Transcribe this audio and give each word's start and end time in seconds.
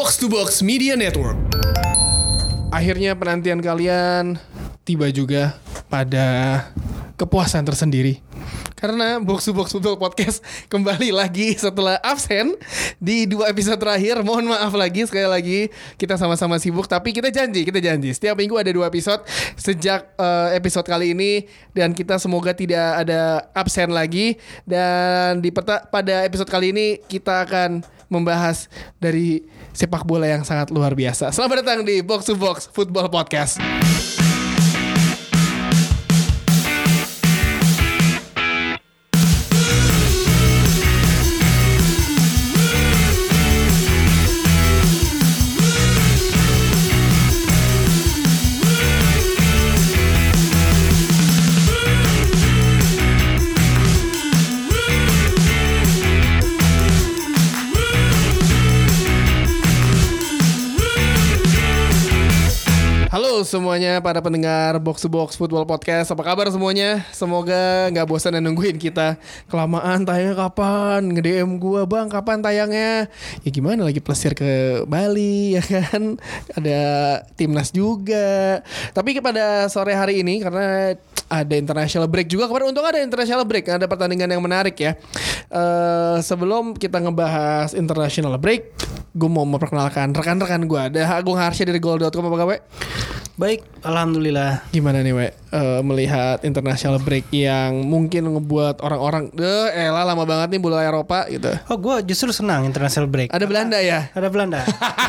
Box 0.00 0.16
to 0.16 0.32
Box 0.32 0.64
Media 0.64 0.96
Network. 0.96 1.36
Akhirnya 2.72 3.12
penantian 3.12 3.60
kalian 3.60 4.40
tiba 4.80 5.12
juga 5.12 5.60
pada 5.92 6.56
kepuasan 7.20 7.68
tersendiri. 7.68 8.24
Karena 8.80 9.20
Box 9.20 9.44
to 9.44 9.52
Box 9.52 9.76
Football 9.76 10.00
Podcast 10.00 10.40
kembali 10.72 11.12
lagi 11.12 11.52
setelah 11.52 12.00
absen 12.00 12.56
di 12.96 13.28
dua 13.28 13.52
episode 13.52 13.76
terakhir. 13.76 14.24
Mohon 14.24 14.56
maaf 14.56 14.72
lagi 14.72 15.04
sekali 15.04 15.28
lagi 15.28 15.60
kita 16.00 16.16
sama-sama 16.16 16.56
sibuk 16.56 16.88
tapi 16.88 17.12
kita 17.12 17.28
janji, 17.28 17.68
kita 17.68 17.84
janji 17.84 18.16
setiap 18.16 18.40
minggu 18.40 18.56
ada 18.56 18.72
dua 18.72 18.88
episode 18.88 19.20
sejak 19.60 20.16
eh, 20.16 20.56
episode 20.56 20.88
kali 20.88 21.12
ini 21.12 21.44
dan 21.76 21.92
kita 21.92 22.16
semoga 22.16 22.56
tidak 22.56 23.04
ada 23.04 23.52
absen 23.52 23.92
lagi 23.92 24.40
dan 24.64 25.44
di 25.44 25.52
pada 25.52 26.24
episode 26.24 26.48
kali 26.48 26.72
ini 26.72 27.04
kita 27.04 27.44
akan 27.44 27.99
membahas 28.10 28.66
dari 28.98 29.46
sepak 29.72 30.02
bola 30.04 30.26
yang 30.26 30.42
sangat 30.42 30.68
luar 30.74 30.92
biasa. 30.92 31.30
Selamat 31.30 31.64
datang 31.64 31.86
di 31.86 32.02
Box 32.02 32.28
to 32.28 32.34
Box 32.36 32.68
Football 32.68 33.08
Podcast. 33.08 33.62
Semuanya 63.50 63.98
para 63.98 64.22
pendengar 64.22 64.78
Box 64.78 65.02
to 65.02 65.10
Box 65.10 65.34
Football 65.34 65.66
Podcast 65.66 66.14
Apa 66.14 66.22
kabar 66.22 66.46
semuanya? 66.54 67.02
Semoga 67.10 67.90
nggak 67.90 68.06
bosan 68.06 68.38
dan 68.38 68.46
nungguin 68.46 68.78
kita 68.78 69.18
Kelamaan 69.50 70.06
tayangnya 70.06 70.38
kapan? 70.38 71.10
Nge-DM 71.10 71.58
gua 71.58 71.82
bang 71.82 72.06
kapan 72.06 72.38
tayangnya? 72.38 73.10
Ya 73.42 73.50
gimana 73.50 73.82
lagi 73.82 73.98
plesir 73.98 74.38
ke 74.38 74.86
Bali 74.86 75.52
ya 75.58 75.62
kan? 75.66 76.14
Ada 76.54 76.80
timnas 77.34 77.74
juga 77.74 78.62
Tapi 78.94 79.18
pada 79.18 79.66
sore 79.66 79.98
hari 79.98 80.22
ini 80.22 80.38
karena 80.38 80.94
ada 81.26 81.54
international 81.58 82.06
break 82.06 82.30
juga 82.30 82.46
Kemarin 82.46 82.70
untung 82.70 82.86
ada 82.86 83.02
international 83.02 83.42
break 83.50 83.66
Ada 83.66 83.90
pertandingan 83.90 84.30
yang 84.30 84.42
menarik 84.46 84.78
ya 84.78 84.94
Eh, 85.50 86.16
Sebelum 86.22 86.78
kita 86.78 87.02
ngebahas 87.02 87.74
international 87.74 88.38
break 88.38 88.70
Gue 89.10 89.26
mau 89.26 89.42
memperkenalkan 89.42 90.14
rekan-rekan 90.14 90.62
gue 90.70 90.80
Ada 90.94 91.18
Agung 91.18 91.34
Harsya 91.34 91.66
dari 91.66 91.82
Goal.com 91.82 92.30
apa 92.30 92.38
kabar? 92.38 92.60
Baik, 93.40 93.64
alhamdulillah. 93.80 94.68
Gimana 94.68 95.00
nih, 95.00 95.16
We? 95.16 95.32
Eh, 95.50 95.80
melihat 95.82 96.44
international 96.44 97.00
break 97.00 97.26
yang 97.32 97.88
mungkin 97.88 98.28
ngebuat 98.36 98.84
orang-orang, 98.84 99.32
deh, 99.32 99.66
elah 99.72 100.04
lama 100.06 100.28
banget 100.28 100.54
nih 100.54 100.60
bola 100.60 100.84
Eropa 100.84 101.24
gitu. 101.26 101.48
Oh, 101.66 101.74
gue 101.74 102.04
justru 102.06 102.30
senang 102.30 102.68
international 102.68 103.08
break. 103.08 103.32
Ada 103.32 103.48
Belanda 103.48 103.80
ya? 103.80 104.12
Ada 104.12 104.28
Belanda. 104.28 104.60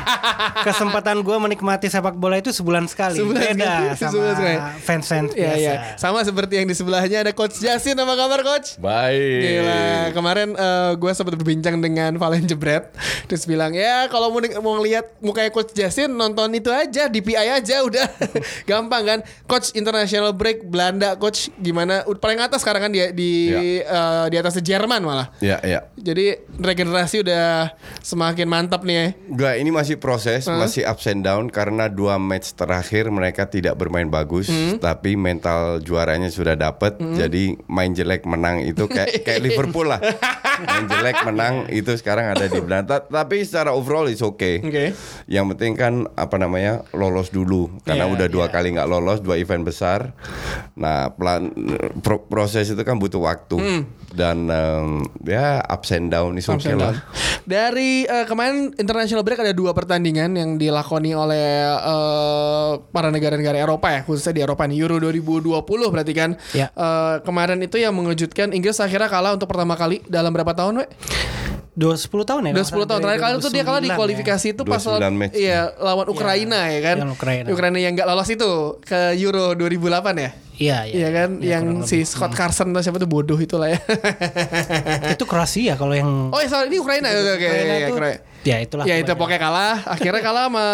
Kesempatan 0.65 1.21
gue 1.21 1.37
menikmati 1.37 1.91
sepak 1.91 2.17
bola 2.17 2.39
itu 2.39 2.49
sebulan 2.49 2.87
sekali. 2.87 3.19
Sebulan 3.19 3.53
Beda 3.53 3.67
sekali, 3.67 3.87
sama 3.99 4.11
sebulan 4.15 4.33
sekali. 4.33 4.57
fans-fans 4.81 5.29
Iya, 5.35 5.45
biasa. 5.45 5.59
iya. 5.61 5.73
Sama 5.99 6.19
seperti 6.25 6.53
yang 6.57 6.67
di 6.71 6.75
sebelahnya 6.79 7.27
ada 7.27 7.35
Coach 7.35 7.59
Jasin, 7.61 7.99
apa 7.99 8.13
kabar 8.15 8.39
Coach? 8.41 8.79
Baik. 8.79 9.41
Gila, 9.43 9.83
kemarin 10.15 10.49
gue 10.95 11.11
sempat 11.11 11.35
berbincang 11.35 11.77
dengan 11.83 12.15
Valen 12.15 12.47
Jebret 12.47 12.89
Terus 13.29 13.45
bilang, 13.45 13.75
ya 13.77 14.09
kalau 14.09 14.33
mau, 14.33 14.41
mau 14.63 14.73
ngeliat 14.81 15.21
mukanya 15.21 15.53
Coach 15.53 15.75
Jasin 15.77 16.09
Nonton 16.09 16.49
itu 16.57 16.73
aja, 16.73 17.05
DPI 17.05 17.61
aja 17.61 17.85
udah 17.85 18.09
Gampang 18.69 19.03
kan 19.03 19.19
Coach 19.45 19.73
International 19.73 20.31
Break 20.31 20.65
Belanda 20.65 21.15
Coach 21.15 21.49
gimana 21.57 22.03
Paling 22.05 22.39
atas 22.39 22.61
sekarang 22.61 22.89
kan 22.89 22.91
dia 22.91 23.09
di 23.11 23.49
eh, 23.81 24.25
di 24.29 24.37
atas 24.37 24.57
Jerman 24.61 25.01
malah 25.01 25.27
Ya, 25.39 25.57
ya. 25.63 25.89
Jadi 25.97 26.37
regenerasi 26.57 27.23
udah 27.23 27.73
semakin 28.01 28.47
mantap 28.47 28.83
nih 28.83 28.95
ya 28.95 29.07
Gak, 29.31 29.55
ini 29.57 29.69
masih 29.71 29.95
proses, 29.97 30.45
masih 30.45 30.83
ups 30.85 31.07
and 31.07 31.23
down 31.23 31.47
karena 31.47 31.87
dua 31.87 32.17
match 32.17 32.53
terakhir 32.53 33.07
mereka 33.09 33.47
tidak 33.47 33.79
bermain 33.79 34.05
bagus, 34.05 34.51
tapi 34.77 35.15
mental 35.15 35.79
juaranya 35.79 36.27
sudah 36.27 36.53
dapet. 36.53 36.99
Jadi 36.99 37.57
main 37.65 37.91
jelek 37.91 38.27
menang 38.27 38.61
itu 38.61 38.85
kayak 38.85 39.17
kayak 39.25 39.41
Liverpool 39.41 39.87
lah. 39.87 40.01
main 40.61 40.85
jelek 40.85 41.17
menang 41.25 41.53
itu 41.71 41.95
sekarang 41.97 42.35
ada 42.35 42.45
di 42.45 42.59
Belanda. 42.59 43.01
Tapi 43.01 43.41
secara 43.41 43.73
overall 43.73 44.05
is 44.11 44.21
okay. 44.21 44.61
Oke. 44.61 44.85
Yang 45.25 45.45
penting 45.55 45.73
kan 45.73 45.93
apa 46.13 46.35
namanya 46.37 46.85
lolos 46.93 47.31
dulu 47.31 47.71
karena 47.81 48.05
Iya, 48.05 48.10
udah 48.13 48.27
dua 48.27 48.45
kali 48.47 48.75
nggak 48.75 48.89
lolos 48.89 49.19
dua 49.19 49.35
event 49.37 49.63
besar. 49.63 50.11
Nah 50.75 51.11
pelan 51.11 51.51
pro- 51.99 52.23
proses 52.25 52.69
itu 52.69 52.81
kan 52.81 52.95
butuh 52.95 53.21
waktu 53.21 53.57
dan 54.11 54.47
em, 54.47 54.89
ya 55.23 55.63
ups 55.63 55.89
and 55.95 56.11
down 56.11 56.35
is 56.35 56.47
okay 56.47 56.75
lah. 56.75 56.99
Dari 57.41 58.05
eh, 58.05 58.25
kemarin 58.27 58.75
international 58.77 59.25
break 59.25 59.41
ada 59.41 59.55
dua 59.55 59.73
pertandingan 59.73 60.35
yang 60.35 60.59
dilakoni 60.59 61.15
oleh 61.15 61.47
eh, 61.73 62.71
para 62.91 63.09
negara-negara 63.09 63.57
Eropa 63.57 63.89
ya, 63.89 64.01
khususnya 64.05 64.35
di 64.35 64.41
Eropa 64.43 64.67
nih 64.67 64.77
Euro 64.83 65.01
2020 65.01 65.63
berarti 65.65 66.13
kan. 66.13 66.37
Ya. 66.53 66.69
Eh, 66.69 67.15
kemarin 67.25 67.59
itu 67.63 67.81
yang 67.81 67.95
mengejutkan 67.95 68.51
Inggris 68.51 68.77
akhirnya 68.77 69.09
kalah 69.09 69.33
untuk 69.33 69.49
pertama 69.49 69.73
kali 69.73 70.03
dalam 70.05 70.29
berapa 70.31 70.53
tahun, 70.53 70.83
We? 70.83 70.85
Dua 71.71 71.95
sepuluh 71.95 72.27
tahun 72.27 72.51
ya? 72.51 72.51
Udah 72.51 72.67
10 72.67 72.83
tahun 72.83 72.99
terakhir 72.99 73.21
kali 73.23 73.33
itu 73.39 73.49
dia 73.49 73.63
kalah 73.63 73.79
di 73.79 73.87
2009 73.87 73.95
ya. 73.95 73.95
kualifikasi 73.95 74.45
itu 74.51 74.61
pas 74.67 74.81
29 74.83 74.91
lawan 74.91 75.15
match. 75.15 75.33
iya 75.39 75.59
lawan 75.79 76.07
Ukraina 76.11 76.59
ya 76.67 76.79
kan. 76.83 76.95
yang 76.99 77.11
Ukraina. 77.47 77.77
yang 77.79 77.93
nggak 77.95 78.07
lolos 78.11 78.27
itu 78.27 78.51
ke 78.83 79.15
Euro 79.15 79.55
2008 79.55 80.19
ya. 80.19 80.31
Iya, 80.61 80.77
iya. 80.85 80.93
Iya 80.95 81.09
kan, 81.09 81.29
Iya, 81.37 81.49
yang 81.51 81.65
si 81.81 81.97
lebih. 81.97 82.07
Scott 82.07 82.33
Carson 82.33 82.69
atau 82.69 82.81
siapa 82.81 82.95
tuh 82.95 83.09
bodoh 83.09 83.39
itu 83.41 83.57
lah 83.57 83.73
ya. 83.73 83.79
Itu 85.09 85.25
Kroasia 85.25 85.73
kalau 85.73 85.91
yang 85.91 86.29
oh, 86.29 86.37
iya, 86.37 86.47
sorry, 86.47 86.69
ini 86.69 86.77
Ukraina. 86.77 87.09
Oke, 87.09 87.17
oke, 87.17 87.33
Ukraina 87.41 87.73
iya, 87.73 87.79
itu- 87.83 87.95
Ukraina. 87.95 88.19
Ya 88.41 88.57
itulah. 88.57 88.85
Ya 88.89 88.97
itu 88.97 89.13
pokoknya. 89.13 89.37
kalah. 89.37 89.77
Akhirnya 89.85 90.17
kalah 90.19 90.49
sama 90.49 90.65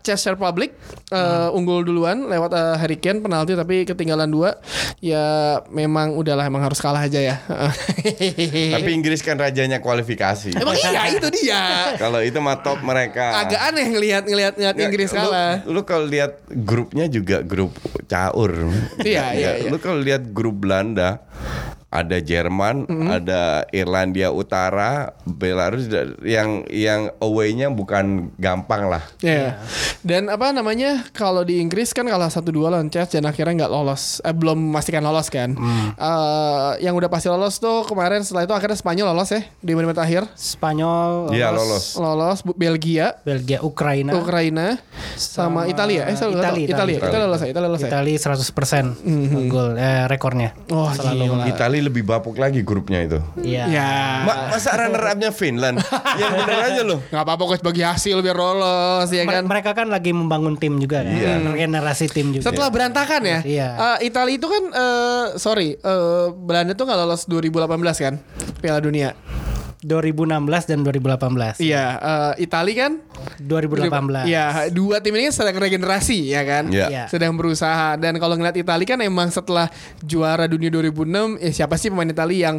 Czech 0.00 0.30
Republic 0.30 0.78
eh, 1.10 1.48
unggul 1.50 1.82
duluan 1.82 2.22
lewat 2.22 2.54
eh, 2.54 2.74
Harry 2.78 2.94
Kane 2.96 3.18
penalti 3.18 3.58
tapi 3.58 3.82
ketinggalan 3.82 4.30
dua. 4.30 4.62
Ya 5.00 5.26
memang 5.68 6.14
udahlah 6.14 6.46
emang 6.46 6.62
harus 6.62 6.78
kalah 6.78 7.02
aja 7.02 7.18
ya. 7.18 7.42
Tapi 8.78 8.90
Inggris 8.92 9.20
kan 9.20 9.34
rajanya 9.34 9.78
kualifikasi. 9.78 10.54
emang 10.54 10.78
iya 10.78 11.02
itu 11.10 11.26
dia. 11.34 11.62
Kalau 11.98 12.22
itu 12.22 12.38
mah 12.38 12.62
top 12.62 12.78
mereka. 12.80 13.42
Agak 13.42 13.58
aneh 13.66 13.86
ngelihat 13.88 14.22
ngelihat 14.22 14.54
ngelihat 14.54 14.76
Inggris 14.78 15.10
lu- 15.10 15.18
kalah. 15.18 15.52
Lu, 15.66 15.80
kalau 15.82 16.06
lihat 16.06 16.38
grupnya 16.48 17.06
juga 17.06 17.42
grup 17.42 17.74
caur. 18.06 18.70
Iya, 19.02 19.34
iya, 19.36 19.50
nggak. 19.52 19.56
iya. 19.62 19.70
Lu 19.70 19.78
kalau 19.78 19.98
lihat 20.00 20.22
grup 20.32 20.56
Belanda 20.64 21.20
ada 21.88 22.18
Jerman, 22.18 22.84
Mm-hmm. 22.86 23.08
ada 23.08 23.42
Irlandia 23.70 24.28
Utara, 24.28 25.14
Belarus 25.24 25.86
yang 26.20 26.66
yang 26.66 27.08
away-nya 27.18 27.66
bukan 27.68 28.28
gampang 28.36 28.86
lah. 28.86 29.00
Iya. 29.18 29.62
Dan 30.00 30.26
apa 30.26 30.50
namanya 30.50 31.06
kalau 31.10 31.40
di 31.40 31.56
Inggris 31.56 31.90
kan 31.90 32.04
kalah 32.04 32.26
satu 32.26 32.50
dua 32.50 32.68
lawan 32.68 32.86
Czech 32.86 33.10
dan 33.10 33.24
akhirnya 33.24 33.64
nggak 33.64 33.72
lolos, 33.72 34.18
eh, 34.20 34.30
belum 34.30 34.58
memastikan 34.66 35.00
lolos 35.00 35.26
kan. 35.28 35.54
Eh, 35.92 36.72
yang 36.80 36.92
udah 36.92 37.06
pasti 37.06 37.26
lolos 37.26 37.56
tuh 37.56 37.82
kemarin 37.82 38.20
setelah 38.20 38.44
itu 38.44 38.52
akhirnya 38.52 38.76
Spanyol 38.76 39.06
lolos 39.08 39.30
ya 39.30 39.40
di 39.56 39.72
menit 39.72 39.96
akhir. 39.96 40.26
Spanyol, 40.34 41.30
Iya 41.30 41.48
lolos. 41.50 41.96
Lolos 41.96 42.38
Bu- 42.42 42.56
Belgia, 42.56 43.18
Belgia, 43.22 43.62
Ukraina. 43.62 44.12
Ukraina, 44.12 44.76
sama, 45.14 45.64
Italia. 45.66 46.06
Eh. 46.06 46.14
Italia, 46.14 46.34
Italia. 46.36 46.66
Italia. 46.66 46.98
Italia 46.98 47.24
lolos 47.24 47.40
ya. 47.40 47.48
Italia 47.48 47.68
lolos 47.68 47.80
ya. 47.80 47.88
Italia 47.88 48.16
100% 48.18 48.86
gol 49.46 49.68
eh, 49.74 50.04
rekornya. 50.06 50.50
Oh, 50.68 50.90
gila. 50.90 51.46
Itali 51.76 51.92
lebih 51.92 52.08
bapuk 52.08 52.40
lagi 52.40 52.64
grupnya 52.64 53.04
itu. 53.04 53.20
Iya. 53.36 53.68
Ya. 53.68 53.90
Ma- 54.24 54.48
masa 54.48 54.72
runner 54.72 55.12
up-nya 55.12 55.28
Finland? 55.28 55.76
yang 56.20 56.32
bener 56.40 56.58
aja 56.64 56.80
loh. 56.88 57.04
Nggak 57.12 57.20
apa-apa 57.28 57.42
coach 57.52 57.60
bagi 57.60 57.84
hasil 57.84 58.16
biar 58.24 58.32
lolos 58.32 59.12
ya 59.12 59.28
kan. 59.28 59.44
Mereka 59.44 59.76
kan 59.76 59.92
lagi 59.92 60.16
membangun 60.16 60.56
tim 60.56 60.80
juga 60.80 61.04
kan. 61.04 61.12
Iya. 61.12 61.44
Regenerasi 61.44 62.08
tim 62.08 62.32
juga. 62.32 62.48
Setelah 62.48 62.72
berantakan 62.72 63.20
ya. 63.28 63.38
Iya. 63.44 63.68
Eh, 63.76 64.08
Italia 64.08 64.40
itu 64.40 64.48
kan 64.48 64.62
eh, 64.72 65.24
sorry, 65.36 65.76
eh, 65.76 66.26
Belanda 66.32 66.72
tuh 66.72 66.88
nggak 66.88 66.98
lolos 67.04 67.28
2018 67.28 67.68
kan 68.00 68.14
Piala 68.64 68.80
Dunia. 68.80 69.12
2016 69.78 70.32
dan 70.64 70.78
2018. 70.80 71.58
Iya, 71.58 71.84
eh, 71.94 72.32
Italia 72.40 72.74
kan 72.78 72.92
2018. 73.38 74.24
Iya, 74.24 74.44
dua 74.68 74.98
tim 74.98 75.14
ini 75.14 75.28
sedang 75.28 75.54
regenerasi 75.54 76.30
ya 76.30 76.42
kan. 76.42 76.64
Iya. 76.66 76.86
Iya. 76.86 77.04
Sedang 77.06 77.34
berusaha 77.34 77.94
dan 77.94 78.16
kalau 78.16 78.34
ngeliat 78.34 78.54
Italia 78.54 78.86
kan 78.86 79.00
emang 79.00 79.28
setelah 79.28 79.68
juara 80.00 80.46
dunia 80.46 80.70
2006 80.70 81.36
ya 81.38 81.50
siapa 81.54 81.76
sih 81.76 81.88
pemain 81.88 82.06
Italia 82.06 82.50
yang 82.50 82.56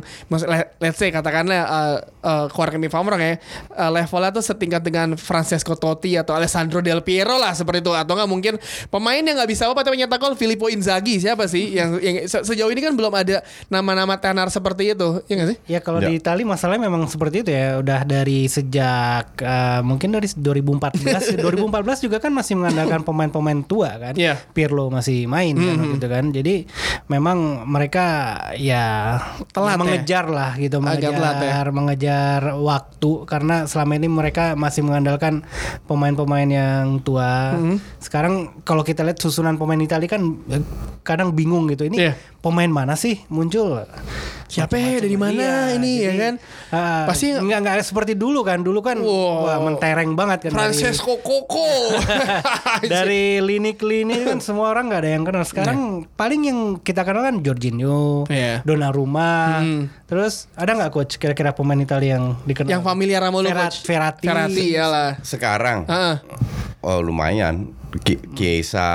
let's 0.77 0.95
say 0.95 1.09
katakanlah 1.09 1.61
uh, 1.63 1.97
uh, 2.21 2.45
keluarkan 2.47 2.79
di 2.79 2.87
Famrong 2.87 3.17
ya 3.17 3.37
uh, 3.71 3.89
levelnya 3.89 4.31
tuh 4.31 4.43
setingkat 4.43 4.81
dengan 4.81 5.15
Francesco 5.15 5.73
Totti 5.73 6.15
atau 6.15 6.33
Alessandro 6.33 6.79
Del 6.79 7.01
Piero 7.01 7.35
lah 7.35 7.51
seperti 7.51 7.79
itu 7.79 7.91
atau 7.91 8.13
nggak 8.13 8.27
mungkin 8.27 8.53
pemain 8.87 9.17
yang 9.17 9.35
nggak 9.35 9.47
bisa 9.47 9.65
apa 9.65 9.81
tapi 9.81 9.97
nyetak 9.97 10.17
gol 10.17 10.33
Filippo 10.33 10.67
Inzaghi 10.67 11.17
siapa 11.17 11.45
sih 11.45 11.71
yang, 11.71 11.97
yang 11.97 12.25
se- 12.25 12.43
sejauh 12.43 12.69
ini 12.69 12.79
kan 12.79 12.93
belum 12.93 13.11
ada 13.11 13.41
nama-nama 13.67 14.15
tenar 14.15 14.47
seperti 14.47 14.93
itu 14.93 15.23
ya 15.25 15.33
nggak 15.33 15.49
sih? 15.49 15.57
Ya 15.67 15.79
kalau 15.79 15.97
Ya. 15.97 16.09
di 16.09 16.19
Italia 16.19 16.45
masalahnya 16.45 16.85
memang 16.85 17.06
seperti 17.07 17.35
itu 17.41 17.51
ya. 17.51 17.79
Udah 17.79 18.03
dari 18.03 18.45
sejak 18.45 19.39
eh, 19.39 19.81
mungkin 19.81 20.13
dari 20.13 20.27
2014. 20.27 21.39
2014 21.39 21.43
juga 22.05 22.17
kan 22.19 22.31
masih 22.31 22.59
mengandalkan 22.59 23.01
pemain-pemain 23.01 23.59
tua 23.63 23.95
kan. 23.97 24.13
Iya. 24.13 24.37
Pirlo 24.51 24.91
masih 24.91 25.25
main 25.25 25.55
kan 25.55 25.75
waktu 25.79 25.97
itu 25.97 26.07
kan. 26.07 26.25
Jadi 26.29 26.55
memang 27.07 27.63
mereka 27.65 28.05
ya 28.55 29.17
Telat 29.51 29.75
ya? 29.75 29.79
mengejar 29.79 30.25
lah 30.27 30.51
gitu, 30.55 30.77
mengejar 30.83 31.11
telat 31.15 31.37
ya? 31.39 31.55
mengejar 31.69 32.41
waktu 32.57 33.11
karena 33.25 33.63
selama 33.65 33.93
ini 33.95 34.07
mereka 34.07 34.53
masih 34.53 34.83
mengandalkan 34.83 35.43
pemain-pemain 35.85 36.47
yang 36.47 36.99
tua. 37.01 37.55
Hmm. 37.55 37.77
Sekarang 37.97 38.61
kalau 38.61 38.83
kita 38.83 39.01
lihat 39.05 39.17
susunan 39.17 39.55
pemain 39.55 39.79
Italia 39.79 40.09
kan 40.09 40.21
eh, 40.51 40.63
kadang 41.01 41.31
bingung 41.31 41.67
gitu. 41.71 41.87
Ini 41.87 41.95
Iya. 41.97 42.13
pemain 42.43 42.69
mana 42.69 42.93
sih 42.93 43.23
muncul? 43.27 43.83
Siapa 44.47 44.73
ya? 44.73 44.97
Dari 44.97 45.13
mana 45.13 45.35
Iya, 45.35 45.75
ini 45.75 45.91
ya 45.97 46.03
jadi, 46.07 46.17
kan? 46.17 46.33
ah, 46.71 47.03
Pasti- 47.03 47.35
nggak 47.35 47.59
nggak 47.59 47.75
seperti 47.81 48.13
dulu 48.13 48.41
kan. 48.41 48.59
Dulu 48.59 48.79
kan 48.79 48.95
Wow. 48.97 49.43
wah, 49.43 49.59
mentereng 49.61 50.11
banget 50.13 50.47
kan 50.47 50.51
dari- 50.51 50.71
Francesco 50.71 51.19
Coco. 51.19 51.67
dari 52.85 53.39
lini 53.39 53.73
ke 53.73 53.83
lini 53.83 54.23
kan 54.23 54.39
semua 54.39 54.69
orang 54.69 54.87
nggak 54.87 55.01
ada 55.01 55.11
yang 55.11 55.23
kenal. 55.23 55.43
Sekarang 55.43 55.79
paling 56.09 56.41
yang 56.43 56.59
kita 56.77 57.03
kenal 57.03 57.23
kan 57.23 57.39
Jorginho, 57.39 58.23
Iya. 58.27 58.63
Donnarumma. 58.63 59.61
Hmm. 59.61 59.81
Terus 60.05 60.47
ada 60.53 60.71
nggak 60.73 60.91
coach 60.91 61.17
kira-kira 61.17 61.51
pemain 61.51 61.77
Italia 61.77 62.15
yang 62.15 62.39
dikenal? 62.41 62.69
yang 62.69 62.81
familiar 62.81 63.19
sama 63.21 63.37
lu 63.37 63.49
Ferrat- 63.49 63.73
coach. 63.73 63.83
Verratti. 63.83 64.25
Verratti 64.25 64.63
iyalah. 64.69 65.11
Sekarang 65.21 65.83
Heeh. 65.85 66.15
oh 66.81 66.99
lumayan 66.99 67.75
Ki- 67.97 68.19
Chiesa, 68.31 68.89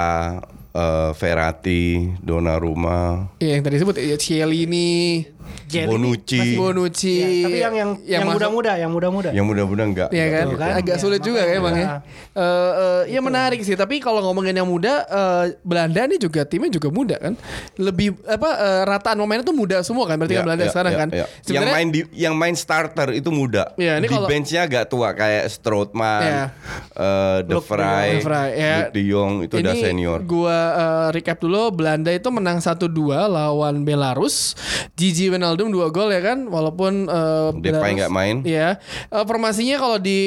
eh, 0.70 1.10
Verratti, 1.12 2.12
Donnarumma, 2.18 3.32
Iya 3.36 3.56
yang 3.56 3.62
tadi 3.62 3.74
disebut 3.74 3.96
ya 3.98 4.16
Cielini, 4.16 5.24
Jelly 5.66 5.88
Bonucci. 5.88 6.38
masih- 6.38 6.58
Bonucci. 6.58 7.14
Iya, 7.14 7.42
tapi 7.42 7.58
yang 7.58 7.74
yang 7.74 7.90
yang 8.02 8.22
muda-muda, 8.26 8.72
yang 8.74 8.90
muda-muda. 8.90 9.30
yang 9.30 9.44
mudah-mudahan 9.44 9.88
enggak. 9.88 10.08
Iya 10.10 10.26
kan? 10.28 10.44
Betul 10.46 10.58
kan? 10.58 10.72
agak 10.76 10.96
Ya, 10.96 11.00
sulit 11.00 11.20
juga 11.20 11.40
ya 11.40 11.52
emang 11.54 11.74
ya. 11.74 11.86
Eh, 12.32 12.42
eh, 12.72 13.02
ya 13.10 13.20
menarik 13.20 13.60
sih. 13.60 13.72
Tapi 13.72 13.98
kalau 13.98 14.20
ngomongin 14.22 14.54
yang 14.54 14.64
muda, 14.64 15.02
eh, 15.02 15.44
Belanda 15.60 16.04
nih 16.04 16.18
juga 16.18 16.42
timnya 16.42 16.70
juga 16.70 16.88
muda 16.88 17.16
kan. 17.16 17.34
Lebih 17.74 18.20
apa 18.24 18.50
eh, 18.54 18.82
rataan 18.84 19.16
pemainnya 19.16 19.42
tuh 19.42 19.54
muda 19.54 19.80
semua 19.80 20.04
kan? 20.04 20.16
Berarti 20.16 20.32
Ya, 20.32 20.38
kan 20.38 20.46
Belanda 20.46 20.64
ya, 20.64 20.70
sekarang 20.70 20.92
ya, 20.92 20.98
kan. 20.98 21.08
ya. 21.10 21.26
Yang 21.46 21.66
main 21.68 21.88
di 21.88 22.00
yang 22.14 22.34
main 22.34 22.54
starter 22.54 23.08
itu 23.10 23.28
muda. 23.28 23.72
Iya, 23.74 23.96
ini 23.96 24.04
di 24.04 24.12
kalau- 24.12 24.28
benchnya 24.28 24.60
agak 24.62 24.84
tua 24.86 25.12
kayak 25.12 25.48
Strootman, 25.48 26.20
Iya. 26.22 26.44
eh, 26.92 27.38
De 27.42 27.52
Luke 27.52 27.64
de 27.64 27.70
Vrij. 27.70 28.10
De 28.12 28.20
Vrij, 28.20 28.50
ya. 28.54 28.76
De 28.88 29.02
Jong 29.02 29.34
itu 29.42 29.54
udah 29.54 29.72
Ini 29.72 29.82
senior. 29.82 30.18
Gua 30.22 30.58
eh, 30.72 31.06
recap 31.12 31.38
dulu 31.38 31.72
Belanda 31.72 32.08
itu 32.08 32.28
menang 32.28 32.58
1-2 32.58 32.92
lawan 33.26 33.82
Belarus. 33.82 34.52
Gigi 34.92 35.31
Wijnaldum 35.32 35.72
2 35.72 35.88
gol 35.88 36.10
ya 36.10 36.20
kan 36.20 36.38
walaupun 36.46 37.08
eh, 37.08 37.48
Depay 37.62 37.96
nggak 37.96 38.12
main. 38.12 38.36
Iya. 38.44 38.76
Eh, 39.08 39.24
formasinya 39.24 39.76
kalau 39.78 39.96
di 39.96 40.18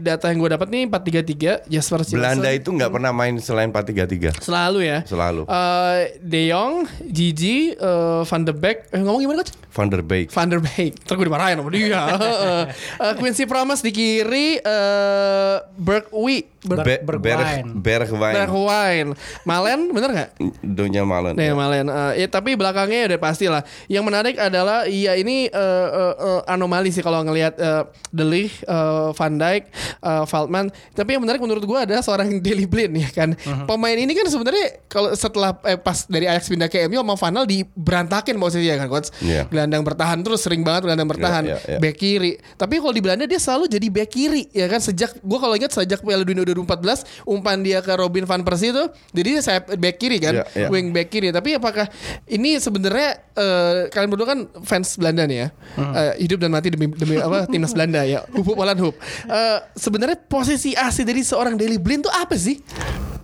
data 0.00 0.26
yang 0.28 0.42
gue 0.42 0.50
dapat 0.50 0.68
nih 0.68 0.82
4-3-3 0.90 1.70
Jasper 1.70 2.00
Silsen. 2.02 2.18
Belanda 2.18 2.50
itu 2.50 2.68
nggak 2.72 2.90
pernah 2.90 3.12
main 3.12 3.38
selain 3.38 3.70
4-3-3. 3.70 4.40
selalu 4.40 4.80
ya. 4.82 4.98
Selalu. 5.06 5.46
Eh, 5.46 5.98
De 6.18 6.40
Jong, 6.48 6.74
Gigi, 7.06 7.72
eh, 7.72 8.20
Van 8.24 8.42
de 8.42 8.52
Beek, 8.52 8.90
eh, 8.90 8.98
ngomong 8.98 9.22
gimana 9.22 9.40
coach? 9.42 9.54
Van 9.72 9.88
der 9.88 10.02
Beek. 10.02 10.28
Van 10.30 10.48
der 10.48 10.60
Beek. 10.60 10.92
Ntar 11.04 11.14
gue 11.16 11.26
dimarahin 11.26 11.56
sama 11.58 11.70
dia. 11.70 12.02
Eh, 12.42 12.64
eh, 12.98 13.12
Quincy 13.18 13.44
Promes 13.46 13.80
di 13.80 13.92
kiri, 13.92 14.58
eh 14.58 15.56
Bergwijn, 15.76 16.44
Ber- 16.62 16.78
Be- 16.80 17.02
Bergwijn. 17.02 17.82
Berg- 17.82 18.06
Bergwijn. 18.06 18.34
Bergwijn. 18.36 19.08
Malen, 19.42 19.80
bener 19.90 20.10
nggak? 20.10 20.30
Donya 20.62 21.02
Malen. 21.02 21.34
Nih 21.34 21.50
ya. 21.50 21.54
Malen. 21.54 21.86
Eh, 21.86 22.22
ya, 22.22 22.26
tapi 22.28 22.54
belakangnya 22.54 23.10
udah 23.10 23.20
pasti 23.20 23.46
lah. 23.46 23.60
Yang 23.86 24.04
menarik 24.04 24.36
adalah 24.36 24.86
ya 24.86 25.14
ini 25.14 25.46
eh, 25.46 25.58
eh, 25.90 26.14
eh, 26.14 26.40
anomali 26.46 26.88
sih 26.88 27.00
kalau 27.00 27.18
ngelihat 27.20 27.54
eh, 27.56 27.82
De 28.08 28.22
Ligt, 28.22 28.62
eh, 28.62 29.08
Van 29.10 29.34
Dijk, 29.34 29.62
eh, 29.98 30.24
Veldman. 30.24 30.66
Tapi 30.92 31.10
yang 31.10 31.22
menarik 31.22 31.40
menurut 31.40 31.60
gue 31.60 31.78
adalah 31.80 31.98
seorang 32.00 32.30
Daley 32.44 32.64
Blind 32.64 32.94
ya 32.96 33.10
kan. 33.10 33.34
Mhm. 33.34 33.66
Pemain 33.66 33.96
ini 33.96 34.12
kan 34.12 34.26
sebenarnya 34.26 34.86
kalau 34.86 35.10
setelah 35.12 35.58
eh, 35.64 35.74
pas 35.74 36.06
dari 36.06 36.24
Ajax 36.24 36.46
pindah 36.46 36.68
ke 36.68 36.86
MU 36.86 36.96
sama 36.96 37.14
Van 37.16 37.32
Gaal 37.32 37.46
diberantakin 37.48 38.38
posisinya 38.38 38.76
kan 38.76 38.88
coach. 38.88 39.10
Iya. 39.18 39.48
Gelandang 39.48 39.82
bertahan 39.82 40.22
terus 40.22 40.40
sering 40.40 40.62
banget 40.62 40.86
gelandang 40.86 41.08
bertahan. 41.08 41.42
Iya, 41.42 41.58
iya, 41.58 41.70
iya. 41.74 41.78
Back 41.78 41.96
kiri. 41.96 42.32
Tapi 42.54 42.78
kalau 42.78 42.92
di 42.92 43.02
Belanda 43.02 43.24
dia 43.24 43.36
selalu 43.36 43.66
jadi 43.66 43.86
back 43.88 44.10
kiri 44.10 44.46
ya 44.52 44.66
kan 44.66 44.78
sejak 44.78 45.18
gue 45.18 45.38
kalau 45.38 45.54
ingat 45.54 45.72
sejak 45.72 45.98
Piala 45.98 46.22
Dunia 46.22 46.44
2014 46.54 47.24
umpan 47.24 47.58
dia 47.60 47.80
ke 47.80 47.92
Robin 47.92 48.24
van 48.24 48.42
Persie 48.42 48.70
itu 48.70 48.84
jadi 49.10 49.40
saya 49.40 49.58
back 49.64 49.96
kiri 49.96 50.18
kan 50.18 50.34
Iya, 50.34 50.44
iya. 50.56 50.68
wing 50.68 50.90
back 50.90 51.08
kiri. 51.08 51.28
Tapi 51.28 51.56
apakah 51.56 51.88
ini 52.26 52.56
sebenarnya 52.56 53.08
eh, 53.32 53.88
kalian 53.88 54.08
berdua 54.08 54.28
kan 54.28 54.38
fans 54.62 54.96
Belanda 54.96 55.24
nih 55.24 55.38
ya? 55.38 55.48
Eh, 55.76 56.12
hidup 56.24 56.38
dan 56.38 56.50
mati 56.50 56.68
demi 56.68 56.88
demi 56.88 57.16
apa 57.16 57.44
timnas 57.52 57.72
Belanda 57.72 58.02
ya? 58.02 58.24
Hup 58.32 58.44
hup 58.44 58.56
walan 58.56 58.78
hup 58.78 58.94
Eh, 59.24 59.58
sebenarnya 59.74 60.18
posisi 60.22 60.72
asli 60.72 61.02
dari 61.02 61.22
seorang 61.22 61.56
Daley 61.56 61.76
Blind 61.76 62.04
tuh 62.04 62.12
apa 62.12 62.36
sih 62.36 62.60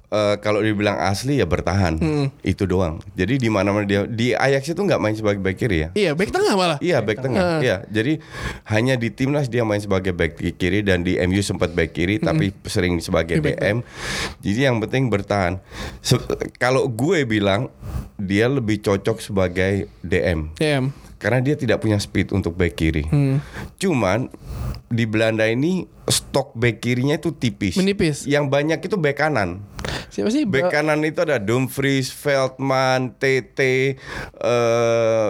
Eh, 0.09 0.41
kalau 0.41 0.65
dibilang 0.65 0.97
asli 0.97 1.37
ya 1.37 1.45
bertahan. 1.45 2.01
Hmm. 2.01 2.27
Itu 2.41 2.65
doang. 2.65 2.97
Jadi 3.13 3.37
di 3.37 3.53
mana-mana 3.53 3.85
dia 3.85 4.09
di 4.09 4.33
Ajax 4.33 4.73
itu 4.73 4.81
nggak 4.81 4.97
main 4.97 5.13
sebagai 5.13 5.45
back 5.45 5.61
kiri 5.61 5.85
ya. 5.85 5.89
iya 5.93 6.11
back 6.17 6.33
tengah 6.33 6.57
malah 6.57 6.79
Iya 6.81 7.05
back 7.05 7.21
tengah. 7.21 7.61
Iya. 7.61 7.85
Jadi 7.93 8.17
hanya 8.73 8.97
di 8.97 9.13
timnas 9.13 9.53
dia 9.53 9.69
main 9.69 9.85
sebagai 9.85 10.17
back 10.17 10.41
kiri 10.57 10.81
dan 10.81 11.05
di 11.05 11.21
MU 11.21 11.45
sempat 11.45 11.77
back 11.77 11.93
kiri 11.93 12.17
tapi 12.17 12.57
sering 12.65 13.05
sebagai 13.05 13.37
Di 13.37 13.53
back 13.53 13.61
DM. 13.61 13.79
Jadi 14.41 14.61
yang 14.65 14.81
penting 14.81 15.13
bertahan. 15.13 15.61
Se- 16.01 16.25
kalau 16.57 16.89
gue 16.89 17.29
bilang 17.29 17.69
dia 18.17 18.49
lebih 18.49 18.81
cocok 18.81 19.21
sebagai 19.21 19.93
DM 20.01 20.57
DM 20.57 20.89
karena 21.19 21.43
dia 21.43 21.55
tidak 21.59 21.83
punya 21.83 21.99
speed 21.99 22.31
untuk 22.31 22.55
back 22.55 22.79
kiri. 22.79 23.05
Hmm. 23.11 23.43
Cuman 23.77 24.31
di 24.89 25.05
Belanda 25.05 25.45
ini 25.45 25.85
stok 26.07 26.55
back 26.55 26.81
kirinya 26.81 27.19
itu 27.19 27.35
tipis. 27.35 27.77
Menipis. 27.77 28.25
Yang 28.25 28.49
banyak 28.49 28.79
itu 28.81 28.97
back 28.97 29.21
kanan. 29.21 29.61
Siapa 30.09 30.29
sih 30.29 30.43
Back 30.43 30.65
Ba- 30.65 30.73
kanan 30.75 31.01
itu 31.03 31.21
ada 31.21 31.37
Dumfries, 31.37 32.09
Feldman, 32.09 33.15
TT, 33.15 33.59
eh 34.39 35.29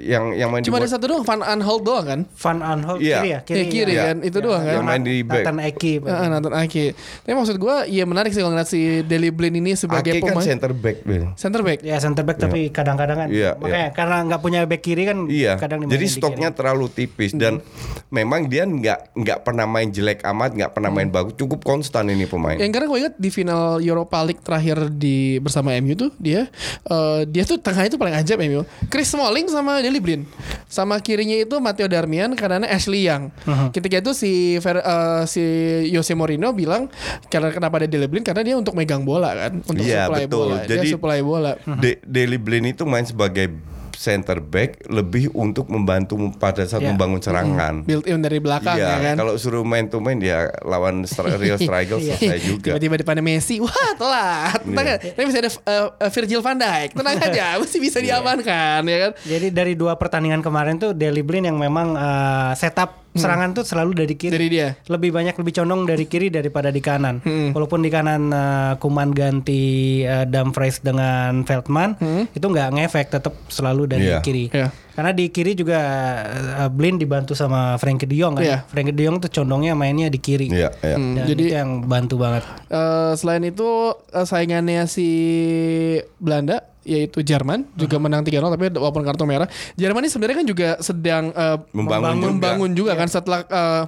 yang 0.00 0.32
yang 0.32 0.48
main 0.48 0.62
cuma 0.62 0.78
di 0.78 0.82
ada 0.82 0.90
satu 0.90 1.04
doang 1.06 1.22
Van 1.22 1.40
Aanholt 1.40 1.82
doang 1.82 2.02
kan 2.02 2.20
Van 2.26 2.58
Aanholt 2.58 2.98
Iya. 2.98 3.20
kiri 3.20 3.28
ya, 3.28 3.38
Iya, 3.44 3.64
kiri 3.68 3.92
ya. 3.92 4.02
kan 4.06 4.16
itu 4.22 4.38
doang 4.38 4.62
kan 4.62 4.74
Yang 4.74 4.86
main 4.86 5.02
di 5.02 5.16
back. 5.20 5.44
Nathan 5.44 5.58
Eki. 5.60 5.92
Ah, 6.02 6.26
Nathan 6.28 6.54
Ake. 6.56 6.84
Tapi 6.96 7.34
maksud 7.34 7.56
gue, 7.56 7.76
ya 7.88 8.04
menarik 8.04 8.30
sih 8.30 8.40
kalau 8.40 8.52
ngeliat 8.52 8.66
si 8.66 8.80
Daley 9.02 9.28
Blind 9.28 9.54
ini 9.54 9.72
sebagai 9.74 10.10
Ake 10.10 10.20
kan 10.22 10.32
pemain 10.32 10.48
center 10.48 10.72
back, 10.72 10.96
Bill. 11.04 11.24
center 11.34 11.60
back. 11.60 11.78
Ya 11.82 11.96
center 11.98 12.24
back 12.24 12.38
tapi 12.38 12.60
kadang-kadang 12.68 13.16
kan 13.18 13.28
Iya, 13.28 13.54
makanya 13.54 13.88
karena 13.92 14.16
nggak 14.24 14.40
punya 14.40 14.60
back 14.64 14.80
kiri 14.80 15.02
kan 15.04 15.18
Iya. 15.26 15.52
kadang 15.56 15.84
Jadi 15.84 16.00
di 16.00 16.08
stoknya 16.10 16.50
kiri. 16.50 16.58
terlalu 16.58 16.86
tipis 16.88 17.32
dan 17.34 17.60
memang 18.08 18.48
dia 18.48 18.64
nggak 18.64 19.14
nggak 19.14 19.38
pernah 19.42 19.66
main 19.66 19.88
jelek 19.88 20.24
amat, 20.24 20.50
nggak 20.54 20.72
pernah 20.72 20.90
main 20.90 21.08
bagus, 21.08 21.36
cukup 21.36 21.60
konstan 21.60 22.08
ini 22.08 22.24
pemain. 22.24 22.56
Yang 22.56 22.72
karena 22.72 22.86
gue 22.86 22.98
ingat 22.98 23.14
di 23.14 23.27
final 23.28 23.78
Europa 23.78 24.18
League 24.20 24.40
terakhir 24.40 24.90
di 24.90 25.38
bersama 25.38 25.72
MU 25.78 25.94
tuh 25.94 26.10
dia 26.16 26.46
eh, 26.84 27.20
dia 27.24 27.42
tuh 27.42 27.56
tengah 27.56 27.84
itu 27.84 27.94
paling 27.94 28.14
ajaib 28.14 28.40
MU. 28.42 28.62
Chris 28.86 29.08
Smalling 29.08 29.46
sama 29.46 29.80
Daley 29.80 29.98
Blind. 29.98 30.24
Sama 30.66 30.98
kirinya 30.98 31.34
itu 31.34 31.56
Matteo 31.58 31.86
Darmian, 31.86 32.32
kanannya 32.32 32.68
Ashley 32.68 33.04
Young. 33.04 33.32
Ketika 33.70 33.98
itu 33.98 34.12
si 34.12 34.32
Fer- 34.58 34.80
eh, 34.80 35.22
si 35.24 35.42
Jose 35.90 36.12
Mourinho 36.12 36.52
bilang 36.52 36.86
karena 37.26 37.48
kenapa 37.48 37.78
ada 37.78 37.88
Daley 37.88 38.06
Blind 38.06 38.24
karena 38.24 38.42
dia 38.42 38.54
untuk 38.54 38.72
megang 38.72 39.02
bola 39.02 39.32
kan, 39.32 39.60
untuk 39.62 39.80
Iya, 39.80 40.06
supply 40.06 40.24
betul. 40.24 40.36
bola. 40.38 40.56
Jadi- 40.62 40.76
dia 40.80 40.92
supply 40.92 41.18
bola. 41.20 41.52
De 41.78 41.90
Daley 42.02 42.36
Blind 42.36 42.66
itu 42.68 42.82
main 42.84 43.04
sebagai 43.04 43.52
center 43.98 44.38
back 44.38 44.86
lebih 44.86 45.34
untuk 45.34 45.66
membantu 45.66 46.14
pada 46.32 46.62
saat 46.62 46.80
Iya. 46.80 46.94
membangun 46.94 47.18
serangan. 47.18 47.82
Build 47.82 48.06
in 48.06 48.22
dari 48.22 48.38
belakang 48.38 48.78
Iya, 48.78 48.86
ya 48.86 48.96
kan. 49.02 49.14
kalau 49.18 49.34
suruh 49.34 49.60
main 49.60 49.90
to 49.90 49.98
main 49.98 50.16
ya 50.16 50.46
lawan 50.62 51.02
stri- 51.02 51.34
real 51.34 51.58
striker 51.60 51.98
Iya. 51.98 52.14
selesai 52.14 52.38
juga. 52.40 52.70
Tiba-tiba 52.70 52.94
depannya 52.96 53.20
Messi, 53.20 53.58
wah 53.58 53.74
telat. 53.92 54.62
Tenang 54.62 54.86
Iya. 54.86 54.94
aja. 54.96 55.10
Tapi 55.10 55.24
masih 55.26 55.40
ada 55.40 55.50
uh, 55.50 55.58
uh, 55.98 56.10
Virgil 56.10 56.40
van 56.40 56.56
Dijk. 56.56 56.90
Tenang 56.94 57.16
aja, 57.18 57.46
masih 57.60 57.78
bisa 57.78 57.98
Iya. 57.98 58.06
diamankan 58.14 58.80
ya 58.84 58.98
kan. 59.00 59.12
Jadi 59.20 59.46
dari 59.50 59.74
dua 59.74 59.98
pertandingan 59.98 60.40
kemarin 60.40 60.78
tuh 60.78 60.94
Daley 60.94 61.20
Blind 61.20 61.44
yang 61.44 61.58
memang 61.58 61.92
eh, 61.92 62.52
setup 62.54 63.07
serangan 63.14 63.50
tuh 63.52 63.64
selalu 63.64 64.04
dari 64.04 64.14
kiri. 64.14 64.30
Hmm. 64.30 64.36
Dari 64.36 64.48
dia. 64.48 64.68
Lebih 64.84 65.10
banyak 65.10 65.34
lebih 65.34 65.52
condong 65.54 65.82
dari 65.84 66.04
kiri 66.04 66.28
daripada 66.28 66.68
di 66.68 66.78
kanan. 66.78 67.20
Hmm. 67.20 67.50
Walaupun 67.50 67.80
di 67.80 67.88
kanan 67.88 68.28
eh, 68.28 68.72
Kuman 68.76 69.10
ganti 69.10 69.62
eh, 70.02 70.24
Dumfries 70.24 70.80
dengan 70.80 71.42
Feldman, 71.42 71.96
itu 72.30 72.44
nggak 72.44 72.68
ngefek 72.74 73.06
tetap 73.10 73.34
selalu 73.48 73.82
dari 73.86 74.06
Iya. 74.08 74.20
kiri. 74.20 74.46
Hmm. 74.48 74.70
Karena 74.98 75.14
di 75.14 75.30
kiri 75.30 75.54
juga 75.54 75.78
eh, 76.58 76.66
Blind 76.66 76.98
dibantu 76.98 77.30
sama 77.32 77.78
Frankie 77.78 78.02
De 78.04 78.18
Jong 78.18 78.34
kan. 78.34 78.42
Iya. 78.42 78.58
Frankie 78.66 78.90
De 78.90 78.98
Jong 79.00 79.22
tuh 79.22 79.30
condongnya 79.30 79.72
mainnya 79.72 80.10
di 80.10 80.18
kiri. 80.18 80.50
Iya, 80.50 80.74
iya. 80.76 80.96
Hmm, 80.98 81.14
Dan 81.14 81.24
jadi 81.24 81.44
itu 81.44 81.54
yang 81.54 81.68
bantu 81.82 82.18
banget. 82.18 82.42
eh, 82.66 83.12
selain 83.14 83.46
itu 83.46 83.68
eh, 84.10 84.26
saingannya 84.26 84.82
si 84.84 85.06
Belanda 86.16 86.66
yaitu 86.82 87.20
Jerman 87.20 87.68
juga 87.74 88.00
menang 88.00 88.24
3-0 88.24 88.48
tapi 88.48 88.72
walaupun 88.72 89.04
kartu 89.04 89.22
merah. 89.22 89.44
Jerman 89.74 90.02
ini 90.02 90.10
sebenarnya 90.10 90.36
kan 90.36 90.48
juga 90.48 90.68
sedang 90.80 91.24
eh, 91.30 91.56
Membangun 91.70 92.16
juga. 92.16 92.26
membangun 92.26 92.70
juga 92.74 92.92
kan 92.94 93.06
setelah 93.06 93.40
eh, 93.44 93.82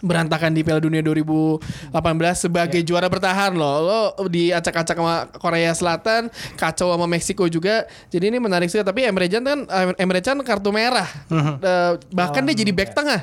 berantakan 0.00 0.52
di 0.52 0.64
Piala 0.64 0.80
Dunia 0.80 1.00
2018 1.04 1.92
sebagai 2.36 2.80
juara 2.84 3.06
bertahan 3.06 3.54
loh. 3.54 3.76
Lo 3.80 4.00
diacak-acak 4.28 4.96
sama 4.96 5.28
Korea 5.36 5.72
Selatan, 5.72 6.28
kacau 6.56 6.92
sama 6.92 7.06
Meksiko 7.06 7.46
juga. 7.46 7.88
Jadi 8.12 8.32
ini 8.32 8.38
menarik 8.42 8.68
sih. 8.68 8.80
Tapi 8.80 9.06
Emre 9.06 9.28
Can 9.28 9.44
kan 9.44 9.60
eh, 9.68 9.96
Emre 10.00 10.20
Can 10.24 10.40
kartu 10.44 10.72
merah. 10.72 11.08
Eh, 11.30 11.92
bahkan 12.12 12.44
dia 12.44 12.56
jadi 12.56 12.72
back 12.74 12.96
tengah. 12.96 13.20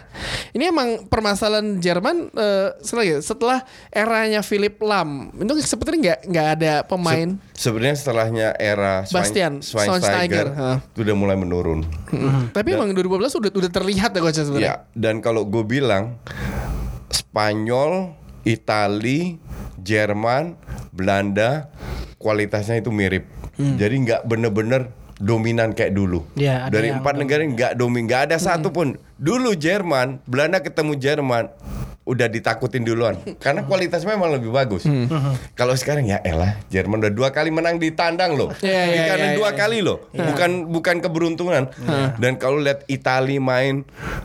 Ini 0.54 0.72
emang 0.72 1.10
permasalahan 1.10 1.78
Jerman 1.82 2.32
eh, 2.34 2.70
setelah 2.82 3.20
setelah 3.22 3.60
eranya 3.92 4.42
Philip 4.46 4.78
Lam. 4.82 5.34
Itu 5.36 5.54
sepertinya 5.66 6.00
nggak 6.02 6.20
nggak 6.30 6.48
ada 6.60 6.74
pemain. 6.86 7.30
Sebenarnya 7.58 7.96
setelahnya 7.98 8.48
era 8.58 9.02
Bastian, 9.10 9.66
Schweinsteiger 9.66 10.54
itu 10.94 11.02
udah 11.02 11.16
mulai 11.18 11.34
menurun. 11.34 11.82
Mm. 12.14 12.54
Tapi 12.54 12.78
emang 12.78 12.94
2015 12.94 13.40
udah 13.42 13.52
udah 13.52 13.72
terlihat 13.72 14.12
ya 14.14 14.22
coach 14.22 14.38
sebenarnya. 14.38 14.70
Ya, 14.70 14.76
dan 14.94 15.20
kalau 15.20 15.42
gue 15.46 15.64
bilang 15.66 16.18
Spanyol, 17.12 18.16
Itali, 18.44 19.40
Jerman, 19.80 20.56
Belanda 20.92 21.72
kualitasnya 22.18 22.82
itu 22.82 22.90
mirip. 22.90 23.28
Jadi 23.58 23.96
nggak 24.06 24.22
bener-bener 24.30 24.94
dominan 25.18 25.74
kayak 25.74 25.98
dulu. 25.98 26.26
Ya, 26.38 26.70
Dari 26.70 26.94
empat 26.94 27.18
negara 27.18 27.42
nggak 27.42 27.74
domin, 27.74 28.06
nggak 28.06 28.30
ada 28.30 28.38
satu 28.38 28.70
pun. 28.70 29.02
Dulu 29.18 29.58
Jerman, 29.58 30.22
Belanda 30.30 30.62
ketemu 30.62 30.94
Jerman 30.94 31.50
udah 32.08 32.32
ditakutin 32.32 32.88
duluan 32.88 33.20
karena 33.44 33.68
kualitasnya 33.68 34.16
memang 34.16 34.40
lebih 34.40 34.56
bagus. 34.56 34.88
Kalau 35.60 35.76
sekarang 35.76 36.08
ya 36.08 36.24
elah 36.24 36.56
Jerman 36.72 37.04
udah 37.04 37.14
dua 37.14 37.30
kali 37.36 37.52
menang 37.52 37.78
di 37.78 37.92
tandang 37.92 38.40
loh. 38.40 38.56
Iya, 38.64 38.84
iya, 38.88 39.04
karena 39.12 39.28
iya, 39.32 39.38
dua 39.38 39.50
iya. 39.52 39.60
kali 39.60 39.78
loh. 39.84 40.08
Bukan 40.16 40.72
bukan 40.72 40.96
keberuntungan. 41.04 41.68
Dan 42.16 42.40
kalau 42.40 42.64
lihat 42.64 42.88
Itali 42.88 43.44
main, 43.44 43.84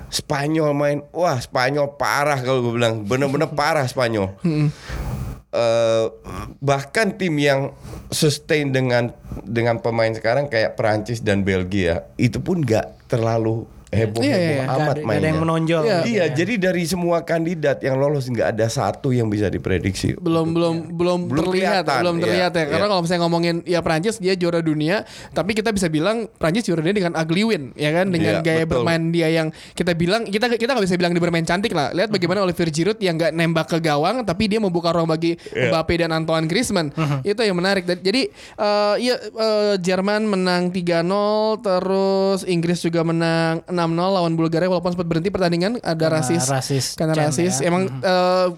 Spanyol 0.09 0.71
main, 0.73 0.99
wah 1.11 1.37
Spanyol 1.43 1.99
parah 1.99 2.39
kalau 2.39 2.63
gue 2.63 2.73
bilang, 2.79 3.03
bener-bener 3.03 3.51
parah 3.59 3.85
Spanyol. 3.91 4.39
Eh, 5.53 6.07
bahkan 6.65 7.13
tim 7.21 7.37
yang 7.37 7.77
sustain 8.09 8.73
dengan 8.73 9.13
dengan 9.45 9.85
pemain 9.85 10.09
sekarang 10.09 10.49
kayak 10.49 10.81
Perancis 10.81 11.21
dan 11.21 11.45
Belgia 11.45 12.09
itu 12.17 12.41
pun 12.41 12.65
nggak 12.65 13.05
terlalu 13.05 13.69
heboh 13.93 14.21
Iya, 14.21 14.33
iya, 14.33 14.39
heboh 14.39 14.49
iya. 14.49 14.63
Nggak 14.63 14.73
amat 14.73 14.73
ada, 14.73 14.91
nggak 14.91 15.05
mainnya. 15.05 15.21
ada 15.21 15.29
yang 15.29 15.41
menonjol. 15.41 15.83
Iya. 15.83 15.99
Iya, 16.03 16.17
ya. 16.17 16.27
jadi 16.33 16.53
dari 16.59 16.83
semua 16.85 17.19
kandidat 17.21 17.79
yang 17.79 17.97
lolos 17.97 18.25
nggak 18.25 18.49
ada 18.51 18.67
satu 18.67 19.13
yang 19.13 19.29
bisa 19.29 19.47
diprediksi. 19.47 20.17
belum 20.17 20.51
belum 20.51 20.75
belum, 20.93 21.19
Belum 21.29 21.45
terlihat 21.47 21.85
kelihatan, 21.85 22.01
belum 22.01 22.17
terlihat 22.19 22.51
iya, 22.51 22.59
ya 22.59 22.67
karena 22.67 22.81
iya. 22.81 22.91
kalau 22.91 23.03
misalnya 23.03 23.23
ngomongin 23.23 23.57
ya 23.65 23.81
Prancis 23.81 24.17
dia 24.17 24.33
juara 24.33 24.59
dunia 24.59 25.05
tapi 25.31 25.53
kita 25.53 25.71
bisa 25.71 25.87
bilang 25.87 26.25
Prancis 26.33 26.65
juara 26.65 26.81
dunia 26.81 26.97
dengan 26.97 27.13
ugly 27.15 27.45
win 27.45 27.63
ya 27.75 27.93
kan 27.93 28.09
dengan 28.09 28.33
Iya, 28.33 28.41
gaya 28.43 28.65
betul. 28.65 28.81
bermain 28.81 29.03
dia 29.09 29.29
yang 29.29 29.47
kita 29.73 29.93
bilang 29.93 30.25
kita 30.25 30.49
kita 30.51 30.73
nggak 30.73 30.87
bisa 30.87 30.97
bilang 30.97 31.13
dia 31.13 31.21
bermain 31.21 31.45
cantik 31.45 31.71
lah 31.71 31.93
lihat 31.93 32.09
bagaimana 32.09 32.41
Olivier 32.41 32.71
Giroud 32.71 32.97
yang 32.99 33.15
nggak 33.15 33.33
nembak 33.33 33.67
ke 33.69 33.79
gawang 33.79 34.23
tapi 34.23 34.47
dia 34.47 34.57
membuka 34.57 34.89
ruang 34.91 35.07
bagi 35.07 35.37
Iya. 35.53 35.69
Mbappe 35.69 35.95
dan 35.97 36.11
Antoine 36.13 36.47
Griezmann 36.47 36.89
itu 37.23 37.37
yang 37.39 37.55
menarik 37.55 37.85
jadi 37.85 38.31
eh, 38.57 38.95
iya 38.99 39.15
eh, 39.19 39.75
Jerman 39.77 40.25
menang 40.25 40.71
3-0 40.71 41.05
terus 41.61 42.41
Inggris 42.45 42.81
juga 42.81 43.03
menang 43.03 43.61
6-0 43.85 43.95
lawan 43.95 44.33
Bulgaria 44.33 44.67
walaupun 44.67 44.93
sempat 44.93 45.07
berhenti 45.07 45.29
pertandingan 45.29 45.79
ada 45.79 45.95
Karena 45.95 46.21
rasis. 46.21 46.45
rasis 46.47 46.85
karena 46.95 47.15
rasis. 47.17 47.59
ya. 47.59 47.69
emang 47.69 47.89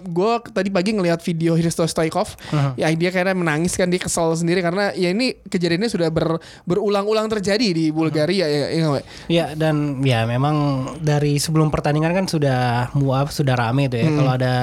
gue 0.05 0.31
tadi 0.49 0.69
pagi 0.69 0.91
ngelihat 0.91 1.19
video 1.19 1.53
Hristo 1.53 1.83
Stoikov 1.83 2.35
ya 2.75 2.87
dia 2.89 3.09
kayaknya 3.09 3.33
menangis 3.33 3.73
kan 3.73 3.87
dia 3.87 3.97
kesel 3.97 4.31
sendiri 4.31 4.59
karena 4.59 4.91
ya 4.91 5.09
ini 5.09 5.35
kejadiannya 5.41 5.87
sudah 5.87 6.09
ber- 6.09 6.37
berulang-ulang 6.63 7.27
terjadi 7.27 7.67
di 7.67 7.89
Bulgaria 7.89 8.45
ya, 8.45 8.67
ya, 8.67 8.79
nggak, 8.79 8.93
Wei? 8.93 9.03
Ya 9.27 9.45
dan 9.53 10.01
ya 10.01 10.23
memang 10.23 10.55
dari 10.99 11.37
sebelum 11.37 11.69
pertandingan 11.69 12.13
kan 12.13 12.25
sudah 12.25 12.89
muaf 12.93 13.29
sudah 13.29 13.55
rame 13.55 13.87
tuh 13.87 13.99
ya. 13.99 14.09
Kalau 14.09 14.31
ada 14.31 14.53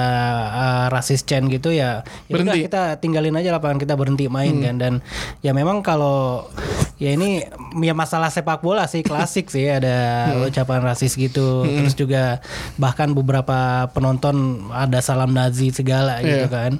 uh, 0.49 0.85
rasis 0.89 1.23
Chen 1.23 1.47
gitu 1.47 1.69
ya, 1.69 2.01
ya 2.27 2.33
Berhenti. 2.33 2.65
kita 2.65 2.97
tinggalin 2.97 3.35
aja 3.35 3.51
lapangan 3.51 3.77
kita 3.77 3.93
berhenti 3.93 4.25
main 4.27 4.59
kan. 4.59 4.75
Dan 4.77 4.93
ya 5.39 5.51
memang 5.51 5.81
kalau 5.81 6.47
ya 6.97 7.11
ini 7.11 7.43
ya 7.81 7.93
masalah 7.93 8.29
sepak 8.29 8.61
bola 8.61 8.85
sih 8.85 9.01
klasik 9.09 9.49
sih. 9.49 9.67
Ada 9.67 9.95
ucapan 10.53 10.85
rasis 10.85 11.13
gitu 11.13 11.65
terus 11.65 11.93
juga 11.93 12.37
bahkan 12.75 13.09
beberapa 13.11 13.53
penonton 13.89 14.35
ada 14.69 14.99
salam 14.99 15.33
Nazi 15.33 15.69
segala 15.69 16.21
gitu 16.21 16.45
Iya. 16.45 16.47
kan. 16.47 16.71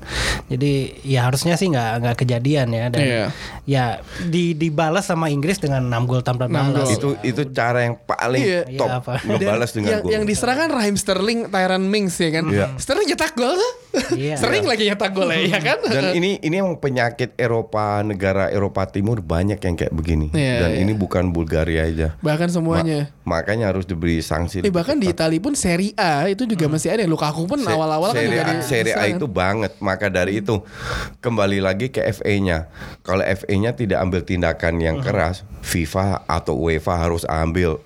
Jadi 0.45 0.71
ya 1.01 1.25
harusnya 1.25 1.55
sih 1.55 1.67
nggak 1.67 1.91
nggak 1.99 2.15
kejadian 2.17 2.67
ya 2.69 2.85
dan 2.87 3.01
Iya. 3.01 3.25
ya 3.65 3.85
di 4.23 4.53
dibalas 4.53 5.03
sama 5.03 5.27
Inggris 5.27 5.57
dengan 5.57 5.81
6 5.83 6.03
gol 6.03 6.21
tanpa 6.21 6.45
Enam 6.45 6.69
balas. 6.69 6.93
gol. 6.93 6.93
Itu 6.93 7.09
itu 7.23 7.41
cara 7.49 7.83
yang 7.83 7.97
paling 7.97 8.43
Iya. 8.43 8.61
top 8.75 8.87
Iya, 8.87 8.99
apa? 8.99 9.13
ngebalas 9.23 9.71
dengan 9.71 9.89
yang, 9.89 10.01
gol. 10.01 10.11
yang 10.11 10.23
diserahkan 10.23 10.69
Raheem 10.69 10.93
Sterling, 10.93 11.39
Tyron 11.47 11.83
Mings 11.83 12.15
ya 12.15 12.29
kan. 12.31 12.45
Iya. 12.45 12.67
Sterling 12.75 13.07
nyetak 13.07 13.33
gol. 13.33 13.57
Iya. 14.13 14.35
Sering 14.41 14.63
lagi 14.63 14.83
nyetak 14.85 15.11
gol 15.11 15.29
ya, 15.29 15.39
ya 15.47 15.59
kan. 15.59 15.77
Dan 15.81 16.13
ini 16.13 16.37
ini 16.39 16.55
emang 16.55 16.77
penyakit 16.77 17.33
Eropa 17.35 18.01
negara 18.01 18.49
Eropa 18.49 18.85
Timur 18.85 19.19
banyak 19.19 19.57
yang 19.57 19.75
kayak 19.75 19.91
begini. 19.91 20.27
Iya, 20.29 20.55
Dan 20.59 20.69
iya. 20.71 20.79
ini 20.81 20.93
bukan 20.93 21.29
Bulgaria 21.29 21.85
aja. 21.85 22.07
bahkan 22.19 22.49
Ma- 22.49 22.53
semuanya. 22.53 22.99
Makanya 23.63 23.79
harus 23.79 23.85
diberi 23.87 24.19
sanksi. 24.19 24.59
Eh, 24.59 24.73
bahkan 24.73 24.99
di. 24.99 25.07
Italia 25.13 25.37
pun 25.39 25.53
Serie 25.53 25.93
A 25.95 26.25
itu 26.27 26.43
juga 26.43 26.65
masih 26.67 26.89
ada. 26.91 27.05
Lukaku 27.05 27.45
pun 27.45 27.61
Se- 27.61 27.69
awal-awal 27.69 28.11
kan 28.11 28.19
Serie 28.19 28.31
juga 28.33 28.43
A, 28.43 28.51
di- 28.51 28.65
Serie 28.65 28.93
A 28.97 29.03
itu 29.07 29.25
banget. 29.29 29.71
Maka 29.79 30.09
dari 30.09 30.41
itu 30.41 30.59
kembali 31.21 31.61
lagi 31.61 31.87
ke 31.87 32.01
FA-nya. 32.11 32.67
Kalau 33.05 33.21
FA-nya 33.21 33.71
tidak 33.71 34.01
ambil 34.01 34.25
tindakan 34.25 34.81
yang 34.81 34.97
keras, 34.99 35.45
FIFA 35.61 36.25
atau 36.25 36.57
UEFA 36.57 36.97
harus 36.97 37.23
ambil, 37.23 37.77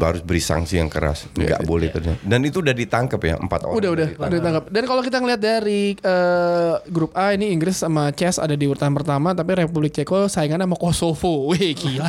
harus 0.00 0.22
beri 0.24 0.40
sanksi 0.40 0.80
yang 0.80 0.88
keras. 0.88 1.28
Nggak 1.36 1.62
boleh 1.62 1.92
terjadi. 1.92 2.18
Dan 2.24 2.40
itu 2.42 2.58
udah 2.58 2.72
ditangkap 2.72 3.20
ya 3.20 3.36
empat 3.36 3.60
orang. 3.68 3.76
Udah 3.76 3.90
udah 3.92 4.06
udah 4.16 4.38
ditangkap. 4.40 4.64
Dan 4.72 4.82
kalau 4.88 5.02
kita 5.04 5.20
ngeliat 5.20 5.40
dari 5.40 5.94
eh, 5.94 6.74
grup 6.88 7.12
A 7.12 7.36
ini 7.36 7.52
Inggris 7.52 7.76
sama 7.76 8.08
Chess 8.10 8.40
ada 8.40 8.56
di 8.56 8.64
urutan 8.64 8.90
pertama, 8.90 9.36
tapi 9.36 9.52
Republik 9.54 9.92
Ceko 9.92 10.26
saingannya 10.26 10.64
sama 10.64 10.78
Kosovo. 10.80 11.44
Wih 11.52 11.76
gila. 11.76 12.08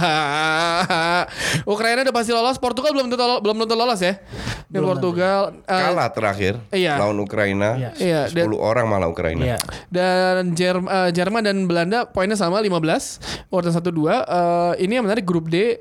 Ukraina 1.67 2.01
udah 2.01 2.15
pasti 2.15 2.31
lolos, 2.31 2.55
Portugal 2.55 2.95
belum 2.95 3.10
tentu 3.13 3.35
belum 3.39 3.57
tentu 3.59 3.75
lolos 3.75 3.99
ya. 3.99 4.19
Di 4.65 4.79
Portugal 4.79 5.39
eh, 5.61 5.83
Kalah 5.83 6.07
terakhir 6.09 6.53
Iya. 6.71 6.95
lawan 6.95 7.19
Ukraina. 7.19 7.75
Iya. 7.75 7.91
Iya, 7.93 8.21
10 8.47 8.55
orang 8.55 8.87
malah 8.87 9.07
Ukraina. 9.07 9.43
Iya. 9.43 9.57
dan 9.89 10.53
Jerm- 10.53 10.87
eh, 10.87 11.11
Jerman 11.11 11.43
dan 11.43 11.57
Belanda 11.65 12.05
poinnya 12.05 12.35
sama 12.35 12.57
15 12.57 13.19
urutan 13.47 13.69
1 13.69 13.91
2 13.91 14.23
Eh, 14.23 14.73
ini 14.81 14.95
yang 14.95 15.03
menarik 15.03 15.23
grup 15.23 15.47
D 15.47 15.55
eh, 15.55 15.77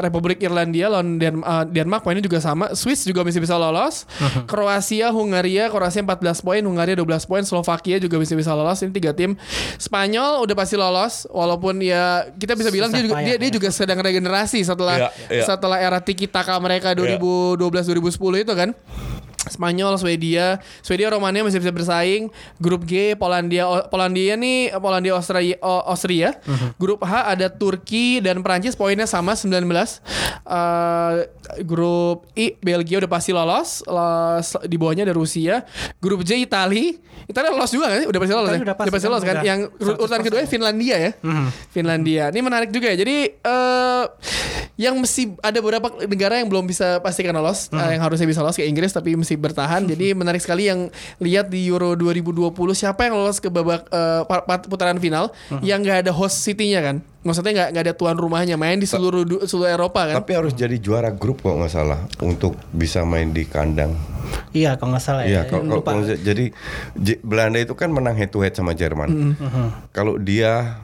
Republik 0.00 0.38
Irlandia 0.38 0.86
lawan 0.86 1.16
Den- 1.16 1.40
eh, 1.40 1.64
Denmark 1.68 2.00
poinnya 2.00 2.20
juga 2.20 2.38
sama 2.38 2.70
Swiss 2.72 3.02
juga 3.02 3.20
masih 3.20 3.38
bisa 3.38 3.54
lolos 3.54 4.06
Kroasia 4.46 5.10
Hungaria 5.10 5.66
Kroasia 5.66 6.00
14 6.00 6.22
poin 6.40 6.60
Hungaria 6.60 6.94
12 6.94 7.02
poin 7.24 7.42
Slovakia 7.42 7.98
juga 7.98 8.16
masih 8.16 8.34
bisa 8.34 8.52
lolos 8.52 8.78
ini 8.80 8.92
tiga 8.92 9.10
tim 9.10 9.34
Spanyol 9.76 10.40
udah 10.40 10.54
pasti 10.54 10.74
lolos 10.74 11.26
walaupun 11.28 11.80
ya 11.80 12.30
kita 12.32 12.54
bisa 12.54 12.70
bilang 12.70 12.90
dia 12.90 13.02
juga, 13.02 13.18
dia, 13.20 13.36
dia 13.36 13.50
ya. 13.50 13.52
juga 13.52 13.68
sedang 13.70 13.98
regenerasi 13.98 14.62
setelah 14.62 14.96
Iya, 14.96 15.08
iya. 15.30 15.44
setelah 15.44 15.78
era 15.78 15.98
tiki 15.98 16.26
taka 16.26 16.49
mereka 16.58 16.96
2012 16.96 17.60
2010 17.60 18.42
itu 18.42 18.52
kan 18.56 18.70
Spanyol, 19.42 19.96
Swedia, 19.96 20.60
Swedia, 20.80 21.08
Romania 21.08 21.40
masih 21.40 21.58
bisa 21.58 21.70
bersaing. 21.70 22.28
Grup 22.56 22.84
G, 22.84 23.14
Polandia, 23.14 23.64
O- 23.64 23.86
Polandia 23.86 24.34
nih, 24.34 24.68
Polandia, 24.74 25.14
Austria, 25.14 25.56
O- 25.58 25.84
Austria. 25.86 26.36
Grup 26.76 27.00
H 27.00 27.12
ada 27.30 27.48
Turki 27.48 28.18
dan 28.18 28.40
Prancis 28.40 28.74
poinnya 28.74 29.04
sama 29.04 29.32
19. 29.32 30.04
Eh, 30.42 31.14
grup 31.62 32.28
I, 32.34 32.52
Belgia 32.58 32.98
udah 32.98 33.08
pasti 33.08 33.30
lolos. 33.30 33.80
Lolos- 33.82 34.60
di 34.62 34.76
bawahnya 34.76 35.02
ada 35.02 35.12
Rusia. 35.12 35.64
Grup 35.96 36.20
J, 36.20 36.36
Itali. 36.40 37.00
Itali 37.24 37.46
lolos 37.48 37.70
juga 37.70 37.86
kan? 37.88 38.04
Udah 38.04 38.20
pasti 38.20 38.34
lolos 38.34 38.46
Itali 38.46 38.58
ya? 38.58 38.64
udah 38.66 38.76
pasti 38.76 38.90
kan, 38.90 39.06
lolos 39.06 39.22
kan? 39.22 39.34
udah 39.34 39.44
Yang 39.46 39.60
urutan 39.78 40.20
100%. 40.20 40.26
kedua 40.26 40.40
Finlandia 40.44 40.96
ya. 40.98 41.10
Finlandia. 41.68 42.24
Ini 42.28 42.40
menarik 42.40 42.68
juga 42.68 42.90
ya. 42.90 42.96
Jadi 42.98 43.16
eh 43.32 44.04
yang 44.76 44.96
mesti 44.96 45.36
ada 45.38 45.60
beberapa 45.60 45.86
negara 46.02 46.40
yang 46.40 46.48
belum 46.48 46.64
bisa 46.64 46.98
pastikan 46.98 47.30
lolos, 47.30 47.68
eh, 47.70 47.90
yang 47.92 48.00
harusnya 48.00 48.24
bisa 48.24 48.40
lolos 48.40 48.56
kayak 48.56 48.64
Inggris 48.66 48.90
tapi 48.90 49.12
mesti 49.12 49.29
bertahan. 49.34 49.84
Jadi 49.84 50.10
menarik 50.12 50.38
sekali 50.38 50.66
yang 50.66 50.88
lihat 51.18 51.46
di 51.46 51.62
Euro 51.64 51.92
2020 51.92 52.50
siapa 52.72 53.04
yang 53.04 53.14
lolos 53.14 53.38
ke 53.38 53.46
babak 53.46 53.86
pa- 54.24 54.62
putaran 54.62 54.96
final 54.96 55.30
yang 55.60 55.78
nggak 55.78 56.06
ada 56.06 56.10
host 56.10 56.40
city-nya 56.40 56.80
kan. 56.80 56.96
Maksudnya 57.20 57.52
nggak 57.52 57.68
nggak 57.70 57.84
ada 57.84 57.94
tuan 57.94 58.16
rumahnya, 58.16 58.56
main 58.56 58.76
di 58.76 58.88
seluruh 58.88 59.22
du- 59.22 59.44
seluruh 59.44 59.68
Eropa 59.68 60.08
kan. 60.08 60.16
Tapi 60.16 60.32
harus 60.32 60.52
jadi 60.52 60.72
juara 60.74 61.10
grup 61.10 61.40
kok 61.40 61.52
nggak 61.52 61.68
salah 61.68 62.00
untuk 62.18 62.56
bisa 62.70 63.02
main 63.02 63.28
di 63.28 63.44
kandang. 63.44 63.92
Iya 64.50 64.74
kalau 64.74 64.94
nggak 64.94 65.04
salah 65.04 65.22
Iya, 65.24 65.42
ya. 65.42 65.42
kalau, 65.44 65.82
kalau- 65.82 65.84
kalau- 66.00 66.16
jadi 66.16 66.54
J- 66.94 67.20
Belanda 67.20 67.58
itu 67.58 67.74
kan 67.74 67.90
menang 67.90 68.14
head 68.14 68.30
to 68.30 68.38
head 68.38 68.52
sama 68.52 68.72
Jerman. 68.72 69.36
Mhm. 69.36 69.66
Kalau 69.90 70.16
dia 70.16 70.80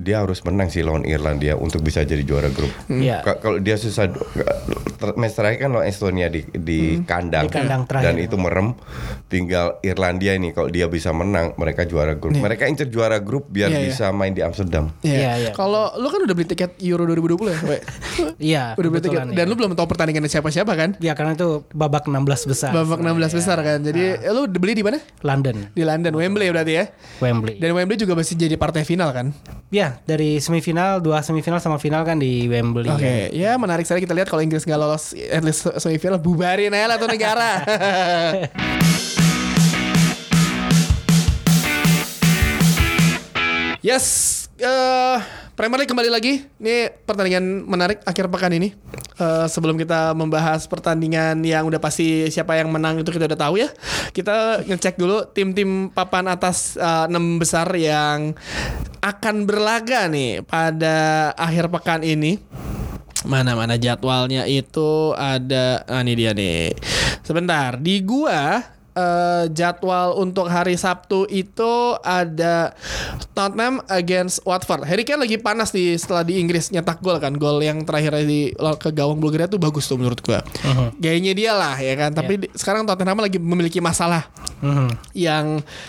dia 0.00 0.16
harus 0.18 0.40
menang 0.40 0.66
sih 0.66 0.80
lawan 0.80 1.04
Irlandia 1.04 1.54
untuk 1.54 1.80
bisa 1.80 2.00
jadi 2.00 2.20
juara 2.20 2.48
grup. 2.48 2.72
Iya. 2.88 3.20
Ka- 3.20 3.36
Kalau 3.38 3.58
dia 3.58 3.76
susah 3.76 4.08
match 5.12 5.34
terakhir 5.34 5.58
kan 5.58 5.70
lawan 5.70 5.86
Estonia 5.86 6.26
di 6.26 6.44
di 6.50 6.78
kandang, 7.02 7.46
Di 7.46 7.54
kandang 7.54 7.84
terakhir. 7.84 8.06
dan 8.06 8.14
itu 8.16 8.34
merem. 8.34 8.72
Tinggal 9.26 9.78
Irlandia 9.80 10.34
ini 10.34 10.50
kalau 10.50 10.68
dia 10.68 10.86
bisa 10.86 11.10
menang 11.10 11.52
mereka 11.54 11.84
juara 11.84 12.12
grup. 12.12 12.34
Mereka 12.34 12.66
incer 12.66 12.88
juara 12.88 13.16
grup 13.18 13.46
biar 13.46 13.68
Iya, 13.68 13.78
iya. 13.78 13.86
bisa 13.86 14.08
main 14.10 14.32
di 14.32 14.40
Amsterdam. 14.40 14.90
Iya. 15.00 15.14
Iya, 15.14 15.32
iya. 15.38 15.50
Kalau 15.52 15.92
lu 15.94 16.08
kan 16.08 16.20
udah 16.20 16.34
beli 16.34 16.48
tiket 16.48 16.80
Euro 16.82 17.04
2020 17.06 17.46
ya? 17.46 17.58
Iya. 18.50 18.62
udah 18.74 18.88
beli 18.90 19.02
tiket. 19.02 19.20
Dan 19.30 19.36
ya. 19.38 19.46
lu 19.46 19.54
belum 19.54 19.72
tahu 19.72 19.86
pertandingannya 19.86 20.26
siapa-siapa 20.26 20.72
kan? 20.72 20.96
Ya 20.98 21.12
karena 21.12 21.32
itu 21.32 21.62
babak 21.70 22.04
16 22.04 22.16
besar. 22.46 22.70
Babak 22.70 22.98
16 22.98 23.30
besar 23.32 23.60
kan. 23.60 23.78
Jadi 23.80 24.16
eh, 24.16 24.32
lu 24.32 24.48
beli 24.48 24.74
di 24.74 24.82
mana? 24.82 24.98
London, 25.20 25.68
Di 25.70 25.82
London, 25.82 26.12
Wembley 26.14 26.48
berarti 26.48 26.72
ya. 26.72 26.84
Wembley. 27.20 27.56
Dan 27.56 27.72
Wembley 27.72 27.96
juga 27.96 28.14
masih 28.14 28.34
jadi 28.34 28.56
partai 28.56 28.82
final 28.82 29.12
kan? 29.12 29.30
Ya 29.90 29.98
dari 30.06 30.38
semifinal, 30.38 31.02
dua 31.02 31.18
semifinal 31.18 31.58
sama 31.58 31.82
final 31.82 32.06
kan 32.06 32.14
di 32.18 32.46
Wembley. 32.46 32.86
Oke, 32.86 33.34
ya 33.34 33.58
menarik 33.58 33.82
sekali 33.82 34.06
kita 34.06 34.14
lihat 34.14 34.30
kalau 34.30 34.42
Inggris 34.42 34.62
nggak 34.62 34.78
lolos 34.78 35.10
at 35.18 35.42
least 35.42 35.66
semifinal 35.82 36.22
bubarin 36.22 36.70
aja 36.70 36.86
lah 36.94 36.96
tuh 36.98 37.10
negara. 37.10 37.66
yes, 43.82 44.46
eh 44.62 45.18
Premier 45.60 45.84
League 45.84 45.92
kembali 45.92 46.08
lagi. 46.08 46.40
Ini 46.56 46.88
pertandingan 47.04 47.68
menarik 47.68 48.00
akhir 48.08 48.32
pekan 48.32 48.56
ini. 48.56 48.72
Eh, 49.20 49.46
sebelum 49.52 49.76
kita 49.76 50.16
membahas 50.16 50.64
pertandingan 50.64 51.36
yang 51.44 51.68
udah 51.68 51.76
pasti 51.76 52.32
siapa 52.32 52.56
yang 52.56 52.72
menang 52.72 53.04
itu 53.04 53.12
kita 53.12 53.28
udah 53.28 53.36
tahu 53.36 53.60
ya. 53.60 53.68
Kita 54.16 54.64
ngecek 54.64 54.96
dulu 54.96 55.28
tim-tim 55.36 55.92
papan 55.92 56.32
atas 56.32 56.80
eh, 56.80 57.04
enam 57.12 57.36
besar 57.36 57.68
yang 57.76 58.32
akan 59.00 59.48
berlaga 59.48 60.06
nih 60.06 60.44
pada 60.44 61.30
akhir 61.34 61.72
pekan 61.72 62.04
ini. 62.04 62.40
Mana 63.20 63.52
mana 63.52 63.76
jadwalnya 63.76 64.48
itu 64.48 65.12
ada 65.12 65.84
ah 65.84 66.00
ini 66.00 66.12
dia 66.16 66.32
nih. 66.32 66.72
Sebentar, 67.20 67.76
di 67.76 68.00
gua 68.00 68.64
eh, 68.92 69.44
jadwal 69.50 70.16
untuk 70.16 70.46
hari 70.46 70.74
Sabtu 70.74 71.26
itu 71.26 71.72
ada 72.00 72.74
Tottenham 73.32 73.80
against 73.86 74.42
Watford. 74.42 74.82
Harry 74.82 75.02
Kane 75.02 75.22
lagi 75.22 75.36
panas 75.36 75.70
di 75.70 75.94
setelah 75.94 76.22
di 76.22 76.36
Inggris 76.36 76.68
nyetak 76.68 76.98
gol 76.98 77.16
kan. 77.16 77.34
Gol 77.34 77.60
yang 77.60 77.82
terakhir 77.82 78.14
di 78.22 78.50
ke 78.76 78.90
gawang 78.90 79.18
Bulgaria 79.18 79.46
tuh 79.46 79.56
bagus 79.56 79.84
tuh 79.84 79.96
menurut 79.96 80.18
gua. 80.20 80.42
Gayanya 80.96 81.32
dia 81.32 81.52
lah 81.52 81.76
ya 81.76 81.94
kan. 81.94 82.10
Tapi 82.12 82.32
di- 82.38 82.50
sekarang 82.52 82.84
Tottenham 82.84 83.18
lagi 83.18 83.36
memiliki 83.36 83.78
masalah 83.78 84.26
Mhm. 84.60 84.88
yang 85.14 85.46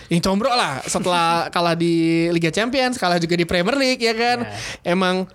yang 0.08 0.22
combro 0.22 0.48
lah 0.48 0.80
setelah 0.84 1.46
kalah 1.54 1.76
di 1.76 2.28
Liga 2.30 2.50
Champions, 2.50 2.96
kalah 2.96 3.18
juga 3.18 3.36
di 3.36 3.44
Premier 3.44 3.76
League 3.76 4.00
ya 4.00 4.14
kan. 4.14 4.48
Emang 4.82 5.28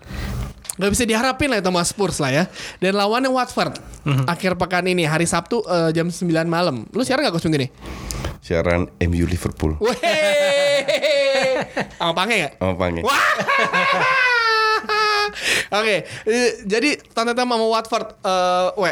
nggak 0.77 0.91
bisa 0.93 1.05
diharapin 1.09 1.49
lah 1.53 1.59
itu 1.61 1.69
sama 1.69 1.83
Spurs 1.85 2.17
lah 2.21 2.31
ya. 2.33 2.45
Dan 2.81 2.97
lawannya 2.97 3.33
Watford 3.33 3.77
akhir 4.29 4.57
pekan 4.61 4.87
ini 4.87 5.05
hari 5.09 5.27
Sabtu 5.27 5.65
eh, 5.67 5.91
jam 5.97 6.09
9 6.09 6.23
malam. 6.47 6.87
Lu 6.93 7.03
siaran 7.03 7.25
nggak 7.27 7.35
kostum 7.35 7.53
gini? 7.53 7.69
Siaran 8.45 8.87
MU 9.03 9.27
Liverpool. 9.27 9.75
Weh, 9.83 9.99
sama 11.99 12.13
Pange 12.15 12.35
nggak? 12.47 12.53
Sama 12.63 12.75
Pange. 12.79 13.01
Wah. 13.03 13.27
Oke, 15.83 16.07
eh, 16.07 16.51
jadi 16.63 16.95
Tottenham 17.11 17.51
sama 17.51 17.67
Watford, 17.67 18.07
eh, 18.23 18.69
we. 18.79 18.91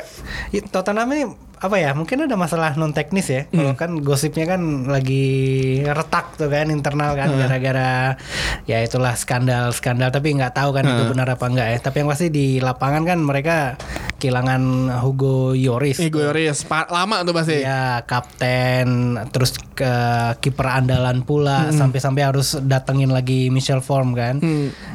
Tottenham 0.74 1.08
ini 1.14 1.24
apa 1.64 1.80
ya 1.80 1.96
mungkin 1.96 2.28
ada 2.28 2.36
masalah 2.36 2.76
non 2.76 2.92
teknis 2.92 3.24
ya. 3.26 3.48
Kalau 3.48 3.72
Hmm. 3.72 3.80
kan 3.80 3.90
gosipnya 3.98 4.44
kan 4.44 4.60
lagi 4.84 5.24
retak 5.80 6.36
tuh 6.36 6.52
kan 6.52 6.68
internal 6.68 7.16
kan 7.16 7.32
gara-gara 7.32 8.20
ya 8.68 8.84
itulah 8.84 9.16
skandal 9.16 9.72
skandal. 9.72 10.12
Tapi 10.12 10.36
nggak 10.36 10.52
tahu 10.52 10.70
kan 10.70 10.84
itu 10.84 11.02
benar 11.08 11.24
apa 11.26 11.48
enggak 11.48 11.68
ya. 11.72 11.78
Tapi 11.80 12.04
yang 12.04 12.08
pasti 12.12 12.28
di 12.28 12.60
lapangan 12.60 13.02
kan 13.02 13.18
mereka 13.18 13.80
kehilangan 14.20 14.62
Hugo 15.00 15.52
Lloris. 15.52 16.00
Ego 16.00 16.20
Yoris, 16.20 16.64
lama 16.68 17.24
tuh 17.24 17.32
pasti. 17.32 17.64
ya 17.64 18.04
kapten 18.04 19.16
terus 19.32 19.56
ke 19.74 19.92
kiper 20.38 20.64
andalan 20.64 21.20
pula 21.20 21.66
Hmm. 21.66 21.74
sampai-sampai 21.76 22.22
harus 22.22 22.54
datengin 22.58 23.10
lagi 23.10 23.50
Michel 23.50 23.78
Form 23.78 24.14
kan 24.14 24.38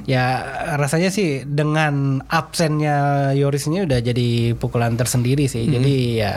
ya 0.03 0.39
rasanya 0.73 1.07
sih 1.07 1.43
dengan 1.43 2.23
absennya 2.25 2.97
Yoris 3.31 3.67
ini 3.67 3.83
udah 3.83 3.99
jadi 3.99 4.29
pukulan 4.55 4.95
tersendiri 4.95 5.45
sih 5.45 5.67
Hmm. 5.67 5.73
jadi 5.75 5.95
ya 6.15 6.33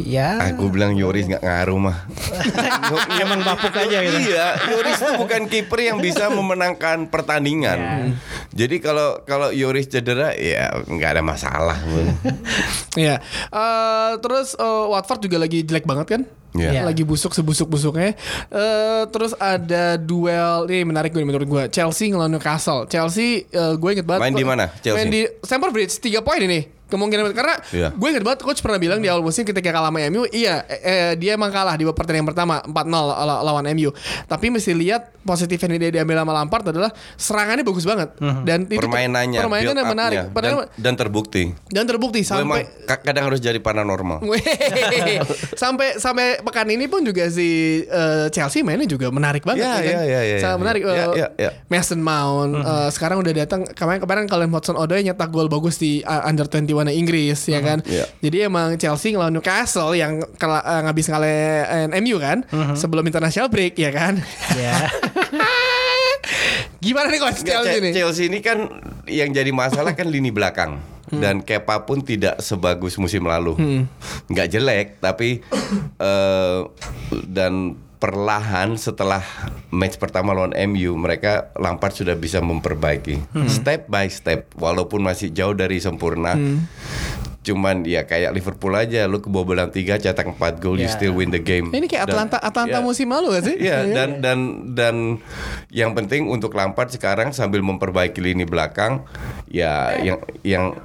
ya 0.00 0.54
Aku 0.54 0.70
bilang 0.70 0.94
Yoris 0.98 1.26
nggak 1.30 1.42
ngaruh 1.42 1.78
mah. 1.78 1.98
emang 3.24 3.40
bapuk 3.46 3.74
aja 3.74 3.98
gitu 4.02 4.18
Iya, 4.34 4.46
Yoris 4.70 4.98
itu 5.00 5.12
bukan 5.18 5.46
kiper 5.46 5.80
yang 5.80 5.98
bisa 6.02 6.28
memenangkan 6.30 7.08
pertandingan. 7.08 8.12
Jadi 8.54 8.78
kalau 8.78 9.22
kalau 9.26 9.50
Yoris 9.50 9.90
cedera 9.90 10.34
ya 10.34 10.70
nggak 10.84 11.10
ada 11.18 11.22
masalah. 11.22 11.78
Iya. 12.94 13.18
Eh, 13.50 14.12
terus 14.22 14.54
eh, 14.54 14.84
Watford 14.90 15.26
juga 15.26 15.42
lagi 15.42 15.66
jelek 15.66 15.86
banget 15.86 16.06
kan? 16.06 16.22
Iya. 16.54 16.70
Iya. 16.70 16.82
Lagi 16.86 17.02
busuk 17.02 17.34
sebusuk-busuknya. 17.34 18.14
Eh, 18.50 19.02
terus 19.10 19.34
ada 19.42 19.98
duel 19.98 20.70
ini 20.70 20.86
menarik 20.86 21.10
gue 21.10 21.26
menurut 21.26 21.46
gue. 21.46 21.62
Chelsea 21.74 22.14
ngelawan 22.14 22.30
Newcastle. 22.30 22.86
Chelsea 22.86 23.50
eh, 23.50 23.74
gue 23.74 23.90
inget 23.90 24.06
banget. 24.06 24.22
Main 24.30 24.34
di 24.38 24.46
mana, 24.46 24.70
Chelsea? 24.78 24.98
Main 25.02 25.10
di 25.10 25.22
Stamford 25.42 25.74
Bridge 25.74 25.98
3 25.98 26.22
poin 26.22 26.40
ini. 26.40 26.60
Kemungkinan 26.94 27.26
karena 27.32 27.58
Iya. 27.66 27.88
gue 27.90 28.08
inget 28.08 28.22
banget 28.22 28.40
coach 28.40 28.60
pernah 28.60 28.78
bilang 28.78 28.98
di 28.98 29.08
awal 29.08 29.18
musim 29.20 29.42
ketika 29.42 29.68
kalah 29.68 29.90
sama 29.90 30.06
MU, 30.06 30.30
iya 30.30 30.62
eh, 30.64 30.78
eh, 30.78 31.12
dia 31.14 31.34
emang 31.34 31.50
kalah 31.50 31.74
di 31.74 31.82
pertandingan 31.84 32.22
pertama 32.24 32.62
4-0 32.62 32.70
law- 32.86 33.42
lawan 33.42 33.66
MU. 33.68 33.90
Tapi 34.24 34.46
mesti 34.48 34.70
lihat 34.72 35.10
positif 35.20 35.58
yang 35.58 35.74
dia 35.74 35.90
diambil 35.92 36.20
sama 36.20 36.32
Lampard 36.32 36.64
adalah 36.66 36.88
serangannya 37.14 37.62
bagus 37.62 37.82
banget 37.82 38.14
dan 38.44 38.64
itu- 38.64 38.78
Permainannya, 38.78 39.38
permainannya 39.38 39.84
menarik. 39.84 40.18
Padahal 40.30 40.70
dan, 40.70 40.78
dan 40.78 40.94
terbukti. 40.96 41.42
dan 41.66 41.84
terbukti 41.84 42.20
Gue 42.20 42.30
sampai 42.30 42.60
ka- 42.84 43.02
kadang 43.02 43.26
harus 43.26 43.40
jadi 43.40 43.58
paranormal. 43.58 44.22
Sampai 45.56 45.96
sampai 45.96 46.38
pekan 46.40 46.68
ini 46.68 46.86
pun 46.86 47.02
juga 47.02 47.26
si 47.26 47.48
eh, 47.82 48.26
Chelsea 48.28 48.60
mainnya 48.60 48.86
juga 48.86 49.08
menarik 49.08 49.42
banget 49.42 49.64
Iya, 49.64 49.70
ya 49.70 49.74
kan? 49.74 49.82
iya, 49.84 50.02
iya, 50.04 50.20
iya, 50.22 50.36
Sangat 50.38 50.52
iya. 50.52 50.62
menarik. 50.62 50.82
Eh, 50.84 50.94
iya, 51.14 51.28
iya. 51.38 51.50
Mason 51.66 52.00
Mount 52.00 52.52
eh, 52.56 52.88
sekarang 52.90 53.18
udah 53.18 53.32
datang 53.34 53.60
kemarin 53.66 54.00
kemarin 54.00 54.24
kalian 54.26 54.50
Hudson 54.50 54.76
Odoi 54.76 55.02
nyetak 55.02 55.30
gol 55.30 55.48
bagus 55.48 55.76
di 55.76 56.00
uh, 56.02 56.22
under 56.24 56.46
21 56.46 56.83
Inggris 56.92 57.48
ya 57.48 57.64
kan. 57.64 57.80
Iya. 57.86 58.04
Jadi 58.20 58.36
emang 58.44 58.76
Chelsea 58.76 59.14
ngelawan 59.14 59.32
Newcastle 59.32 59.96
yang 59.96 60.20
kela, 60.36 60.60
eh, 60.60 60.80
ngabis 60.84 61.06
ngalahin 61.08 61.90
MU 62.04 62.16
kan 62.20 62.44
sebelum 62.76 63.06
international 63.06 63.48
break 63.48 63.78
ya 63.78 63.90
kan. 63.94 64.20
ya 64.58 64.74
Gimana 66.84 67.08
nih 67.08 67.20
coach 67.20 67.40
Chelsea 67.44 67.80
ini? 67.80 67.90
Chelsea 67.96 68.24
ini 68.28 68.38
kan 68.44 68.68
yang 69.08 69.32
jadi 69.32 69.48
masalah 69.52 69.96
kan 69.96 70.08
lini 70.08 70.28
belakang. 70.28 70.80
Dan 71.14 71.46
Kepa 71.46 71.86
pun 71.86 72.02
tidak 72.02 72.42
sebagus 72.42 72.98
musim 72.98 73.28
lalu. 73.28 73.54
Nggak 74.26 74.48
jelek, 74.50 74.86
tapi 74.98 75.44
eh, 76.00 76.58
dan 77.28 77.78
perlahan 78.04 78.76
setelah 78.76 79.24
match 79.70 79.96
pertama 79.96 80.36
lawan 80.36 80.52
MU 80.68 80.92
mereka 80.94 81.48
Lampard 81.56 81.96
sudah 81.96 82.12
bisa 82.12 82.36
memperbaiki 82.38 83.16
step 83.48 83.88
by 83.88 84.04
step 84.06 84.52
walaupun 84.54 85.00
masih 85.00 85.32
jauh 85.32 85.56
dari 85.56 85.80
sempurna. 85.80 86.36
Cuman 87.40 87.84
ya 87.84 88.04
kayak 88.04 88.32
Liverpool 88.32 88.72
aja 88.72 89.04
lu 89.04 89.20
kebobolan 89.20 89.68
3 89.68 89.96
cetak 89.98 90.32
4 90.32 90.60
gol 90.60 90.76
you 90.76 90.84
Ya. 90.84 90.92
still 90.92 91.12
win 91.12 91.28
the 91.28 91.40
game. 91.40 91.68
Ini 91.70 91.84
kayak 91.84 92.04
Dan- 92.04 92.28
Atlanta 92.28 92.36
Atlanta 92.38 92.78
ya. 92.78 92.84
musim 92.84 93.08
lalu 93.08 93.26
gak 93.32 93.44
sih? 93.44 93.56
Iya 93.58 93.84
dan 93.86 94.20
dan 94.20 94.38
dan 94.72 94.96
yang 95.68 95.92
penting 95.92 96.28
untuk 96.28 96.52
Lampard 96.52 96.88
sekarang 96.88 97.32
sambil 97.32 97.60
memperbaiki 97.60 98.20
lini 98.20 98.44
belakang 98.44 99.04
ya 99.44 99.96
yang 99.98 100.20
yang 100.40 100.76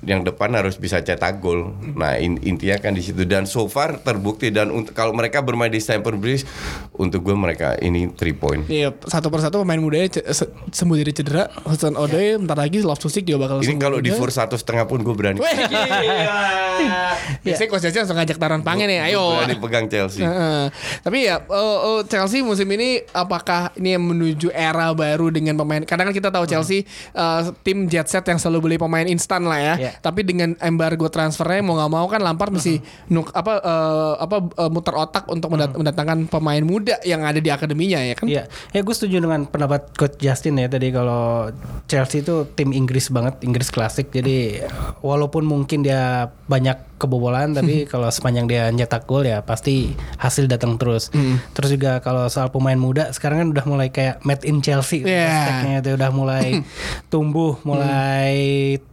yang 0.00 0.24
depan 0.24 0.48
harus 0.50 0.74
bisa 0.74 0.98
cetak 0.98 1.38
gol. 1.38 1.76
Nah, 1.92 2.16
in- 2.16 2.40
intinya 2.40 2.80
kan 2.80 2.92
di 2.92 3.00
situ 3.00 3.24
dan 3.24 3.44
so 3.44 3.66
far 3.66 4.00
terbukti 4.00 4.48
dan 4.48 4.68
untuk 4.68 4.92
kalau 4.92 5.12
mereka 5.12 5.40
bermain 5.40 5.68
di 5.68 5.76
Stamford 5.76 6.16
Bridge 6.16 6.48
untuk 6.94 7.20
gue 7.20 7.36
mereka 7.36 7.76
ini 7.76 8.08
3 8.08 8.16
point. 8.34 8.64
Iya, 8.64 8.96
satu 8.96 9.28
persatu 9.28 9.60
pemain 9.60 9.76
mudanya 9.76 10.08
se- 10.26 10.48
sembuh 10.72 10.96
dari 10.96 11.12
cedera. 11.12 11.52
Hudson 11.62 11.94
Odoi 11.94 12.40
bentar 12.40 12.56
lagi 12.56 12.80
Loftus-Cheek 12.80 13.24
juga 13.24 13.44
bakal 13.44 13.60
Ini 13.60 13.76
kalau 13.76 14.00
di 14.00 14.08
force 14.10 14.40
satu 14.40 14.56
setengah 14.56 14.88
pun 14.88 15.04
gue 15.04 15.12
berani. 15.12 15.36
Gila. 15.36 16.48
Biasanya 17.44 17.68
coach 17.68 17.84
langsung 17.84 18.16
ngajak 18.16 18.36
taruhan 18.40 18.64
pange 18.64 18.88
nih, 18.88 19.12
ayo. 19.12 19.36
berani 19.36 19.56
pegang 19.60 19.86
Chelsea. 19.86 20.24
Heeh. 20.24 20.72
Tapi 21.04 21.18
ya 21.28 21.44
oh, 21.44 21.76
oh, 21.80 22.00
Chelsea 22.04 22.40
musim 22.40 22.64
ini 22.72 23.04
apakah 23.12 23.76
ini 23.76 23.96
yang 23.96 24.04
menuju 24.04 24.48
era 24.50 24.88
baru 24.92 25.28
dengan 25.28 25.60
pemain? 25.60 25.84
Kadang 25.84 26.08
kan 26.08 26.14
kita 26.16 26.32
tahu 26.32 26.48
Chelsea 26.48 26.88
eh, 27.12 27.40
tim 27.60 27.84
jet 27.84 28.08
set 28.08 28.24
yang 28.24 28.40
selalu 28.40 28.72
beli 28.72 28.76
pemain 28.80 29.04
instan 29.04 29.44
lah 29.44 29.60
ya. 29.60 29.89
Iya. 29.90 29.98
Tapi 30.00 30.20
dengan 30.22 30.54
embargo 30.62 31.10
transfernya 31.10 31.60
mau 31.60 31.74
nggak 31.76 31.92
mau 31.92 32.06
kan 32.06 32.20
Lampard 32.22 32.54
mesti 32.54 32.78
nuk 33.10 33.34
apa 33.34 33.58
eh, 33.60 34.14
apa 34.22 34.36
eh, 34.46 34.70
muter 34.70 34.94
otak 34.94 35.24
untuk 35.26 35.50
mendat- 35.50 35.74
mendatangkan 35.74 36.30
pemain 36.30 36.62
muda 36.62 36.96
yang 37.02 37.26
ada 37.26 37.42
di 37.42 37.50
akademinya 37.50 38.00
ya 38.00 38.14
kan? 38.14 38.26
Iya, 38.30 38.46
ya 38.48 38.80
gue 38.80 38.94
setuju 38.94 39.18
dengan 39.22 39.46
pendapat 39.50 39.92
Coach 39.98 40.18
Justin 40.22 40.58
ya 40.62 40.70
tadi 40.70 40.90
kalau 40.94 41.50
Chelsea 41.90 42.22
itu 42.22 42.46
tim 42.54 42.70
Inggris 42.70 43.10
banget, 43.10 43.42
Inggris 43.42 43.68
klasik. 43.70 44.14
Jadi 44.14 44.62
walaupun 45.02 45.44
mungkin 45.44 45.82
dia 45.82 46.30
banyak 46.46 46.89
kebobolan 47.00 47.56
tapi 47.56 47.88
kalau 47.88 48.06
sepanjang 48.06 48.44
dia 48.44 48.68
nyetak 48.68 49.08
gol 49.08 49.24
ya 49.24 49.40
pasti 49.40 49.96
hasil 50.16 50.44
datang 50.44 50.76
terus. 50.76 51.08
Terus 51.50 51.70
juga 51.72 51.98
kalau 51.98 52.28
soal 52.28 52.52
pemain 52.52 52.76
muda 52.76 53.08
sekarang 53.10 53.40
kan 53.40 53.48
udah 53.50 53.64
mulai 53.64 53.88
kayak 53.88 54.20
made 54.20 54.44
in 54.44 54.60
Chelsea 54.60 55.00
Yeah. 55.00 55.80
itu 55.80 55.96
udah 55.96 56.12
mulai 56.12 56.60
tumbuh, 57.08 57.56
mulai 57.64 58.34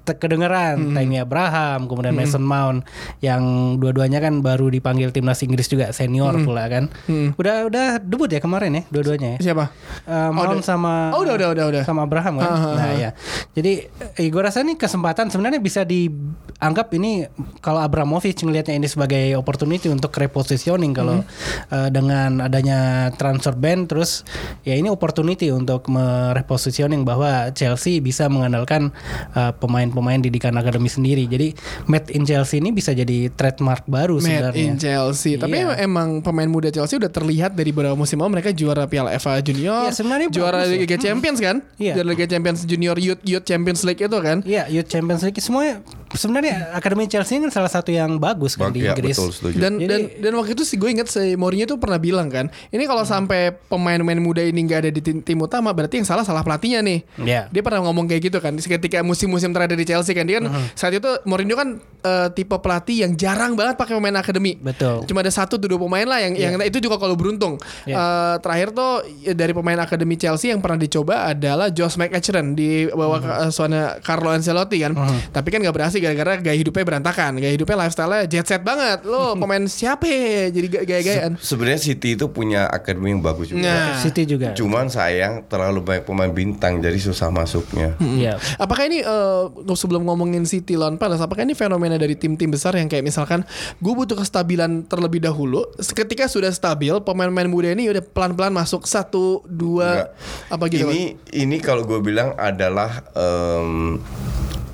te- 0.02 0.16
kedengeran 0.16 0.96
Tammy 0.96 1.20
Abraham, 1.20 1.86
kemudian 1.86 2.16
Mason 2.16 2.42
Mount 2.42 2.88
yang 3.20 3.44
dua-duanya 3.76 4.24
kan 4.24 4.40
baru 4.40 4.72
dipanggil 4.72 5.12
timnas 5.12 5.44
Inggris 5.44 5.68
juga 5.68 5.92
senior 5.92 6.32
pula 6.42 6.72
kan. 6.72 6.88
Udah 7.36 7.68
udah 7.68 7.88
debut 8.00 8.32
ya 8.32 8.40
kemarin 8.40 8.72
ya 8.72 8.84
dua-duanya 8.88 9.36
ya. 9.36 9.52
Siapa? 9.52 9.66
Eh, 10.08 10.30
Mount 10.32 10.64
sama 10.64 11.12
Oh, 11.12 11.26
udah, 11.26 11.36
udah, 11.36 11.48
udah, 11.52 11.66
udah. 11.70 11.82
sama 11.84 12.06
Abraham 12.06 12.40
kan. 12.40 12.48
Ah, 12.48 12.74
nah 12.78 12.88
ah. 12.88 12.94
ya. 12.96 13.10
Jadi 13.52 13.90
eh, 14.16 14.28
gue 14.30 14.42
rasa 14.42 14.62
nih 14.62 14.78
kesempatan 14.78 15.28
sebenarnya 15.28 15.60
bisa 15.60 15.82
dianggap 15.84 16.88
ini 16.94 17.28
kalau 17.60 17.82
Abramovich 17.98 18.38
ngelihatnya 18.40 18.78
ini 18.78 18.86
sebagai 18.86 19.34
opportunity 19.34 19.90
untuk 19.90 20.14
repositioning 20.14 20.94
kalau 20.94 21.18
Hmm. 21.18 21.26
eh, 21.74 21.90
dengan 21.90 22.46
adanya 22.46 22.78
transfer 23.12 23.58
ban 23.58 23.90
terus 23.90 24.22
ya 24.62 24.78
ini 24.78 24.86
opportunity 24.86 25.50
untuk 25.50 25.90
merepositioning 25.90 27.02
bahwa 27.02 27.50
Chelsea 27.52 27.98
bisa 27.98 28.30
mengandalkan 28.30 28.94
eh, 29.34 29.50
pemain-pemain 29.52 30.22
didikan 30.22 30.54
akademi 30.54 30.86
sendiri. 30.88 31.26
Jadi 31.26 31.58
made 31.86 32.14
in 32.14 32.22
Chelsea 32.22 32.62
ini 32.62 32.70
bisa 32.70 32.94
jadi 32.94 33.30
trademark 33.30 33.82
baru 33.86 34.22
Made 34.22 34.30
sebenarnya. 34.30 34.62
in 34.62 34.78
Chelsea. 34.78 35.34
Tapi 35.36 35.58
Iya. 35.58 35.82
emang 35.82 36.22
pemain 36.22 36.46
muda 36.46 36.70
Chelsea 36.70 36.96
udah 36.96 37.10
terlihat 37.10 37.54
dari 37.54 37.74
beberapa 37.74 37.98
musim 37.98 38.22
lalu 38.22 38.38
mereka 38.38 38.54
juara 38.54 38.86
Piala 38.86 39.10
FA 39.16 39.42
Junior, 39.42 39.90
Iya, 39.90 39.92
sebenarnya 39.92 40.30
juara. 40.30 40.70
Liga 40.70 40.96
Champions 40.96 41.40
kan? 41.40 41.66
Iya. 41.78 41.98
Juara 41.98 42.10
Liga 42.12 42.28
Champions 42.28 42.62
Junior 42.62 42.94
Youth 42.96 43.22
Youth 43.24 43.42
Champions 43.44 43.82
League 43.82 43.98
itu 44.00 44.18
kan? 44.20 44.46
Iya, 44.46 44.70
Youth 44.70 44.86
Champions 44.86 45.24
League 45.24 45.40
semuanya 45.40 45.82
sebenarnya 46.14 46.72
akademi 46.72 47.06
Chelsea 47.06 47.36
kan 47.38 47.50
salah 47.50 47.68
satu 47.68 47.90
yang 47.90 48.16
bagus 48.16 48.56
kan 48.56 48.72
di 48.72 48.86
ya, 48.86 48.94
Inggris. 48.94 49.16
betul 49.16 49.30
setuju. 49.32 49.58
Dan 49.58 49.74
Jadi- 49.76 49.88
dan 49.88 50.02
dan 50.24 50.32
waktu 50.36 50.52
itu 50.54 50.64
sih 50.64 50.76
gue 50.76 50.88
inget 50.88 51.08
si 51.08 51.36
Mourinho 51.36 51.66
tuh 51.66 51.78
pernah 51.78 51.98
bilang 51.98 52.28
kan, 52.28 52.48
ini 52.70 52.84
kalau 52.84 53.04
Hmm. 53.04 53.12
sampai 53.26 53.52
pemain-pemain 53.68 54.16
muda 54.18 54.40
ini 54.40 54.60
nggak 54.62 54.80
ada 54.80 54.92
di 54.92 55.02
tim, 55.02 55.20
tim 55.20 55.38
utama, 55.38 55.72
berarti 55.72 56.00
yang 56.00 56.08
salah 56.08 56.24
salah 56.24 56.42
pelatihnya 56.42 56.80
nih. 56.80 57.00
Iya. 57.20 57.42
Dia 57.50 57.62
pernah 57.62 57.84
ngomong 57.84 58.08
kayak 58.08 58.22
gitu 58.24 58.38
kan, 58.40 58.56
ketika 58.56 59.02
musim-musim 59.02 59.52
terakhir 59.52 59.76
di 59.76 59.86
Chelsea 59.86 60.14
kan, 60.14 60.24
dia 60.24 60.40
kan 60.40 60.48
Hmm. 60.48 60.68
saat 60.74 60.94
itu 60.94 61.10
Mourinho 61.26 61.56
kan 61.56 61.70
eh, 61.98 62.30
tipe 62.32 62.56
pelatih 62.56 63.04
yang 63.04 63.20
jarang 63.20 63.52
banget 63.54 63.76
pakai 63.76 64.00
pemain 64.00 64.16
akademi. 64.16 64.56
Betul. 64.56 65.04
Cuma 65.04 65.20
ada 65.20 65.34
satu 65.34 65.60
tuh 65.60 65.68
dua 65.68 65.82
pemain 65.82 66.08
lah 66.08 66.24
yang 66.24 66.34
yang 66.34 66.56
itu 66.64 66.80
juga 66.80 66.96
kalau 66.96 67.20
beruntung. 67.20 67.60
Iya. 67.84 67.96
Eh, 68.00 68.36
terakhir 68.40 68.72
tuh 68.72 68.92
ya, 69.22 69.36
dari 69.36 69.52
pemain 69.52 69.76
akademi 69.76 70.16
Chelsea 70.16 70.56
yang 70.56 70.64
pernah 70.64 70.80
dicoba 70.80 71.28
adalah 71.28 71.68
Josh 71.68 72.00
McEachran 72.00 72.56
di 72.56 72.88
bawah 72.88 73.20
Hmm. 73.20 73.52
uh 73.52 73.92
Carlo 74.00 74.32
Ancelotti 74.32 74.80
kan. 74.80 74.96
Tapi 75.28 75.48
kan 75.52 75.60
nggak 75.60 75.76
berhasil 75.76 75.97
gara-gara 76.00 76.40
gaya 76.40 76.58
hidupnya 76.58 76.84
berantakan. 76.84 77.38
Gaya 77.38 77.54
hidupnya 77.54 77.78
lifestyle-nya 77.86 78.24
jet 78.26 78.46
set 78.46 78.62
banget. 78.62 79.04
Lo 79.04 79.34
pemain 79.42 79.64
siapa 79.66 80.06
ya? 80.06 80.50
Jadi 80.50 80.68
ga- 80.70 80.86
gaya-gayaan. 80.86 81.34
Sebenarnya 81.38 81.82
City 81.82 82.16
itu 82.16 82.26
punya 82.28 82.66
akademi 82.68 83.12
yang 83.12 83.22
bagus 83.22 83.50
juga. 83.50 83.64
Nah, 83.64 83.98
City 84.00 84.24
juga. 84.26 84.54
Cuman 84.54 84.88
sayang 84.88 85.46
terlalu 85.46 85.82
banyak 85.82 86.04
pemain 86.04 86.32
bintang 86.32 86.80
jadi 86.80 86.98
susah 86.98 87.30
masuknya. 87.30 87.98
Iya. 87.98 88.38
Apakah 88.58 88.86
ini 88.86 89.02
eh, 89.02 89.44
sebelum 89.74 90.04
ngomongin 90.04 90.44
City 90.44 90.74
lawan 90.74 90.98
Palace, 90.98 91.22
apakah 91.22 91.44
ini 91.44 91.54
fenomena 91.54 91.96
dari 91.96 92.18
tim-tim 92.18 92.50
besar 92.50 92.74
yang 92.76 92.88
kayak 92.88 93.04
misalkan 93.04 93.46
gue 93.78 93.94
butuh 93.94 94.18
kestabilan 94.18 94.86
terlebih 94.86 95.22
dahulu, 95.22 95.66
ketika 95.78 96.26
sudah 96.26 96.50
stabil 96.50 96.94
pemain-pemain 97.02 97.48
muda 97.48 97.70
ini 97.72 97.88
udah 97.88 98.02
pelan-pelan 98.02 98.52
masuk 98.52 98.86
satu 98.86 99.46
dua 99.46 100.08
Enggak. 100.08 100.08
apa 100.50 100.64
gitu? 100.70 100.88
Ini 100.90 101.04
ini 101.38 101.58
kalau 101.60 101.84
gue 101.86 102.00
bilang 102.00 102.34
adalah 102.36 103.04
em, 103.14 104.02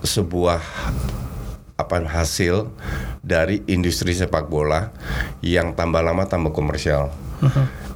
sebuah 0.03 0.61
apa 1.73 1.97
hasil 2.05 2.69
dari 3.25 3.65
industri 3.65 4.13
sepak 4.13 4.45
bola 4.45 4.93
yang 5.41 5.73
tambah 5.73 6.03
lama 6.03 6.27
tambah 6.29 6.53
komersial. 6.53 7.09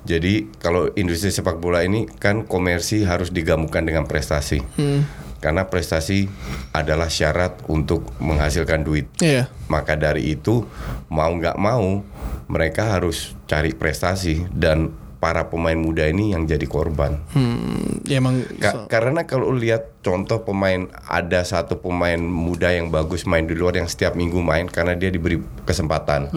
Jadi 0.07 0.47
kalau 0.63 0.87
industri 0.95 1.29
sepak 1.35 1.59
bola 1.59 1.83
ini 1.83 2.07
kan 2.07 2.47
komersi 2.47 3.03
harus 3.03 3.29
digabungkan 3.29 3.83
dengan 3.83 4.07
prestasi. 4.07 4.63
Karena 5.37 5.69
prestasi 5.69 6.25
adalah 6.73 7.13
syarat 7.13 7.61
untuk 7.69 8.09
menghasilkan 8.17 8.81
duit. 8.81 9.05
Iya. 9.21 9.51
Maka 9.69 9.93
dari 9.93 10.33
itu 10.33 10.65
mau 11.13 11.29
nggak 11.29 11.59
mau 11.61 12.01
mereka 12.49 12.97
harus 12.97 13.35
cari 13.45 13.75
prestasi 13.75 14.47
dan 14.49 14.95
para 15.17 15.49
pemain 15.49 15.73
muda 15.73 16.06
ini 16.06 16.32
yang 16.32 16.45
jadi 16.45 16.63
korban. 16.63 17.17
Hmm, 17.34 18.06
ya 18.06 18.21
emang 18.21 18.45
Ka- 18.58 18.86
karena 18.86 19.25
kalau 19.25 19.49
lihat 19.49 19.97
contoh 19.99 20.41
pemain 20.41 20.86
ada 21.03 21.41
satu 21.41 21.77
pemain 21.77 22.17
muda 22.17 22.69
yang 22.69 22.89
bagus 22.89 23.25
main 23.25 23.43
di 23.43 23.58
luar 23.58 23.75
yang 23.75 23.89
setiap 23.89 24.13
minggu 24.13 24.38
main 24.39 24.69
karena 24.69 24.93
dia 24.93 25.10
diberi 25.10 25.38
kesempatan. 25.65 26.30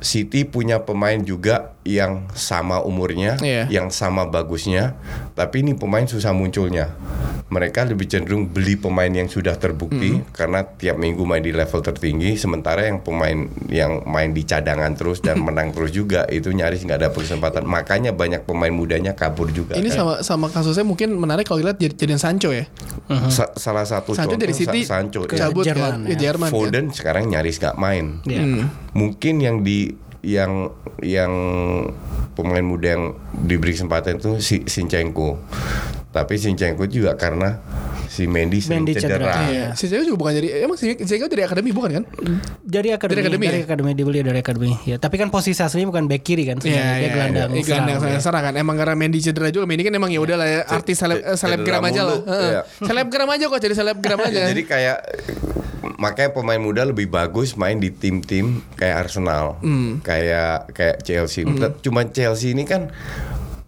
City 0.00 0.48
punya 0.48 0.80
pemain 0.80 1.20
juga 1.20 1.76
yang 1.82 2.28
sama 2.30 2.78
umurnya, 2.78 3.36
Iya. 3.36 3.64
yang 3.66 3.88
sama 3.88 4.24
bagusnya, 4.24 5.00
tapi 5.32 5.60
ini 5.60 5.72
pemain 5.72 6.04
susah 6.04 6.30
munculnya. 6.30 6.92
Mereka 7.48 7.82
lebih 7.84 8.06
cenderung 8.06 8.46
beli 8.46 8.76
pemain 8.76 9.08
yang 9.08 9.26
sudah 9.26 9.56
terbukti 9.56 10.22
karena 10.30 10.62
tiap 10.62 10.94
minggu 10.94 11.18
main 11.20 11.40
di 11.40 11.50
level 11.50 11.80
tertinggi, 11.80 12.36
sementara 12.36 12.84
yang 12.84 13.00
pemain 13.00 13.34
yang 13.66 14.04
main 14.04 14.30
di 14.30 14.44
cadangan 14.44 14.92
terus 14.92 15.18
dan 15.18 15.40
menang 15.42 15.72
terus 15.72 15.90
juga 15.90 16.28
itu 16.28 16.48
nyaris 16.48 16.84
nggak 16.84 16.98
ada 16.98 17.08
kesempatan. 17.10 17.64
Makanya 17.64 18.12
banyak 18.12 18.44
pemain 18.44 18.70
mudanya 18.70 19.12
kabur 19.12 19.48
juga. 19.48 19.74
ini 19.74 19.88
kan. 19.88 19.96
sama 19.96 20.14
sama 20.20 20.46
kasusnya 20.46 20.84
mungkin 20.84 21.10
menarik 21.12 21.42
kalau 21.44 21.58
lihat 21.60 21.74
jad- 21.76 21.96
jadian 21.96 22.20
Sancho 22.20 22.52
ya. 22.52 22.68
Sa- 23.26 23.50
salah 23.52 23.82
satu 23.82 24.12
Sancho 24.12 24.30
contoh 24.30 24.38
dari 24.38 24.52
City 24.52 24.84
Sa- 24.84 25.00
Sancho 25.00 25.24
ke 25.24 25.34
ya. 25.34 25.48
Jerman 25.50 26.06
ya. 26.06 26.14
Jerman 26.20 26.46
kan. 26.46 26.54
Foden 26.54 26.84
sekarang 26.92 27.26
nyaris 27.26 27.56
nggak 27.56 27.74
main. 27.74 28.20
Iya. 28.22 28.68
Mungkin 28.92 29.34
yang 29.40 29.56
di 29.60 29.90
yang 30.20 30.72
yang 31.00 31.32
pemain 32.36 32.64
muda 32.64 32.96
yang 32.96 33.04
diberi 33.44 33.72
kesempatan 33.72 34.20
itu 34.20 34.32
si 34.40 34.56
Sinchenko. 34.68 35.40
Tapi 36.10 36.34
Sinchenko 36.34 36.84
juga 36.84 37.14
karena 37.14 37.62
si 38.04 38.26
Mendy 38.26 38.58
sering 38.58 38.82
Mendy 38.82 38.92
cedera. 38.92 39.30
cedera. 39.30 39.34
Iya. 39.46 39.66
Si 39.72 39.86
Sancho 39.86 40.02
juga 40.04 40.18
bukan 40.18 40.32
jadi 40.34 40.48
emang 40.60 40.74
si 40.74 40.90
Sancho 40.98 41.30
dari 41.30 41.42
akademi 41.42 41.70
bukan 41.70 41.90
kan? 41.92 42.04
Dari 42.60 42.90
akademi, 42.90 43.14
Dari 43.14 43.22
akademi 43.24 43.44
dari 43.46 43.58
ya? 43.58 43.64
akademi 43.64 43.90
dibeli 43.94 44.18
dari 44.20 44.40
akademi. 44.40 44.70
Ya, 44.82 44.98
tapi 44.98 45.14
kan 45.14 45.30
posisi 45.30 45.56
aslinya 45.56 45.86
bukan 45.86 46.04
back 46.04 46.20
kiri 46.20 46.42
kan, 46.44 46.58
sebenarnya 46.58 46.98
dia 46.98 47.10
gelandang. 47.10 47.50
iya. 47.52 47.62
gelandang 47.62 47.96
serang, 47.96 48.10
ya. 48.10 48.20
serang 48.20 48.42
kan. 48.42 48.54
Emang 48.56 48.74
karena 48.74 48.94
Mendy 48.94 49.18
cedera 49.20 49.48
juga. 49.48 49.64
Mendy 49.64 49.82
kan 49.82 49.94
emang 49.94 50.10
ya 50.10 50.18
udah 50.18 50.36
lah 50.36 50.48
ya, 50.48 50.60
artis 50.66 50.96
seleb, 50.96 51.22
selebgram 51.32 51.82
aja 51.84 52.02
lah. 52.02 52.18
iya. 52.26 52.60
Selebgram 52.80 53.28
aja 53.30 53.44
kok 53.46 53.60
jadi 53.60 53.74
selebgram 53.76 54.18
aja. 54.20 54.40
Jadi 54.50 54.62
kayak 54.64 54.98
makanya 55.96 56.32
pemain 56.32 56.58
muda 56.58 56.82
lebih 56.82 57.06
bagus 57.06 57.54
main 57.54 57.76
di 57.76 57.88
tim-tim 57.88 58.66
kayak 58.74 59.06
Arsenal, 59.06 59.60
Hmm. 59.60 60.00
kayak 60.00 60.66
kayak 60.72 60.96
Chelsea. 61.00 61.46
Cuma 61.80 62.02
Chelsea 62.04 62.50
ini 62.50 62.64
kan 62.64 62.90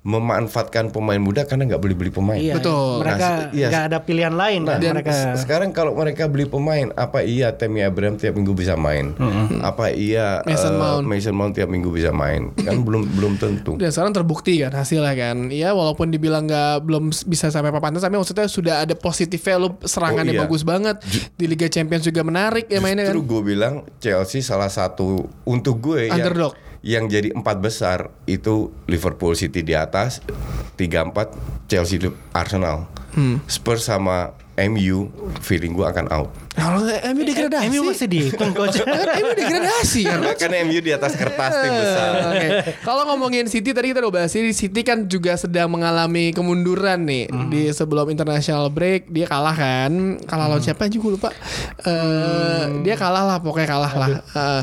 memanfaatkan 0.03 0.91
pemain 0.91 1.17
muda 1.17 1.43
karena 1.43 1.65
nggak 1.65 1.79
beli 1.79 1.95
beli 1.95 2.11
pemain. 2.11 2.35
Iya, 2.35 2.59
Betul. 2.59 3.01
Mereka 3.01 3.23
Nah, 3.23 3.39
iya. 3.51 3.69
nggak 3.71 3.85
ada 3.87 3.99
pilihan 4.01 4.35
lain 4.35 4.61
kan 4.65 4.79
Dan 4.79 4.93
mereka. 4.93 5.15
se- 5.15 5.39
sekarang 5.41 5.71
kalau 5.71 5.95
mereka 5.95 6.27
beli 6.27 6.45
pemain, 6.45 6.91
apa 6.93 7.23
iya 7.23 7.51
Tammy 7.51 7.81
Abraham 7.81 8.19
tiap 8.19 8.35
minggu 8.35 8.51
bisa 8.53 8.75
main? 8.75 9.15
Apa 9.63 9.91
iya 9.91 10.43
Mason 10.43 10.75
eh, 10.75 10.77
Mount. 10.77 11.05
Mason 11.07 11.31
Mount 11.33 11.53
tiap 11.55 11.69
minggu 11.69 11.89
bisa 11.89 12.11
main? 12.11 12.51
Kan 12.57 12.83
belum 12.87 13.15
belum 13.15 13.33
tentu. 13.37 13.79
Dan 13.79 13.89
sekarang 13.89 14.11
terbukti 14.13 14.59
kan 14.59 14.75
hasilnya 14.75 15.15
kan. 15.15 15.49
Ya 15.49 15.71
walaupun 15.71 16.11
dibilang 16.11 16.45
nggak 16.45 16.83
belum 16.83 17.15
bisa 17.23 17.49
sampai 17.49 17.71
papan 17.71 17.95
atas, 17.95 18.03
tapi 18.03 18.19
maksudnya 18.19 18.47
sudah 18.47 18.75
ada 18.83 18.95
positifnya 18.95 19.57
lu 19.57 19.79
serangannya 19.81 20.33
Oh, 20.33 20.37
iya. 20.37 20.43
bagus 20.43 20.63
banget. 20.63 20.97
Di 21.33 21.47
Liga 21.47 21.67
Champions 21.67 22.03
juga 22.03 22.21
menarik 22.21 22.67
ya 22.67 22.83
mainnya 22.83 23.07
kan. 23.07 23.15
Justru 23.15 23.39
gue 23.39 23.43
bilang 23.49 23.75
Chelsea 23.97 24.43
salah 24.43 24.69
satu 24.69 25.15
untuk 25.45 25.79
gue 25.81 26.11
yang- 26.11 26.19
Underdog. 26.19 26.59
Yang 26.83 27.07
jadi 27.07 27.31
empat 27.31 27.63
besar 27.63 28.11
itu 28.27 28.75
Liverpool 28.91 29.39
City 29.39 29.63
di 29.63 29.73
atas, 29.73 30.19
tiga 30.75 31.07
empat 31.07 31.31
Chelsea 31.71 32.03
Arsenal, 32.35 32.91
Hmm. 33.13 33.37
Spurs 33.45 33.83
sama 33.83 34.33
MU 34.55 35.09
feeling 35.41 35.73
gue 35.73 35.83
akan 35.83 36.07
out. 36.09 36.29
Kalau 36.53 36.85
MU 36.85 37.25
degradasi. 37.25 37.65
MU 37.67 37.81
masih 37.87 38.05
dihitung 38.05 38.53
coach. 38.59 38.77
Kan 38.79 38.93
MU 39.17 39.33
degradasi 39.33 40.01
kan. 40.05 40.21
Karena 40.35 40.61
MU 40.63 40.79
di 40.79 40.93
atas 40.93 41.13
kertas 41.15 41.53
tim 41.55 41.73
besar. 41.73 42.11
Oke. 42.29 42.49
Kalau 42.79 43.03
ngomongin 43.07 43.49
City 43.49 43.73
tadi 43.73 43.89
kita 43.89 44.05
udah 44.05 44.13
bahas 44.15 44.33
ini 44.35 44.53
City 44.53 44.81
kan 44.81 45.05
juga 45.07 45.33
sedang 45.35 45.69
mengalami 45.69 46.29
kemunduran 46.31 47.01
nih 47.03 47.25
Hmm. 47.25 47.49
di 47.49 47.69
sebelum 47.71 48.05
international 48.07 48.69
break 48.69 49.09
dia 49.09 49.25
kalah 49.25 49.53
kan 49.53 49.93
kalah 50.23 50.47
lawan 50.47 50.61
siapa 50.61 50.85
aja 50.85 50.93
gue 50.95 51.11
lupa 51.11 51.33
Eh, 51.81 52.65
dia 52.83 52.95
kalah 52.95 53.25
lah 53.27 53.39
pokoknya 53.39 53.69
kalah 53.69 53.93
lah 53.95 54.09
Eh, 54.23 54.63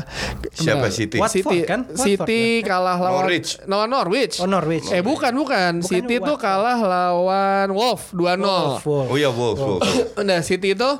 Siapa. 0.52 0.86
City? 0.88 1.18
Watford 1.18 1.42
City 1.42 1.58
kan? 1.64 1.80
Watford 1.84 2.00
City 2.00 2.42
kalah 2.62 2.96
lawan 2.96 3.26
Norwich. 3.26 3.50
lawan 3.66 3.88
Norwich 3.88 4.34
Oh, 4.38 4.46
Norwich. 4.46 4.86
eh 4.88 5.02
bukan 5.02 5.34
bukan 5.34 5.70
Bukannya 5.76 5.90
City 5.90 6.16
tuh 6.18 6.36
kalah 6.36 6.78
lawan 6.78 7.66
Wolf 7.70 8.14
2-0 8.14 8.39
Oh 8.44 9.16
iya 9.16 9.28
Wolves, 9.28 9.60
Wolves. 9.60 9.88
Nah 10.24 10.40
City 10.40 10.72
itu 10.72 10.90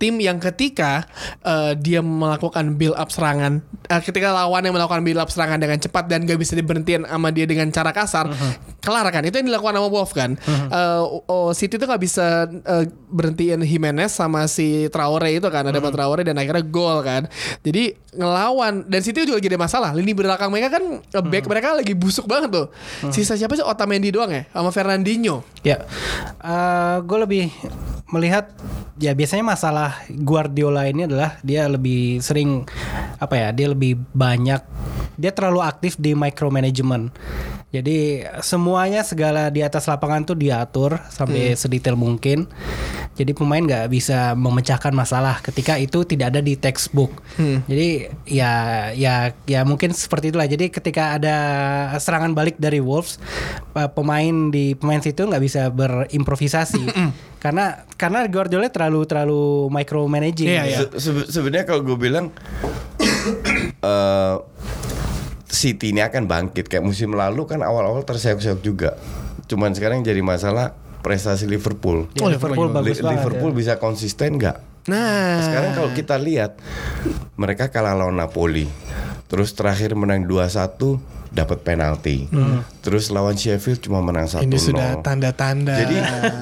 tim 0.00 0.16
yang 0.16 0.40
ketika 0.40 1.04
eh, 1.44 1.76
dia 1.76 2.00
melakukan 2.00 2.80
build 2.80 2.96
up 2.96 3.12
serangan, 3.12 3.60
eh, 3.92 4.00
ketika 4.00 4.32
lawan 4.32 4.64
yang 4.64 4.72
melakukan 4.72 5.04
build 5.04 5.20
up 5.20 5.28
serangan 5.28 5.60
dengan 5.60 5.76
cepat 5.76 6.08
dan 6.08 6.24
gak 6.24 6.40
bisa 6.40 6.56
diberhentiin 6.56 7.04
sama 7.04 7.28
dia 7.28 7.44
dengan 7.44 7.68
cara 7.68 7.92
kasar, 7.92 8.32
kelar 8.80 9.04
kan? 9.12 9.20
Itu 9.28 9.36
yang 9.44 9.52
dilakukan 9.52 9.76
sama 9.76 9.88
Wolf 9.92 10.16
kan? 10.16 10.40
Eh, 10.48 11.02
oh, 11.28 11.52
City 11.52 11.76
tuh 11.76 11.84
nggak 11.84 12.02
bisa 12.02 12.48
eh, 12.48 12.88
berhentiin 13.12 13.60
Jimenez 13.60 14.16
sama 14.16 14.48
si 14.48 14.88
Traore 14.88 15.36
itu 15.36 15.46
kan? 15.52 15.68
Ada 15.68 15.78
Pak 15.78 15.92
Traore 15.92 16.24
dan 16.24 16.40
akhirnya 16.40 16.64
gol 16.64 17.04
kan? 17.04 17.28
Jadi 17.60 17.92
ngelawan 18.16 18.88
dan 18.88 19.00
City 19.04 19.28
juga 19.28 19.36
lagi 19.36 19.52
ada 19.52 19.60
masalah. 19.60 19.90
Lini 19.92 20.16
belakang 20.16 20.48
mereka 20.48 20.80
kan 20.80 20.84
eh, 21.04 21.24
back 21.24 21.44
mereka 21.44 21.76
lagi 21.76 21.92
busuk 21.92 22.24
banget 22.24 22.48
tuh. 22.48 22.66
Sisa 23.12 23.36
siapa 23.36 23.52
sih? 23.52 23.62
Otamendi 23.62 24.08
doang 24.08 24.32
ya? 24.32 24.48
Sama 24.48 24.72
Fernandinho. 24.72 25.44
Ya, 25.60 25.84
gue 27.04 27.18
lebih 27.20 27.52
melihat 28.08 28.48
ya 28.98 29.12
biasanya 29.14 29.44
masalah 29.44 29.89
Guardiola 30.10 30.86
ini 30.86 31.06
adalah 31.06 31.38
dia 31.40 31.66
lebih 31.66 32.18
sering 32.20 32.64
apa 33.16 33.34
ya 33.36 33.48
dia 33.50 33.68
lebih 33.70 33.96
banyak 34.10 34.60
dia 35.20 35.30
terlalu 35.30 35.60
aktif 35.60 36.00
di 36.00 36.16
micromanagement. 36.16 37.12
Jadi 37.70 38.26
semuanya 38.42 39.06
segala 39.06 39.46
di 39.46 39.62
atas 39.62 39.86
lapangan 39.86 40.26
tuh 40.26 40.34
diatur 40.34 40.98
sampai 41.06 41.54
sedetail 41.54 41.94
mungkin. 41.94 42.50
Jadi 43.14 43.30
pemain 43.30 43.60
nggak 43.60 43.92
bisa 43.92 44.32
memecahkan 44.34 44.90
masalah 44.90 45.38
ketika 45.38 45.76
itu 45.76 46.02
tidak 46.02 46.34
ada 46.34 46.40
di 46.40 46.56
textbook. 46.56 47.20
Jadi 47.68 48.10
ya 48.26 48.52
ya 48.90 49.30
ya 49.46 49.60
mungkin 49.62 49.92
seperti 49.92 50.32
itulah. 50.32 50.48
Jadi 50.48 50.72
ketika 50.72 51.14
ada 51.14 51.36
serangan 52.00 52.32
balik 52.32 52.56
dari 52.56 52.80
Wolves, 52.80 53.20
pa- 53.70 53.92
pemain 53.92 54.48
di 54.50 54.74
pemain 54.74 54.98
situ 54.98 55.22
nggak 55.22 55.42
bisa 55.44 55.68
berimprovisasi 55.70 56.82
karena 57.40 57.64
karena 57.94 58.20
Guardiola 58.26 58.68
terlalu 58.68 59.00
terlalu 59.02 59.42
micromanaging. 59.68 60.46
Iya, 60.46 60.62
iya. 60.62 60.78
Se- 60.84 61.00
sebe- 61.00 61.24
Sebenarnya 61.26 61.64
kalau 61.64 61.82
gue 61.82 61.96
bilang 61.96 62.28
eh 63.82 64.36
City 65.50 65.90
ini 65.90 65.98
akan 65.98 66.24
bangkit 66.24 66.68
kayak 66.68 66.80
musim 66.80 67.10
lalu 67.10 67.42
kan 67.42 67.58
awal-awal 67.58 68.00
terseok-seok 68.00 68.60
juga. 68.60 68.94
Cuman 69.44 69.74
sekarang 69.74 70.00
jadi 70.00 70.20
masalah 70.20 70.72
prestasi 71.00 71.44
Liverpool. 71.44 72.06
Ya, 72.12 72.22
Oh, 72.22 72.30
Liverpool 72.30 72.70
Liverpool 72.70 72.76
bagus 72.76 72.98
banget. 72.98 73.10
Liverpool 73.18 73.50
ya. 73.50 73.56
bisa 73.56 73.72
konsisten 73.76 74.36
nggak? 74.36 74.58
nah 74.82 75.44
Sekarang 75.44 75.70
kalau 75.74 75.90
kita 75.90 76.16
lihat 76.16 76.56
mereka 77.34 77.68
kalah 77.68 77.92
lawan 77.92 78.14
Napoli. 78.14 78.64
Terus 79.26 79.50
terakhir 79.50 79.92
menang 79.92 80.24
2-1 80.24 81.00
dapat 81.30 81.62
penalti. 81.62 82.26
Terus 82.80 83.08
lawan 83.08 83.34
Sheffield 83.34 83.80
cuma 83.80 84.02
menang 84.02 84.26
1-0. 84.26 84.42
ini 84.42 84.58
sudah 84.58 84.98
tanda-tanda. 85.00 85.74
Jadi 85.76 85.96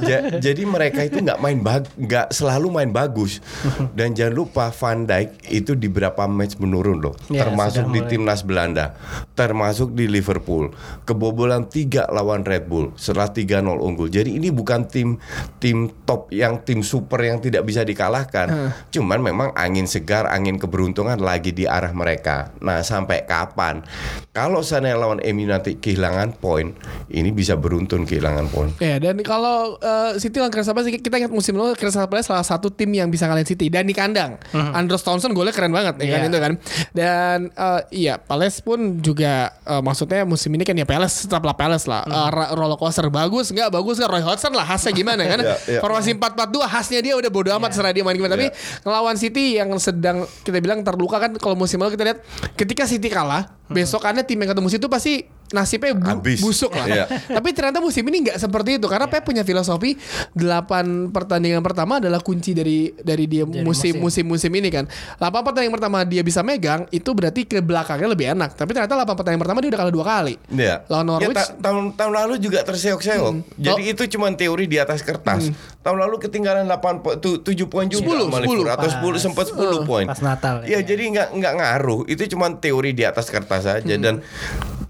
ja- 0.04 0.24
jadi 0.40 0.62
mereka 0.64 1.04
itu 1.04 1.20
nggak 1.20 1.38
main 1.38 1.60
nggak 1.60 2.32
selalu 2.32 2.72
main 2.72 2.90
bagus. 2.90 3.44
Dan 3.98 4.16
jangan 4.16 4.34
lupa 4.34 4.64
Van 4.70 5.04
Dijk 5.04 5.28
itu 5.50 5.72
di 5.74 5.86
beberapa 5.86 6.24
match 6.24 6.56
menurun 6.56 6.98
loh. 6.98 7.14
Ya, 7.28 7.44
termasuk 7.44 7.90
di 7.90 8.00
timnas 8.06 8.40
Belanda. 8.42 8.96
Termasuk 9.34 9.92
di 9.92 10.06
Liverpool. 10.06 10.72
Kebobolan 11.04 11.68
tiga 11.68 12.08
lawan 12.08 12.42
Red 12.42 12.66
Bull 12.66 12.94
setelah 12.94 13.28
3-0 13.28 13.60
unggul. 13.78 14.08
Jadi 14.08 14.38
ini 14.38 14.48
bukan 14.48 14.88
tim 14.88 15.20
tim 15.58 15.90
top 16.06 16.30
yang 16.30 16.64
tim 16.64 16.80
super 16.80 17.20
yang 17.20 17.38
tidak 17.38 17.66
bisa 17.66 17.82
dikalahkan. 17.82 18.72
Cuman 18.88 19.20
memang 19.20 19.48
angin 19.52 19.84
segar 19.84 20.30
angin 20.30 20.56
keberuntungan 20.56 21.18
lagi 21.18 21.52
di 21.52 21.68
arah 21.68 21.92
mereka. 21.92 22.54
Nah 22.62 22.80
sampai 22.80 23.26
kapan? 23.26 23.82
Kalau 24.30 24.62
sana 24.78 24.94
lawan 24.94 25.18
MU 25.20 25.44
nanti 25.44 25.74
kehilangan 25.74 26.34
poin 26.34 26.72
ini 27.08 27.30
bisa 27.30 27.54
beruntun 27.54 28.02
kehilangan 28.02 28.46
poin 28.46 28.70
Ya 28.78 28.96
dan 28.96 29.18
kalau 29.20 29.76
eh, 29.76 30.16
City 30.16 30.38
lawan 30.38 30.48
Crystal 30.48 30.72
Palace 30.72 30.90
kita 30.92 31.16
ingat 31.16 31.28
musim 31.28 31.52
lalu 31.52 31.74
Crystal 31.74 32.04
Palace 32.04 32.26
salah 32.26 32.42
satu 32.42 32.68
tim 32.68 32.88
yang 32.88 33.08
bisa 33.08 33.24
ngalahin 33.24 33.44
City 33.44 33.66
dan 33.66 33.84
di 33.84 33.92
kandang. 33.92 34.38
Andros 34.52 35.00
Townsend 35.00 35.32
golnya 35.32 35.50
keren 35.50 35.70
banget 35.70 35.98
ya 35.98 36.06
kan 36.08 36.20
Iya. 36.20 36.28
itu 36.28 36.38
kan. 36.38 36.52
Dan 36.90 37.38
eh, 37.50 37.80
iya 37.92 38.14
Palace 38.16 38.60
pun 38.60 38.78
juga 38.98 39.50
eh, 39.60 39.78
maksudnya 39.78 40.22
musim 40.22 40.50
ini 40.50 40.62
kan 40.62 40.72
ya 40.72 40.84
Palace 40.84 41.24
tetaplah 41.24 41.52
Palace 41.52 41.84
lah. 41.84 42.02
Eh, 42.02 42.28
ra- 42.30 42.52
roller 42.52 42.76
coaster 42.76 43.06
bagus 43.08 43.50
nggak 43.50 43.68
bagus 43.68 43.98
nggak 43.98 44.10
Roy 44.10 44.22
Hodgson 44.22 44.52
lah 44.52 44.64
khasnya 44.64 44.92
gimana 44.92 45.22
kan. 45.24 45.40
Iya, 45.48 45.56
iya. 45.68 45.80
Formasi 45.80 46.12
4-4-2 46.12 46.60
khasnya 46.66 47.00
dia 47.00 47.14
udah 47.14 47.28
bodo 47.28 47.48
amat 47.52 47.72
serah 47.72 47.90
dia 47.90 48.02
main 48.02 48.12
gimana. 48.12 48.34
Tapi 48.34 48.52
ngelawan 48.82 49.16
City 49.16 49.56
yang 49.56 49.72
sedang 49.78 50.22
kita 50.42 50.58
bilang 50.58 50.80
terluka 50.80 51.16
kan 51.18 51.32
kalau 51.34 51.54
musim 51.54 51.78
lalu 51.78 51.94
kita 51.94 52.04
lihat 52.04 52.18
ketika 52.54 52.84
City 52.84 53.08
kalah 53.08 53.57
besokannya 53.68 54.24
tim 54.24 54.40
yang 54.40 54.50
ketemu 54.56 54.68
situ 54.72 54.86
pasti 54.88 55.28
nasibnya 55.50 55.92
bu- 55.92 56.08
Habis. 56.14 56.38
busuk 56.38 56.72
lah. 56.72 56.86
Iya. 56.86 57.04
Tapi 57.08 57.48
ternyata 57.50 57.78
musim 57.78 58.04
ini 58.04 58.22
nggak 58.22 58.38
seperti 58.38 58.76
itu 58.76 58.86
karena 58.86 59.06
Pep 59.06 59.22
punya 59.22 59.42
filosofi 59.42 59.96
8 60.32 61.08
pertandingan 61.08 61.60
pertama 61.60 61.98
adalah 61.98 62.18
kunci 62.18 62.52
dari 62.52 62.92
dari 62.94 63.24
dia 63.24 63.44
musim 63.44 63.96
musim 63.96 64.24
musim 64.24 64.50
ini 64.50 64.68
kan. 64.68 64.84
8 65.16 65.20
pertandingan 65.42 65.74
pertama 65.74 65.98
dia 66.02 66.20
bisa 66.20 66.40
megang 66.40 66.84
itu 66.90 67.10
berarti 67.10 67.44
ke 67.44 67.58
belakangnya 67.58 68.08
lebih 68.08 68.26
enak. 68.30 68.52
Tapi 68.52 68.70
ternyata 68.70 68.94
8 68.94 69.08
pertandingan 69.14 69.42
pertama 69.42 69.58
dia 69.58 69.70
udah 69.70 69.80
kalah 69.80 69.94
dua 69.94 70.04
kali. 70.06 70.34
Iya. 70.48 70.84
Lawan 70.86 71.06
Norwich. 71.08 71.30
Ya, 71.30 71.44
ta- 71.44 71.54
tahun 71.60 71.84
tahun 71.94 72.12
lalu 72.14 72.34
juga 72.38 72.58
terseok-seok. 72.62 73.34
Jadi 73.56 73.82
Oh. 73.82 73.90
itu 73.90 74.02
cuma 74.08 74.28
teori 74.30 74.64
di 74.64 74.76
atas 74.76 75.00
kertas. 75.00 75.48
Tahun 75.78 75.98
lalu 75.98 76.16
ketinggalan 76.18 76.64
8 76.64 77.00
po- 77.00 77.16
tu- 77.16 77.40
7 77.40 77.64
poin 77.66 77.86
juga 77.86 78.04
10, 78.04 78.26
sama 78.26 78.38
Liverpool. 78.38 78.60
10. 78.62 78.68
atau 78.70 78.88
10 78.90 79.18
sempat 79.18 79.44
10 79.46 79.78
poin. 79.82 80.04
pas 80.04 80.20
Natal, 80.20 80.62
Ya, 80.62 80.78
ya. 80.78 80.80
jadi 80.84 81.02
nggak 81.08 81.28
nggak 81.34 81.54
ngaruh. 81.54 82.00
Itu 82.06 82.22
cuma 82.28 82.52
teori 82.52 82.92
di 82.92 83.02
atas 83.02 83.28
kertas 83.28 83.64
saja 83.64 83.94
dan 83.96 84.20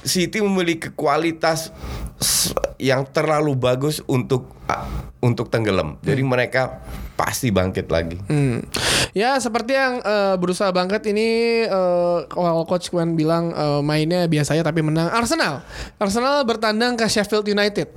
City 0.09 0.41
memiliki 0.41 0.91
kualitas 0.91 1.71
yang 2.81 3.07
terlalu 3.07 3.55
bagus 3.55 4.03
untuk 4.11 4.51
untuk 5.19 5.51
tenggelam. 5.51 5.99
Jadi 6.03 6.23
mereka 6.23 6.83
pasti 7.19 7.51
bangkit 7.51 7.91
lagi. 7.91 8.15
Hmm. 8.31 8.63
Ya 9.11 9.35
seperti 9.43 9.75
yang 9.75 9.99
eh, 9.99 10.35
berusaha 10.39 10.71
bangkit 10.71 11.03
ini 11.11 11.29
eh, 11.67 12.19
kalau 12.31 12.63
coach 12.63 12.95
Kwan 12.95 13.19
bilang 13.19 13.51
eh, 13.51 13.83
mainnya 13.83 14.31
biasanya 14.31 14.63
tapi 14.63 14.87
menang 14.87 15.11
Arsenal. 15.11 15.67
Arsenal 15.99 16.47
bertandang 16.47 16.95
ke 16.95 17.11
Sheffield 17.11 17.51
United. 17.51 17.91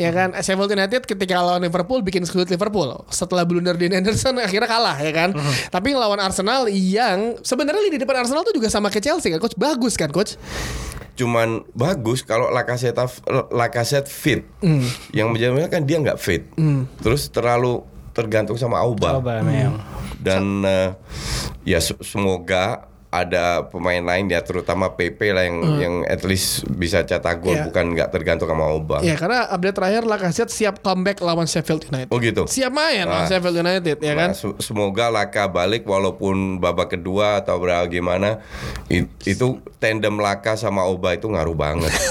Ya 0.00 0.10
kan 0.10 0.32
Sheffield 0.40 0.72
United 0.72 1.04
ketika 1.04 1.36
lawan 1.44 1.60
Liverpool 1.60 2.00
bikin 2.00 2.24
sulit 2.24 2.48
Liverpool. 2.48 3.04
Setelah 3.12 3.44
blunder 3.44 3.76
Dean 3.76 3.92
Anderson 3.92 4.40
akhirnya 4.46 4.68
kalah 4.68 4.96
ya 4.96 5.12
kan. 5.12 5.36
Tapi 5.68 5.92
ngelawan 5.92 6.24
Arsenal 6.24 6.64
yang 6.72 7.36
sebenarnya 7.44 7.92
di 7.92 8.00
depan 8.00 8.24
Arsenal 8.24 8.40
tuh 8.48 8.56
juga 8.56 8.72
sama 8.72 8.88
kayak 8.88 9.04
Chelsea 9.04 9.28
kan 9.28 9.40
coach. 9.44 9.56
Bagus 9.60 10.00
kan 10.00 10.08
coach? 10.08 10.40
Cuman 11.14 11.62
bagus 11.70 12.20
kalau 12.20 12.50
Lacazette 12.50 12.98
Lacazette 13.50 14.06
fit. 14.06 14.42
Yang 15.10 15.28
menjadikan 15.30 15.70
kan 15.70 15.82
dia 15.82 15.98
nggak 15.98 16.18
fit. 16.18 16.46
Terus 16.98 17.28
terlalu 17.28 17.82
tergantung 18.10 18.54
sama 18.54 18.78
Auba. 18.78 19.18
Coba 19.18 19.38
memang. 19.40 19.78
Dan 20.16 20.62
eh, 20.62 20.90
ya 21.64 21.78
se- 21.78 21.98
semoga 22.00 22.86
ada 23.14 23.44
pemain 23.64 24.02
lain 24.02 24.26
ya 24.26 24.42
terutama 24.42 24.90
PP 24.90 25.30
lah 25.30 25.46
yang 25.46 25.58
yang 25.78 25.94
at 26.04 26.20
least 26.20 26.66
bisa 26.68 27.00
cetak 27.00 27.38
gol 27.38 27.54
Iya. 27.54 27.64
bukan 27.64 27.94
nggak 27.94 28.10
tergantung 28.10 28.44
sama 28.44 28.66
Auba. 28.66 28.98
Ya 29.00 29.14
karena 29.14 29.46
update 29.46 29.72
terakhir 29.72 30.02
Lacazette 30.02 30.50
siap 30.50 30.80
comeback 30.80 31.18
lawan 31.20 31.46
Sheffield 31.46 31.86
United. 31.86 32.10
Oh 32.10 32.18
gitu. 32.18 32.42
Siap 32.44 32.68
main 32.68 33.06
lawan 33.06 33.22
Nah. 33.22 33.30
Sheffield 33.30 33.54
United 33.56 33.96
ya 33.96 34.12
kan. 34.12 34.28
Nah, 34.28 34.34
se- 34.34 34.58
semoga 34.58 35.06
Laka 35.08 35.46
balik 35.46 35.84
walaupun 35.84 36.58
babak 36.58 36.90
kedua 36.92 37.38
atau 37.38 37.56
berapa 37.56 37.86
gimana 37.86 38.42
itu 39.22 39.46
tandem 39.78 40.18
Laka 40.18 40.54
sama 40.54 40.82
Oba 40.82 41.14
itu 41.14 41.26
ngaruh 41.26 41.54
banget. 41.54 41.94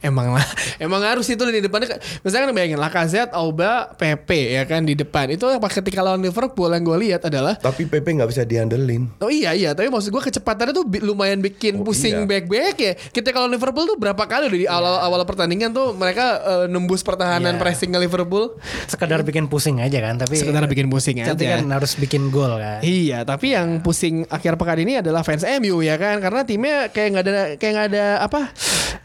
emang 0.00 0.30
lah, 0.30 0.46
emang 0.78 1.00
harus 1.00 1.26
itu 1.26 1.40
di 1.44 1.60
depannya. 1.60 1.96
Misalnya 2.20 2.44
kan 2.46 2.54
bayangin 2.54 2.78
Lacazette, 2.78 3.32
Auba, 3.32 3.92
PP 3.92 4.28
ya 4.54 4.62
kan 4.64 4.82
di 4.82 4.94
depan. 4.94 5.28
Itu 5.28 5.46
yang 5.46 5.58
pas 5.58 5.70
ketika 5.70 6.00
lawan 6.00 6.18
Liverpool 6.18 6.68
yang 6.68 6.82
gue 6.82 6.98
lihat 7.00 7.22
adalah 7.24 7.54
Tapi 7.54 7.84
PP 7.84 8.06
nggak 8.14 8.28
bisa 8.28 8.42
diandelin. 8.42 9.08
Oh 9.18 9.28
iya 9.28 9.52
iya, 9.52 9.72
tapi 9.72 9.88
maksud 9.88 10.08
gue 10.08 10.22
kecepatannya 10.22 10.72
tuh 10.72 10.84
lumayan 11.02 11.38
bikin 11.38 11.76
Oh, 11.76 11.84
pusing 11.84 12.14
iya. 12.16 12.26
back-back 12.26 12.76
ya. 12.76 12.92
Kita 12.94 13.30
kalau 13.30 13.46
Liverpool 13.46 13.84
tuh 13.84 13.96
berapa 13.96 14.20
kali 14.20 14.46
udah 14.46 14.58
di 14.58 14.66
awal 14.66 14.94
awal 15.00 15.20
pertandingan 15.22 15.70
tuh 15.70 15.92
mereka 15.92 16.26
eh, 16.40 16.64
nembus 16.66 17.00
pertahanan 17.00 17.54
Iya. 17.54 17.60
pressing 17.60 17.90
ke 17.90 17.98
Liverpool. 17.98 18.56
Sekedar 18.84 19.20
bikin 19.20 19.46
pusing 19.46 19.78
aja 19.78 19.98
kan, 19.98 20.16
tapi 20.16 20.36
Sekedar 20.36 20.64
bikin 20.64 20.86
pusing 20.86 21.18
tapi 21.18 21.44
aja. 21.44 21.58
kan 21.58 21.66
harus 21.70 21.92
bikin 21.94 22.28
gol 22.28 22.56
kan. 22.56 22.80
Iya, 22.80 23.22
tapi 23.22 23.52
yang 23.52 23.78
pusing 23.78 24.24
akhir 24.26 24.54
pekan 24.54 24.78
ini 24.78 24.98
adalah 24.98 25.20
fans 25.20 25.42
MU 25.44 25.80
ya 25.80 25.94
kan, 25.94 26.18
karena 26.18 26.42
timnya 26.42 26.88
kayak 26.88 27.08
nggak 27.10 27.24
ada 27.24 27.32
kayak 27.54 27.72
nggak 27.72 27.88
ada 27.88 28.04
apa, 28.20 28.40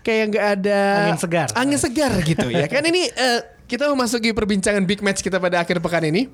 kayak 0.01 0.23
nggak 0.29 0.45
ada 0.51 0.62
Angin 0.71 1.19
segar. 1.19 1.47
angin 1.53 1.75
segar 1.77 2.11
gitu 2.21 2.47
ya 2.47 2.65
kan. 2.65 2.79
Ini 2.79 3.01
eh, 3.09 3.39
kita 3.63 3.89
memasuki 3.89 4.31
perbincangan 4.31 4.83
big 4.83 5.01
match 5.01 5.19
kita 5.19 5.37
pada 5.37 5.59
akhir 5.59 5.79
pekan 5.79 6.05
ini. 6.05 6.29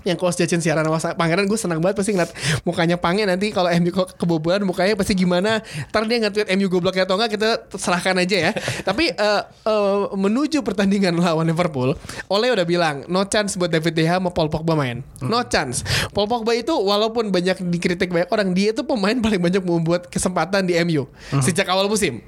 Yang 0.00 0.16
coach 0.16 0.40
Jacin 0.40 0.64
siaran 0.64 0.80
sama 0.80 1.12
Pangeran 1.12 1.44
gue 1.44 1.60
senang 1.60 1.76
banget 1.76 2.00
pasti 2.00 2.16
ngeliat 2.16 2.32
mukanya 2.64 2.96
Pange 2.96 3.28
nanti 3.28 3.52
kalau 3.52 3.68
MU 3.68 3.92
ke- 3.92 4.16
kebobolan 4.16 4.64
mukanya 4.64 4.96
pasti 4.96 5.12
gimana. 5.12 5.60
Ntar 5.92 6.08
dia 6.08 6.24
nge-tweet 6.24 6.48
MU 6.56 6.72
gobloknya 6.72 7.04
atau 7.04 7.20
enggak 7.20 7.36
kita 7.36 7.48
serahkan 7.76 8.16
aja 8.16 8.48
ya. 8.48 8.50
Tapi 8.80 9.12
eh, 9.12 9.42
eh, 9.44 9.98
menuju 10.16 10.64
pertandingan 10.64 11.20
lawan 11.20 11.44
Liverpool 11.44 11.92
Ole 12.28 12.48
udah 12.48 12.64
bilang 12.64 13.04
no 13.08 13.28
chance 13.28 13.60
buat 13.60 13.68
David 13.68 13.92
De 13.92 14.08
Gea 14.08 14.16
sama 14.16 14.32
Paul 14.32 14.48
Pogba 14.48 14.72
main. 14.72 15.04
No 15.20 15.44
chance. 15.44 15.84
Paul 16.16 16.32
Pogba 16.32 16.56
itu 16.56 16.72
walaupun 16.72 17.28
banyak 17.28 17.60
dikritik 17.68 18.08
banyak 18.08 18.32
orang 18.32 18.56
dia 18.56 18.72
itu 18.72 18.80
pemain 18.80 19.16
paling 19.16 19.36
banyak 19.38 19.60
membuat 19.60 20.08
kesempatan 20.08 20.64
di 20.64 20.80
MU 20.80 21.12
sejak 21.44 21.68
awal 21.68 21.92
musim. 21.92 22.24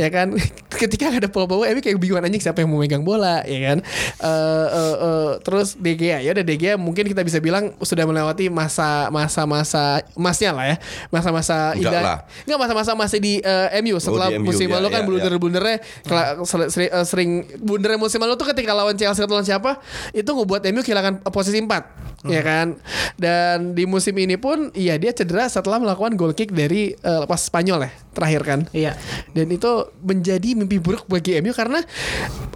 Ya 0.00 0.08
kan 0.08 0.32
ketika 0.70 1.10
ada 1.10 1.26
Paul 1.26 1.44
Pogba 1.44 1.66
MU 1.68 1.78
kayak 1.78 1.98
bingung 1.98 2.16
anjing 2.16 2.38
siapa 2.38 2.62
yang 2.62 2.70
mau 2.70 2.78
megang 2.78 3.02
bola 3.02 3.42
ya 3.42 3.58
kan? 3.66 3.78
Eh, 4.16 4.66
eh, 4.70 4.94
eh, 4.96 5.30
terus 5.40 5.74
Gea 5.76 6.18
ya 6.18 6.30
udah 6.30 6.44
Gea 6.46 6.74
mungkin 6.74 7.04
kita 7.04 7.20
bisa 7.20 7.38
bilang 7.38 7.74
sudah 7.78 8.04
melewati 8.04 8.46
masa 8.46 9.10
masa 9.10 9.44
masa 9.44 9.84
emasnya 10.14 10.50
lah 10.50 10.66
ya. 10.66 10.76
Masa-masa 11.10 11.74
Enggak 11.74 11.90
indah. 11.90 12.02
lah. 12.02 12.18
nggak 12.44 12.58
masa-masa 12.58 12.90
masih 12.94 13.18
di 13.18 13.32
eh, 13.38 13.68
MU 13.80 13.98
setelah 13.98 14.28
di 14.28 14.38
MU, 14.38 14.46
musim 14.46 14.66
ya, 14.66 14.74
lalu 14.76 14.88
kan 14.88 15.00
ya, 15.00 15.06
blunder-blundernya 15.06 15.76
kela- 16.02 16.34
sel- 16.44 16.70
seri- 16.70 16.88
eh, 16.88 17.04
sering 17.04 17.30
blunder 17.58 17.96
musim 17.96 18.16
lalu 18.16 18.34
tuh 18.34 18.48
ketika 18.48 18.70
lawan 18.70 18.94
Chelsea 18.94 19.20
atau 19.20 19.34
lawan 19.34 19.44
siapa 19.44 19.82
itu 20.12 20.26
ngebuat 20.26 20.62
MU 20.70 20.80
kehilangan 20.80 21.26
posisi 21.26 21.58
4 21.58 22.22
ya 22.22 22.40
kan? 22.40 22.76
Dan 23.16 23.72
di 23.72 23.84
musim 23.84 24.12
ini 24.14 24.36
pun 24.36 24.70
iya 24.72 24.94
dia 24.94 25.10
cedera 25.10 25.44
setelah 25.44 25.76
melakukan 25.76 26.14
goal 26.14 26.30
kick 26.30 26.50
dari 26.50 26.92
eh, 26.92 27.18
lepas 27.18 27.40
Spanyol 27.42 27.84
ya 27.84 27.92
terakhir 28.10 28.42
kan? 28.42 28.60
Iya. 28.70 28.92
dan 29.30 29.46
itu 29.48 29.70
menjadi 30.00 30.58
mimpi 30.60 30.76
buruk 30.76 31.08
bagi 31.08 31.40
MU 31.40 31.56
karena 31.56 31.80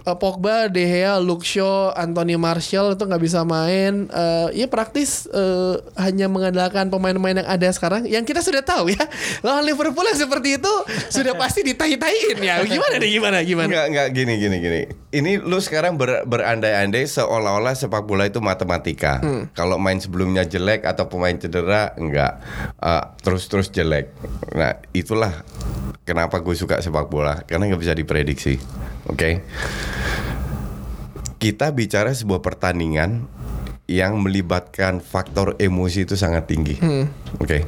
uh, 0.05 0.17
Pogba, 0.17 0.69
De 0.69 0.85
Gea, 0.85 1.17
Luke 1.17 1.43
Shaw, 1.43 1.97
Anthony 1.97 2.37
Martial 2.37 2.93
itu 2.93 3.03
nggak 3.03 3.23
bisa 3.23 3.41
main. 3.41 4.07
Uh, 4.13 4.53
ya 4.53 4.69
praktis 4.69 5.25
uh, 5.33 5.81
hanya 5.97 6.29
mengandalkan 6.29 6.87
pemain-pemain 6.93 7.41
yang 7.41 7.49
ada 7.49 7.67
sekarang. 7.73 8.05
Yang 8.05 8.29
kita 8.29 8.41
sudah 8.45 8.61
tahu 8.61 8.93
ya 8.93 9.03
lawan 9.41 9.65
Liverpool 9.65 10.05
yang 10.05 10.19
seperti 10.19 10.61
itu 10.61 10.73
sudah 11.09 11.33
pasti 11.41 11.65
ditahi-tahiin 11.65 12.37
ya. 12.39 12.61
Gimana 12.61 12.95
nih 13.01 13.09
gimana 13.17 13.37
gimana? 13.41 13.67
Enggak, 13.67 13.85
enggak 13.89 14.07
gini 14.13 14.33
gini 14.37 14.57
gini. 14.61 14.81
Ini 15.15 15.39
lu 15.39 15.63
sekarang 15.63 15.95
ber- 15.95 16.27
berandai-andai 16.27 17.07
seolah-olah 17.07 17.71
sepak 17.71 18.03
bola 18.03 18.27
itu 18.27 18.43
matematika. 18.43 19.23
Kalau 19.55 19.79
main 19.79 19.95
sebelumnya 20.03 20.43
jelek 20.43 20.83
atau 20.83 21.07
pemain 21.07 21.35
cedera 21.39 21.95
enggak 21.95 22.43
Uh, 22.75 23.15
terus-terus 23.23 23.71
jelek. 23.71 24.11
Nah, 24.51 24.77
itulah 24.91 25.31
kenapa 26.03 26.43
gue 26.43 26.53
suka 26.53 26.83
sepak 26.83 27.07
bola 27.07 27.41
karena 27.47 27.71
nggak 27.71 27.81
bisa 27.81 27.95
diprediksi. 27.95 28.59
Oke. 29.07 29.41
Kita 31.39 31.71
bicara 31.71 32.11
sebuah 32.11 32.43
pertandingan 32.43 33.25
yang 33.87 34.17
melibatkan 34.19 34.99
faktor 34.99 35.55
emosi 35.61 36.05
itu 36.05 36.19
sangat 36.19 36.51
tinggi. 36.51 36.75
Oke. 37.39 37.65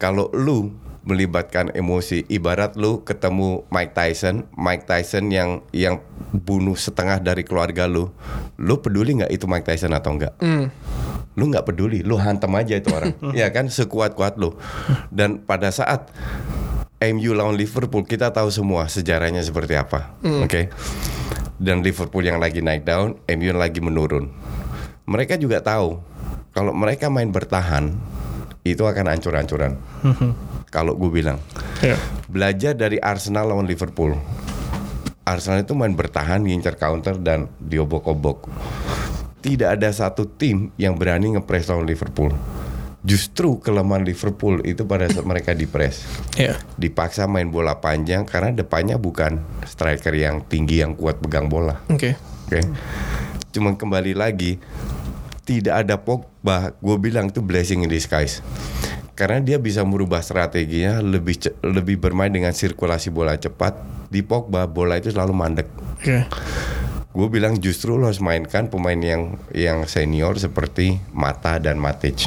Kalau 0.00 0.32
lu 0.34 0.74
melibatkan 1.02 1.74
emosi, 1.74 2.22
ibarat 2.30 2.78
lu 2.78 3.02
ketemu 3.02 3.66
Mike 3.74 3.94
Tyson, 3.94 4.46
Mike 4.54 4.86
Tyson 4.86 5.34
yang 5.34 5.66
yang 5.74 5.98
bunuh 6.30 6.78
setengah 6.78 7.18
dari 7.18 7.42
keluarga 7.42 7.90
lu, 7.90 8.10
lu 8.58 8.78
peduli 8.78 9.18
nggak 9.18 9.32
itu 9.34 9.50
Mike 9.50 9.66
Tyson 9.66 9.90
atau 9.90 10.14
enggak? 10.14 10.38
Lu 11.34 11.50
nggak 11.50 11.66
peduli, 11.66 12.06
lu 12.06 12.14
hantam 12.14 12.54
aja 12.54 12.78
itu 12.78 12.94
orang, 12.94 13.18
ya 13.38 13.50
kan 13.50 13.66
sekuat-kuat 13.66 14.38
lu. 14.38 14.54
Dan 15.10 15.42
pada 15.42 15.74
saat 15.74 16.06
MU 17.02 17.34
lawan 17.34 17.58
Liverpool 17.58 18.06
kita 18.06 18.30
tahu 18.30 18.54
semua 18.54 18.86
sejarahnya 18.86 19.42
seperti 19.42 19.74
apa, 19.74 20.14
oke? 20.22 20.70
Dan 21.58 21.82
Liverpool 21.82 22.22
yang 22.22 22.38
lagi 22.38 22.62
naik 22.62 22.86
down, 22.86 23.18
MU 23.26 23.46
yang 23.50 23.58
lagi 23.58 23.82
menurun. 23.82 24.30
Mereka 25.02 25.34
juga 25.34 25.58
tahu 25.58 25.98
kalau 26.54 26.70
mereka 26.70 27.10
main 27.10 27.34
bertahan 27.34 27.90
itu 28.62 28.86
akan 28.86 29.10
hancur-hancuran. 29.10 29.74
Kalau 30.72 30.96
gue 30.96 31.12
bilang, 31.12 31.36
Ya. 31.84 32.00
belajar 32.26 32.72
dari 32.72 32.96
Arsenal 32.96 33.52
lawan 33.52 33.68
Liverpool. 33.68 34.16
Arsenal 35.22 35.62
itu 35.62 35.76
main 35.76 35.92
bertahan, 35.92 36.40
ngincer 36.40 36.74
counter 36.74 37.14
dan 37.14 37.46
diobok-obok. 37.60 38.48
Tidak 39.38 39.68
ada 39.68 39.92
satu 39.92 40.24
tim 40.24 40.72
yang 40.74 40.96
berani 40.96 41.36
ngepres 41.36 41.68
lawan 41.68 41.84
Liverpool. 41.84 42.32
Justru 43.02 43.58
kelemahan 43.58 44.06
Liverpool 44.06 44.62
itu 44.62 44.86
pada 44.86 45.10
saat 45.10 45.26
mereka 45.26 45.50
dipres 45.52 46.06
Ya. 46.38 46.54
dipaksa 46.78 47.26
main 47.26 47.50
bola 47.50 47.82
panjang 47.82 48.22
karena 48.22 48.54
depannya 48.54 48.94
bukan 48.94 49.42
striker 49.66 50.14
yang 50.14 50.46
tinggi 50.46 50.78
yang 50.78 50.94
kuat 50.94 51.18
pegang 51.18 51.50
bola. 51.50 51.82
Oke. 51.90 52.14
Oke. 52.46 52.62
Cuma 53.50 53.74
kembali 53.74 54.14
lagi 54.14 54.62
tidak 55.42 55.82
ada 55.82 55.98
Pogba, 55.98 56.78
gue 56.78 56.96
bilang 57.02 57.26
itu 57.26 57.42
blessing 57.42 57.82
in 57.82 57.90
disguise. 57.90 58.38
Karena 59.12 59.44
dia 59.44 59.60
bisa 59.60 59.84
merubah 59.84 60.24
strateginya 60.24 61.04
lebih 61.04 61.36
lebih 61.60 62.00
bermain 62.00 62.32
dengan 62.32 62.56
sirkulasi 62.56 63.12
bola 63.12 63.36
cepat. 63.36 63.76
Di 64.08 64.24
Pogba 64.24 64.68
bola 64.68 64.96
itu 64.96 65.12
selalu 65.12 65.32
mandek. 65.36 65.68
Oke. 65.96 66.28
Gue 67.12 67.28
bilang 67.28 67.60
justru 67.60 68.00
lo 68.00 68.08
harus 68.08 68.24
mainkan 68.24 68.72
pemain 68.72 68.96
yang 68.96 69.36
yang 69.52 69.84
senior 69.84 70.40
seperti 70.40 70.96
Mata 71.12 71.60
dan 71.60 71.76
Matic. 71.76 72.24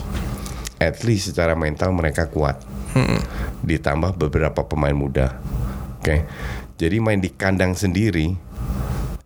At 0.78 1.02
least 1.02 1.34
secara 1.34 1.58
mental 1.58 1.90
mereka 1.98 2.30
kuat. 2.30 2.62
Ditambah 3.66 4.14
beberapa 4.22 4.70
pemain 4.70 4.94
muda. 4.94 5.42
Oke. 5.98 6.30
Jadi 6.78 7.02
main 7.02 7.18
di 7.18 7.34
kandang 7.34 7.74
sendiri 7.74 8.38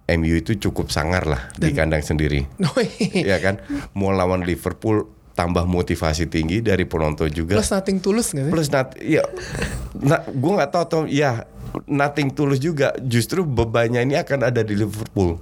MU 0.10 0.34
itu 0.34 0.58
cukup 0.58 0.90
sangar 0.90 1.28
lah 1.28 1.52
di 1.54 1.76
kandang 1.76 2.02
sendiri. 2.02 2.48
ya 3.30 3.38
kan? 3.44 3.62
Mau 3.94 4.10
lawan 4.10 4.42
Liverpool 4.48 5.06
tambah 5.40 5.64
motivasi 5.64 6.28
tinggi 6.28 6.60
dari 6.60 6.84
penonton 6.84 7.32
juga. 7.32 7.56
Plus 7.56 7.72
nothing 7.72 8.04
tulus 8.04 8.36
nggak 8.36 8.52
sih? 8.52 8.52
Plus 8.52 8.68
nat, 8.68 8.92
ya, 9.00 9.24
na, 9.96 10.20
gue 10.28 10.52
nggak 10.52 10.68
tahu 10.76 10.84
tuh, 10.84 11.04
ya 11.08 11.48
nothing 11.88 12.36
tulus 12.36 12.60
juga. 12.60 12.92
Justru 13.00 13.48
bebannya 13.48 14.04
ini 14.04 14.20
akan 14.20 14.52
ada 14.52 14.60
di 14.68 14.76
Liverpool. 14.76 15.40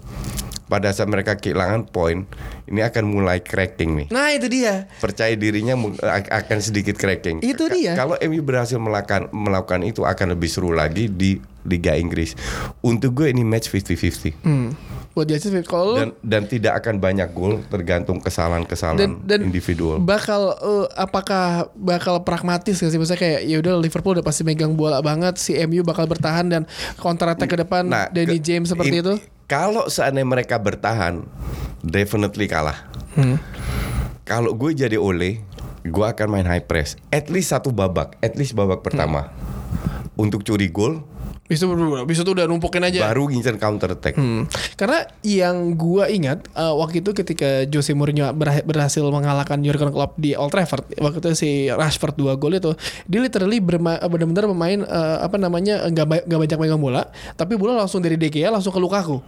Pada 0.68 0.92
saat 0.92 1.08
mereka 1.08 1.40
kehilangan 1.40 1.88
poin, 1.90 2.28
ini 2.68 2.84
akan 2.84 3.08
mulai 3.08 3.40
cracking 3.40 4.04
nih. 4.04 4.08
Nah 4.12 4.36
itu 4.36 4.52
dia. 4.52 4.86
Percaya 5.00 5.32
dirinya 5.34 5.80
akan 6.28 6.60
sedikit 6.60 7.00
cracking. 7.00 7.40
Itu 7.40 7.72
dia. 7.72 7.96
Kalau 7.96 8.20
MU 8.20 8.44
berhasil 8.44 8.76
melakukan 8.76 9.32
melakukan 9.32 9.82
itu 9.88 10.04
akan 10.04 10.36
lebih 10.36 10.52
seru 10.52 10.76
lagi 10.76 11.08
di 11.08 11.40
Liga 11.64 11.96
Inggris. 11.96 12.36
Untuk 12.84 13.16
gue 13.16 13.32
ini 13.32 13.48
match 13.48 13.72
50-50 13.72 14.44
Hmm. 14.44 14.76
Buat 15.18 15.28
dia 15.28 15.42
sih 15.42 15.50
kalau 15.66 15.98
dan 15.98 16.14
dan 16.22 16.46
tidak 16.46 16.78
akan 16.78 17.02
banyak 17.02 17.34
gol 17.34 17.58
tergantung 17.66 18.22
kesalahan-kesalahan 18.22 19.18
individual. 19.42 19.98
bakal 19.98 20.54
eh, 20.54 20.86
apakah 20.94 21.74
bakal 21.74 22.22
pragmatis 22.22 22.78
gak 22.78 22.88
sih 22.88 23.02
misalnya 23.02 23.18
kayak 23.18 23.42
ya 23.42 23.58
udah 23.58 23.74
Liverpool 23.76 24.14
udah 24.14 24.22
pasti 24.22 24.46
megang 24.46 24.78
bola 24.78 25.02
banget 25.02 25.36
si 25.36 25.58
MU 25.58 25.82
bakal 25.82 26.06
bertahan 26.06 26.46
dan 26.46 26.70
counter 26.96 27.26
attack 27.28 27.50
ke 27.50 27.58
depan 27.58 27.90
Danny 28.08 28.38
ke- 28.38 28.46
James 28.46 28.70
seperti 28.70 28.94
in- 28.94 29.02
itu 29.02 29.14
Kalau 29.48 29.88
seandainya 29.88 30.28
mereka 30.28 30.60
bertahan, 30.60 31.24
definitely 31.82 32.46
kalah. 32.46 32.84
Hmm. 33.16 33.40
Kalau 34.22 34.52
gue 34.52 34.76
jadi 34.76 35.00
Ole, 35.00 35.40
gue 35.82 36.06
akan 36.06 36.28
main 36.30 36.44
high 36.44 36.62
press. 36.62 36.94
At 37.10 37.32
least 37.32 37.50
satu 37.50 37.72
babak, 37.72 38.20
at 38.20 38.36
least 38.36 38.52
babak 38.52 38.84
pertama. 38.84 39.32
Untuk 40.14 40.44
curi 40.44 40.68
gol, 40.68 41.00
bisa 41.48 41.64
bisa 42.04 42.22
tuh 42.28 42.36
udah 42.36 42.46
numpukin 42.46 42.84
aja 42.84 43.08
baru 43.08 43.32
ngincer 43.32 43.56
counter 43.56 43.96
attack. 43.96 44.20
Hmm. 44.20 44.46
Karena 44.76 45.08
yang 45.24 45.80
gua 45.80 46.12
ingat 46.12 46.44
uh, 46.54 46.76
waktu 46.76 47.00
itu 47.00 47.16
ketika 47.16 47.64
Jose 47.68 47.96
Mourinho 47.96 48.28
berha- 48.36 48.64
berhasil 48.68 49.00
mengalahkan 49.08 49.64
Jurgen 49.64 49.96
Klopp 49.96 50.20
di 50.20 50.36
Old 50.36 50.52
Trafford 50.52 50.92
waktu 51.00 51.18
itu 51.24 51.30
si 51.34 51.50
Rashford 51.72 52.20
dua 52.20 52.36
gol 52.36 52.60
itu 52.60 52.76
dia 53.08 53.20
literally 53.24 53.64
benar-benar 53.64 54.46
pemain 54.52 54.80
uh, 54.84 55.24
apa 55.24 55.40
namanya 55.40 55.88
nggak 55.88 56.28
nggak 56.28 56.40
banyak 56.44 56.58
megang 56.60 56.82
bola 56.84 57.08
tapi 57.40 57.56
bola 57.56 57.80
langsung 57.80 58.04
dari 58.04 58.20
De 58.20 58.28
Gea 58.28 58.52
langsung 58.52 58.76
ke 58.76 58.80
Lukaku. 58.80 59.24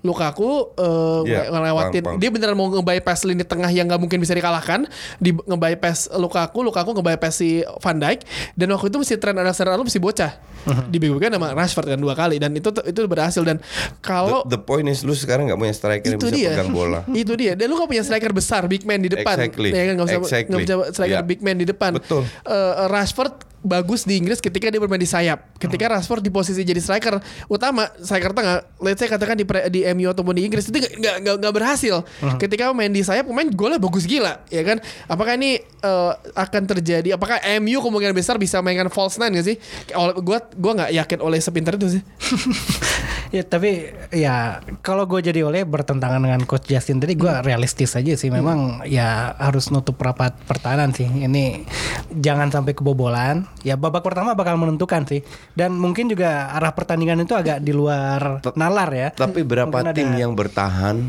Lukaku 0.00 0.70
uh, 0.78 1.26
Iya, 1.26 1.50
ngelewatin 1.50 2.02
paham, 2.02 2.10
paham. 2.14 2.20
dia 2.20 2.28
beneran 2.30 2.54
mau 2.54 2.68
nge-bypass 2.70 3.26
lini 3.26 3.42
tengah 3.42 3.70
yang 3.70 3.90
nggak 3.90 3.98
mungkin 3.98 4.18
bisa 4.22 4.36
dikalahkan 4.36 4.86
di 5.18 5.34
nge-bypass 5.34 6.14
Lukaku 6.14 6.62
Lukaku 6.62 6.94
nge-bypass 6.94 7.34
si 7.34 7.66
Van 7.82 7.98
Dijk 7.98 8.22
dan 8.54 8.68
waktu 8.70 8.86
itu 8.92 8.98
si 9.02 9.14
Trent 9.18 9.34
Alexander-Arnold 9.34 9.88
masih 9.90 9.98
bocah 9.98 10.32
dibego-begokan 10.92 11.34
sama 11.34 11.48
Rashford 11.52 11.86
kan 11.88 11.98
dua 11.98 12.14
kali 12.14 12.36
dan 12.36 12.50
itu 12.50 12.68
itu 12.82 13.00
berhasil 13.04 13.40
dan 13.40 13.60
kalau 14.00 14.42
The, 14.44 14.56
the 14.56 14.60
point 14.60 14.86
is 14.86 15.00
lu 15.00 15.12
sekarang 15.12 15.46
nggak 15.46 15.58
punya 15.58 15.72
striker 15.72 16.06
yang 16.06 16.18
bisa 16.18 16.32
dia 16.32 16.50
pegang 16.52 16.70
bola. 16.70 17.00
itu 17.22 17.32
dia 17.34 17.52
dan 17.54 17.66
lu 17.66 17.76
gak 17.76 17.88
punya 17.88 18.02
striker 18.02 18.30
besar 18.30 18.64
big 18.64 18.82
man 18.82 18.98
di 18.98 19.08
depan 19.08 19.36
Exactly. 19.36 19.70
ya 19.70 19.82
kan 19.84 19.92
nggak 19.94 20.06
usah 20.06 20.18
Exactly. 20.20 20.48
nggak 20.48 20.60
bisa 20.62 20.74
striker 20.90 21.12
Yeah. 21.14 21.22
big 21.22 21.40
man 21.40 21.56
di 21.56 21.64
depan 21.64 21.94
Betul. 21.94 22.24
Eh, 22.42 22.74
Rashford 22.88 23.53
bagus 23.64 24.04
di 24.04 24.20
Inggris 24.20 24.38
ketika 24.38 24.68
dia 24.68 24.76
bermain 24.76 25.00
di 25.00 25.08
sayap. 25.08 25.56
Ketika 25.56 25.88
Rashford 25.88 26.20
di 26.20 26.28
posisi 26.28 26.60
jadi 26.62 26.78
striker. 26.78 27.18
Utama 27.48 27.88
striker 27.96 28.36
tengah 28.36 28.62
let's 28.78 29.00
say 29.00 29.08
katakan 29.08 29.34
di 29.34 29.48
di 29.72 29.80
MU 29.96 30.12
ataupun 30.12 30.36
di 30.36 30.44
Inggris 30.44 30.68
itu 30.68 30.76
nggak- 30.76 31.40
nggak 31.40 31.54
berhasil. 31.54 32.04
Ketika 32.36 32.70
main 32.70 32.92
di 32.92 33.00
sayap 33.00 33.24
pemain 33.26 33.48
golnya 33.48 33.80
bagus 33.80 34.04
gila 34.04 34.44
ya 34.52 34.60
kan? 34.62 34.78
Apakah 35.08 35.40
ini 35.40 35.58
eh, 35.60 36.12
akan 36.36 36.62
terjadi 36.68 37.16
apakah 37.16 37.40
MU 37.58 37.80
kemungkinan 37.80 38.12
besar 38.12 38.36
bisa 38.36 38.60
mainkan 38.60 38.92
false 38.92 39.16
nine 39.16 39.40
gak 39.40 39.46
sih? 39.48 39.56
Oleh 39.96 40.14
gua 40.20 40.38
gua 40.54 40.72
nggak 40.84 40.92
yakin 40.92 41.18
oleh 41.24 41.40
sepintar 41.40 41.80
itu 41.80 41.98
sih. 41.98 42.02
Ya 43.34 43.42
tapi 43.42 43.90
ya 44.14 44.62
kalau 44.78 45.10
gue 45.10 45.18
jadi 45.18 45.42
oleh 45.42 45.66
bertentangan 45.66 46.22
dengan 46.22 46.46
coach 46.46 46.70
Justin 46.70 47.02
tadi 47.02 47.18
gue 47.18 47.34
realistis 47.42 47.98
aja 47.98 48.14
sih. 48.14 48.30
Memang 48.30 48.86
ya 48.86 49.34
harus 49.34 49.74
nutup 49.74 49.98
rapat 49.98 50.38
pertahanan 50.46 50.94
sih. 50.94 51.10
Ini 51.10 51.66
jangan 52.14 52.54
sampai 52.54 52.78
kebobolan 52.78 53.42
ya 53.64 53.74
babak 53.74 54.04
pertama 54.04 54.32
bakal 54.32 54.54
menentukan 54.54 55.02
sih 55.02 55.24
dan 55.52 55.72
mungkin 55.72 56.06
juga 56.06 56.52
arah 56.52 56.70
pertandingan 56.70 57.18
itu 57.18 57.32
agak 57.32 57.58
di 57.58 57.72
luar 57.72 58.44
nalar 58.54 58.90
ya 58.92 59.08
Tapi 59.10 59.40
berapa 59.42 59.66
Mungkin 59.66 59.88
ada- 59.88 59.96
tim 59.96 60.12
yang 60.12 60.32
bertahan 60.32 61.00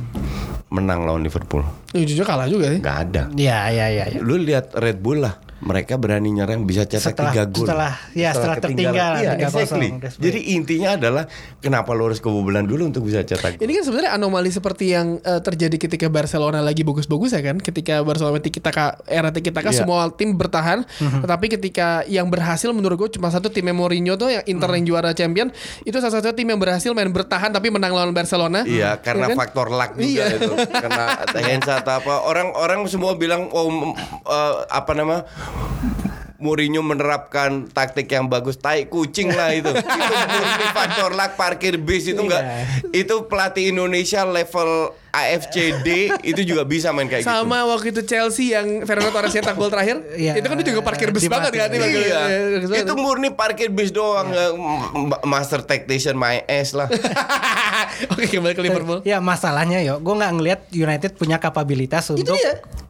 menang 0.65 1.03
lawan 1.03 1.21
Liverpool? 1.21 1.61
Ya, 1.91 2.01
jujur 2.01 2.23
kalah 2.23 2.47
juga 2.47 2.67
sih 2.69 2.79
Gak 2.79 2.97
ada. 3.05 3.23
ya 3.33 3.69
ya 3.69 3.87
ya, 3.87 4.05
ya. 4.09 4.19
Lu 4.19 4.35
lihat 4.35 4.73
Red 4.73 4.97
Bull 4.97 5.21
lah 5.21 5.35
mereka 5.65 5.97
berani 5.97 6.29
nyerang 6.31 6.63
bisa 6.63 6.85
cetak 6.85 7.11
Setelah- 7.11 7.33
tiga 7.33 7.43
gol. 7.47 7.65
setelah- 7.65 7.95
ya, 8.13 8.29
setelah 8.31 8.55
tertinggal 8.55 8.93
Iya, 9.17 9.31
3-0, 9.33 9.65
exactly. 9.65 9.89
Jadi 10.21 10.39
intinya 10.53 10.89
adalah 10.93 11.23
kenapa 11.57 11.89
lo 11.91 12.05
harus 12.05 12.19
kebobolan 12.19 12.63
dulu 12.63 12.85
untuk 12.85 13.01
bisa 13.03 13.19
cetak 13.19 13.57
Ini 13.57 13.71
kan 13.73 13.83
sebenarnya 13.83 14.11
anomali 14.13 14.47
seperti 14.47 14.93
yang 14.93 15.17
eh, 15.19 15.41
terjadi 15.41 15.77
ketika 15.79 16.07
Barcelona 16.07 16.61
lagi 16.61 16.81
bagus-bagus 16.81 17.33
ya 17.33 17.41
kan. 17.41 17.57
Ketika 17.57 17.99
Barcelona 17.99 18.37
tiki 18.37 18.59
taka 18.59 19.01
era 19.03 19.29
tiki 19.29 19.49
taka 19.49 19.69
Iya. 19.69 19.81
semua 19.81 20.05
tim 20.11 20.33
bertahan, 20.33 20.85
tetapi 21.19 21.49
ketika 21.51 22.05
yang 22.05 22.29
berhasil 22.29 22.69
menurut 22.69 22.95
gue 22.97 23.09
cuma 23.11 23.27
satu 23.27 23.49
timnya 23.49 23.73
Mourinho 23.73 24.13
tuh 24.15 24.29
yang 24.29 24.45
Inter 24.45 24.69
yang 24.71 24.85
juara 24.85 25.11
champion 25.11 25.49
itu 25.81 25.97
salah 25.97 26.21
satu 26.21 26.31
tim 26.31 26.45
yang 26.45 26.57
berhasil 26.57 26.91
main 26.91 27.09
bertahan 27.09 27.49
tapi 27.49 27.67
menang 27.67 27.89
lawan 27.89 28.13
Barcelona. 28.13 28.61
Iya, 28.63 29.01
karena 29.01 29.25
Ya 29.25 29.29
kan? 29.33 29.37
faktor 29.39 29.67
luck 29.67 29.91
juga 29.95 30.05
Iya. 30.05 30.25
itu. 30.37 30.53
Karena 30.69 31.03
Hensa 31.45 31.73
atau 31.79 31.93
apa 31.95 32.13
orang-orang 32.21 32.85
semua 32.85 33.15
bilang 33.15 33.49
oh 33.49 33.95
eh, 34.23 34.53
apa 34.67 34.91
nama 34.93 35.25
Mourinho 36.35 36.83
menerapkan 36.83 37.71
taktik 37.71 38.11
yang 38.11 38.27
bagus, 38.27 38.59
tai 38.59 38.91
kucing 38.91 39.31
lah 39.31 39.55
itu. 39.55 39.71
itu 39.75 40.15
murni 40.29 40.67
faktor 40.75 41.15
luck 41.15 41.39
parkir 41.39 41.79
bis 41.79 42.11
itu 42.11 42.19
enggak. 42.19 42.43
Itu 42.91 43.31
pelatih 43.31 43.71
Indonesia 43.71 44.27
level 44.27 44.91
AFCD 45.15 45.87
itu 46.21 46.41
juga 46.43 46.63
bisa 46.63 46.89
main 46.89 47.05
kayak 47.05 47.23
gitu. 47.23 47.29
Sama 47.29 47.63
waktu 47.65 47.89
itu 47.89 48.01
Chelsea 48.03 48.51
yang 48.51 48.83
Fernando 48.83 49.09
Torres 49.09 49.31
cetak 49.31 49.53
gol 49.53 49.67
terakhir, 49.67 50.03
Iya. 50.11 50.35
itu 50.35 50.45
kan 50.45 50.55
dia 50.55 50.67
juga 50.67 50.81
parkir 50.81 51.09
bus 51.09 51.23
banget 51.25 51.51
kan? 51.53 51.69
Iya, 51.69 52.19
banget. 52.61 52.83
itu 52.83 52.93
murni 52.95 53.29
parkir 53.29 53.69
bis 53.69 53.89
doang, 53.89 54.27
m- 54.93 55.19
master 55.23 55.61
tactician 55.61 56.13
my 56.13 56.43
ass 56.45 56.71
lah. 56.71 56.91
Oke 58.11 58.27
kembali 58.27 58.53
ke 58.53 58.61
Liverpool. 58.61 58.99
Ya 59.03 59.19
masalahnya 59.19 59.79
yo, 59.79 59.97
gue 59.97 60.13
nggak 60.13 60.31
ngelihat 60.33 60.59
United 60.69 61.11
punya 61.13 61.37
kapabilitas 61.37 62.09
untuk 62.09 62.35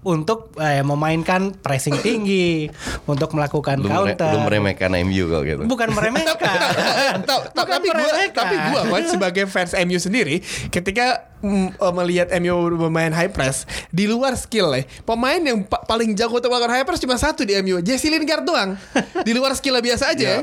untuk 0.02 0.40
eh, 0.58 0.82
memainkan 0.82 1.50
pressing 1.56 1.98
tinggi, 1.98 2.70
untuk 3.06 3.34
melakukan 3.34 3.78
Lu, 3.78 3.88
mere- 3.88 4.14
counter. 4.14 4.32
lu 4.32 4.40
meremehkan 4.42 4.94
MU 5.04 5.26
kalau 5.28 5.44
gitu. 5.44 5.62
Bukan 5.64 5.90
meremehkan. 5.92 6.38
Ta- 7.26 7.42
ta- 7.48 7.50
Bukan 7.56 7.66
tapi 7.72 7.88
gua 7.88 7.96
meremehkan. 7.98 8.34
tapi 8.36 8.56
gua 8.68 8.82
coach 8.88 9.08
sebagai 9.10 9.44
fans 9.46 9.74
MU 9.80 9.98
sendiri 9.98 10.42
ketika 10.70 11.26
mm, 11.40 11.82
eh, 12.18 12.26
melihat 12.26 12.40
MU 12.40 12.56
bermain 12.80 13.12
high 13.12 13.28
press 13.28 13.64
di 13.90 14.06
luar 14.06 14.34
skill 14.34 14.72
ya 14.72 14.84
pemain 15.04 15.38
yang 15.38 15.62
pa- 15.62 15.82
paling 15.82 16.14
jago 16.14 16.32
untuk 16.34 16.48
melakukan 16.48 16.72
high 16.74 16.84
press 16.84 16.98
cuma 16.98 17.16
satu 17.16 17.44
di 17.44 17.54
MU 17.58 17.80
Jesse 17.80 18.08
Lingard 18.08 18.44
doang 18.44 18.80
di 19.20 19.32
luar 19.32 19.52
skill 19.54 19.76
biasa 19.78 20.10
aja 20.10 20.26
ya. 20.26 20.40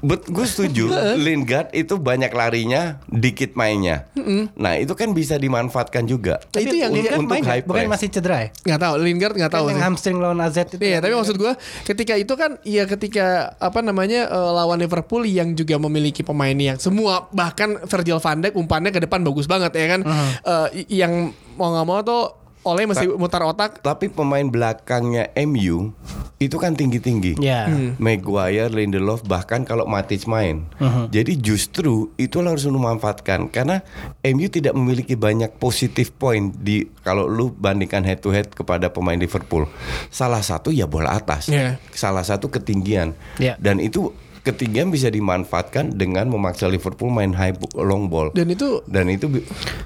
Bet, 0.00 0.22
gue 0.24 0.42
setuju. 0.44 0.90
Lingard 1.18 1.70
itu 1.72 1.96
banyak 1.96 2.30
larinya, 2.30 3.02
dikit 3.04 3.54
mainnya. 3.54 4.06
Nah 4.54 4.76
itu 4.76 4.92
kan 4.92 5.10
bisa 5.10 5.34
dimanfaatkan 5.34 6.04
juga. 6.04 6.38
Nah, 6.48 6.60
itu 6.60 6.74
yang 6.76 6.88
untuk, 6.88 7.02
Lingard 7.02 7.18
untuk 7.18 7.32
main 7.32 7.44
high 7.44 7.62
bukan 7.62 7.78
press. 7.80 7.92
masih 7.92 8.08
cedera 8.08 8.36
ya? 8.38 8.48
nggak 8.64 8.80
tahu 8.80 8.94
Lingard 9.00 9.34
nggak 9.34 9.52
tahu 9.52 9.64
Kan 9.64 9.68
yang 9.68 9.76
sih. 9.76 9.84
hamstring 9.84 10.16
lawan 10.16 10.38
AZ 10.38 10.56
itu. 10.60 10.76
Iya, 10.78 10.98
tapi 10.98 11.12
maksud 11.12 11.36
gua 11.36 11.52
ketika 11.82 12.14
itu 12.14 12.32
kan 12.32 12.50
ya 12.62 12.84
ketika 12.84 13.26
apa 13.56 13.80
namanya 13.80 14.26
eh, 14.26 14.50
lawan 14.52 14.78
Liverpool 14.78 15.22
yang 15.24 15.52
juga 15.52 15.76
memiliki 15.76 16.22
pemain 16.22 16.54
yang 16.54 16.76
semua 16.76 17.26
bahkan 17.30 17.82
Virgil 17.82 18.18
van 18.18 18.38
Dijk 18.40 18.54
umpannya 18.54 18.90
ke 18.90 19.00
depan 19.00 19.20
bagus 19.20 19.44
banget 19.44 19.72
ya 19.72 19.86
kan. 19.88 20.00
Eh, 20.42 20.68
i- 20.84 20.91
yang 20.92 21.32
mau 21.56 21.72
nggak 21.72 21.86
mau 21.88 22.00
tuh 22.04 22.42
oleh 22.62 22.86
mesti 22.86 23.10
mutar 23.18 23.42
otak. 23.42 23.82
Tapi 23.82 24.06
pemain 24.06 24.46
belakangnya 24.46 25.34
MU 25.42 25.90
itu 26.38 26.56
kan 26.58 26.74
tinggi-tinggi. 26.74 27.38
Ya. 27.42 27.66
Maguire, 27.98 28.70
Lindelof, 28.70 29.26
bahkan 29.26 29.66
kalau 29.66 29.86
Matic 29.86 30.26
main. 30.30 30.66
Uh-huh. 30.78 31.06
Jadi 31.10 31.38
justru 31.38 32.10
itu 32.18 32.38
harus 32.38 32.66
lu 32.66 32.78
manfaatkan 32.78 33.50
karena 33.50 33.82
MU 34.22 34.46
tidak 34.46 34.74
memiliki 34.78 35.18
banyak 35.18 35.54
positif 35.58 36.14
point 36.14 36.54
di 36.54 36.86
kalau 37.02 37.26
lu 37.26 37.50
bandingkan 37.50 38.06
head 38.06 38.22
to 38.22 38.30
head 38.30 38.50
kepada 38.50 38.90
pemain 38.90 39.18
Liverpool. 39.18 39.66
Salah 40.10 40.42
satu 40.42 40.70
ya 40.70 40.86
bola 40.86 41.14
atas, 41.18 41.50
Iya. 41.50 41.78
salah 41.94 42.22
satu 42.22 42.46
ketinggian, 42.50 43.14
Iya. 43.42 43.58
dan 43.58 43.82
itu 43.82 44.10
ketinggian 44.42 44.90
bisa 44.90 45.06
dimanfaatkan 45.06 45.94
dengan 45.94 46.26
memaksa 46.26 46.66
Liverpool 46.66 47.14
main 47.14 47.30
high 47.30 47.54
long 47.78 48.10
ball. 48.10 48.34
Dan 48.34 48.50
itu 48.50 48.82
Dan 48.90 49.06
itu 49.06 49.30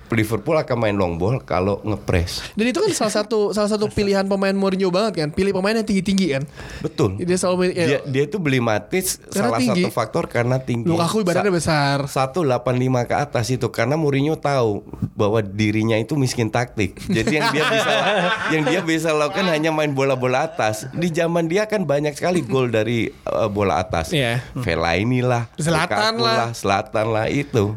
Liverpool 0.08 0.56
akan 0.56 0.76
main 0.80 0.96
long 0.96 1.20
ball 1.20 1.44
kalau 1.44 1.84
ngepres. 1.84 2.40
dan 2.56 2.64
itu 2.72 2.80
kan 2.80 2.90
salah 2.96 3.14
satu 3.22 3.52
salah 3.52 3.68
satu 3.68 3.92
pilihan 3.92 4.24
pemain 4.24 4.56
Mourinho 4.56 4.88
banget 4.88 5.24
kan. 5.24 5.28
Pilih 5.28 5.52
pemain 5.52 5.76
yang 5.76 5.84
tinggi-tinggi 5.84 6.26
kan. 6.32 6.42
Betul. 6.80 7.20
Dia 7.20 7.36
selalu 7.36 7.76
ya, 7.76 7.86
dia 7.86 7.98
dia 8.08 8.22
itu 8.24 8.40
beli 8.40 8.58
Karena 8.58 9.52
salah 9.52 9.60
tinggi. 9.60 9.82
satu 9.84 9.90
faktor 9.92 10.24
karena 10.26 10.56
tinggi. 10.56 10.88
Lukaku 10.88 11.20
badannya 11.20 11.52
besar. 11.52 12.08
185 12.08 12.56
ke 13.04 13.14
atas 13.14 13.46
itu 13.52 13.68
karena 13.68 14.00
Mourinho 14.00 14.40
tahu 14.40 14.80
bahwa 15.12 15.44
dirinya 15.44 16.00
itu 16.00 16.16
miskin 16.16 16.48
taktik. 16.48 16.96
Jadi 17.12 17.36
yang 17.36 17.52
dia 17.52 17.64
bisa 17.68 17.92
yang 18.56 18.62
dia 18.64 18.80
bisa 18.80 19.08
lakukan 19.12 19.52
hanya 19.52 19.68
main 19.68 19.92
bola-bola 19.92 20.48
atas. 20.48 20.88
Di 20.96 21.12
zaman 21.12 21.44
dia 21.44 21.68
kan 21.68 21.84
banyak 21.84 22.16
sekali 22.16 22.40
gol 22.40 22.72
dari 22.72 23.12
uh, 23.28 23.52
bola 23.52 23.84
atas. 23.84 24.16
Iya. 24.16 24.45
Fellaini 24.54 25.20
lah, 25.20 25.50
Zlatan 25.56 26.16
Lukaku 26.16 26.26
lah. 26.26 26.50
Selatan 26.52 27.06
lah 27.10 27.26
itu. 27.26 27.74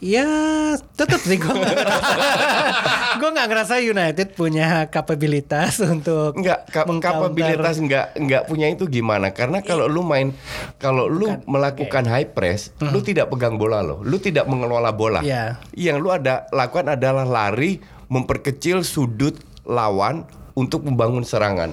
Ya 0.00 0.24
tetap 0.96 1.20
sih 1.20 1.36
gue 1.36 1.52
gak 1.52 1.76
gue 3.20 3.28
nggak 3.28 3.48
ngerasa 3.52 3.84
United 3.84 4.32
punya 4.32 4.88
kapabilitas 4.88 5.76
untuk 5.84 6.40
Enggak, 6.40 6.64
ka- 6.72 6.88
kapabilitas 6.88 7.76
enggak 7.76 8.16
enggak 8.16 8.48
punya 8.48 8.72
itu 8.72 8.88
gimana? 8.88 9.28
Karena 9.36 9.60
kalau 9.60 9.92
lu 9.92 10.00
main 10.00 10.32
kalau 10.80 11.04
lu 11.04 11.28
melakukan 11.44 12.08
high 12.08 12.32
press, 12.32 12.72
lu 12.80 13.04
tidak 13.04 13.28
pegang 13.28 13.60
bola 13.60 13.84
lo. 13.84 14.00
Lu 14.00 14.16
tidak 14.16 14.48
mengelola 14.48 14.88
bola. 14.88 15.20
Iya. 15.20 15.60
Yang 15.76 15.96
lu 16.00 16.08
ada 16.08 16.48
lakukan 16.48 16.96
adalah 16.96 17.28
lari 17.28 17.76
memperkecil 18.08 18.80
sudut 18.80 19.36
lawan 19.68 20.24
untuk 20.60 20.84
membangun 20.84 21.24
serangan. 21.24 21.72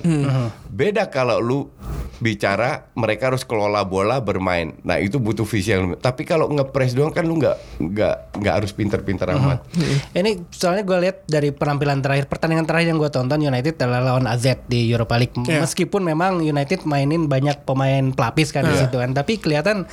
Beda 0.71 1.11
kalau 1.11 1.43
lu 1.43 1.59
bicara 2.17 2.89
mereka 2.97 3.29
harus 3.29 3.45
kelola 3.45 3.85
bola 3.85 4.17
bermain. 4.17 4.73
Nah, 4.81 4.97
itu 4.97 5.21
butuh 5.21 5.45
visi 5.45 5.69
yang 5.69 5.93
Tapi 5.99 6.25
kalau 6.25 6.49
ngepres 6.49 6.97
doang 6.97 7.13
kan 7.13 7.27
lu 7.27 7.38
nggak 7.38 7.57
nggak 7.77 8.15
nggak 8.41 8.53
harus 8.57 8.71
pinter-pinter 8.73 9.29
amat. 9.38 9.61
Ini 10.15 10.49
soalnya 10.49 10.81
gue 10.81 10.97
lihat 10.97 11.17
dari 11.29 11.53
penampilan 11.53 12.01
terakhir 12.01 12.25
pertandingan 12.25 12.65
terakhir 12.65 12.89
yang 12.89 12.97
gue 12.97 13.11
tonton 13.11 13.38
United 13.38 13.77
adalah 13.77 14.01
lawan 14.15 14.25
AZ 14.25 14.49
di 14.65 14.89
Europa 14.89 15.13
League. 15.19 15.38
Iya. 15.45 15.61
Meskipun 15.61 16.01
memang 16.01 16.41
United 16.41 16.88
mainin 16.89 17.29
banyak 17.29 17.67
pemain 17.67 18.09
pelapis 18.13 18.49
kan 18.49 18.65
di 18.65 18.73
Iya. 18.73 18.89
situ 18.89 18.97
kan, 18.97 19.13
tapi 19.13 19.38
kelihatan 19.38 19.85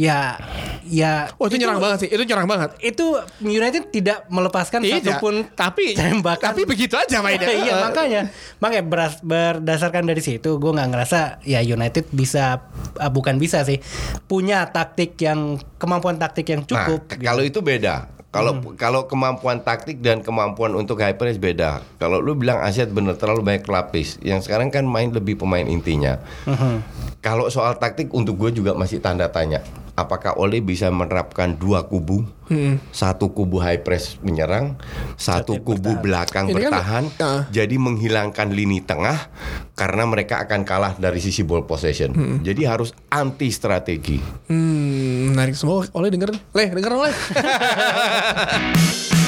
ya 0.00 0.40
ya 0.84 1.32
Oh 1.36 1.46
itu, 1.46 1.56
nyerang 1.56 1.78
banget 1.78 1.98
sih. 2.04 2.08
Itu 2.10 2.22
nyerang 2.22 2.46
banget. 2.46 2.70
itu 2.78 3.06
United 3.40 3.90
tidak 3.90 4.28
melepaskan 4.28 4.80
Tidak. 4.80 5.02
satupun 5.18 5.48
tapi 5.52 5.94
tembakan. 5.94 6.52
tapi 6.52 6.62
begitu 6.62 6.94
aja 6.94 7.18
mainnya. 7.18 7.48
iya 7.64 7.74
makanya 7.80 8.20
makanya 8.58 8.84
beras- 8.84 9.22
berdasarkan 9.22 10.04
dari 10.04 10.20
situ 10.20 10.56
gue 10.56 10.70
nggak 10.70 10.88
ngerasa 10.88 11.20
ya 11.42 11.58
United 11.58 12.10
bisa 12.10 12.62
ah, 12.94 13.10
bukan 13.10 13.36
bisa 13.36 13.62
sih 13.62 13.82
punya 14.24 14.68
taktik 14.68 15.18
yang 15.18 15.56
kemampuan 15.76 16.16
taktik 16.16 16.46
yang 16.46 16.62
cukup 16.62 17.00
Nah, 17.04 17.18
kalau 17.18 17.42
itu 17.42 17.58
beda. 17.58 18.06
Kalau 18.28 18.60
kalau 18.76 19.08
kemampuan 19.08 19.64
taktik 19.64 19.98
dan 19.98 20.20
kemampuan 20.20 20.76
untuk 20.76 21.00
high 21.00 21.16
press 21.16 21.40
beda. 21.40 21.80
Kalau 21.96 22.20
lu 22.20 22.36
bilang 22.36 22.60
Aset 22.60 22.92
bener 22.92 23.16
terlalu 23.16 23.40
banyak 23.40 23.64
pelapis. 23.64 24.20
Yang 24.20 24.44
sekarang 24.44 24.68
kan 24.68 24.84
main 24.84 25.08
lebih 25.08 25.40
pemain 25.40 25.64
intinya. 25.64 26.20
Kalau 27.18 27.48
soal 27.48 27.74
taktik 27.74 28.12
untuk 28.12 28.36
gue 28.36 28.52
juga 28.52 28.76
masih 28.76 29.00
tanda 29.00 29.26
tanya. 29.26 29.64
Apakah 29.98 30.38
Ole 30.38 30.62
bisa 30.62 30.86
menerapkan 30.94 31.58
dua 31.58 31.90
kubu? 31.90 32.22
Satu 32.94 33.34
kubu 33.34 33.58
high 33.58 33.82
press 33.82 34.14
menyerang, 34.22 34.78
satu 35.18 35.58
kubu 35.58 35.98
belakang 35.98 36.46
Ini 36.46 36.54
kan- 36.54 36.62
bertahan. 36.70 37.04
Ah. 37.18 37.42
Jadi 37.50 37.76
menghilangkan 37.76 38.54
lini 38.54 38.78
tengah 38.78 39.26
karena 39.74 40.06
mereka 40.06 40.46
akan 40.46 40.62
kalah 40.62 40.94
dari 40.94 41.18
sisi 41.18 41.42
ball 41.42 41.66
possession. 41.66 42.14
Jadi 42.40 42.62
harus 42.62 42.94
anti 43.10 43.50
strategi. 43.50 44.22
Hmm, 44.46 45.34
menarik 45.34 45.58
semua. 45.58 45.82
Oleh 45.92 46.14
denger, 46.14 46.30
leh 46.54 46.68
denger 46.70 46.92
oleh. 46.94 47.12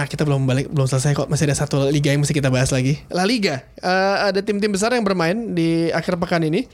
Nah, 0.00 0.08
kita 0.08 0.24
belum 0.24 0.48
balik, 0.48 0.72
belum 0.72 0.88
selesai 0.88 1.12
kok. 1.12 1.28
Masih 1.28 1.44
ada 1.44 1.52
satu 1.52 1.92
liga 1.92 2.08
yang 2.08 2.24
mesti 2.24 2.32
kita 2.32 2.48
bahas 2.48 2.72
lagi. 2.72 2.96
La 3.12 3.28
Liga. 3.28 3.60
Eh, 3.84 4.16
ada 4.32 4.40
tim-tim 4.40 4.72
besar 4.72 4.96
yang 4.96 5.04
bermain 5.04 5.52
di 5.52 5.92
akhir 5.92 6.16
pekan 6.16 6.40
ini. 6.40 6.64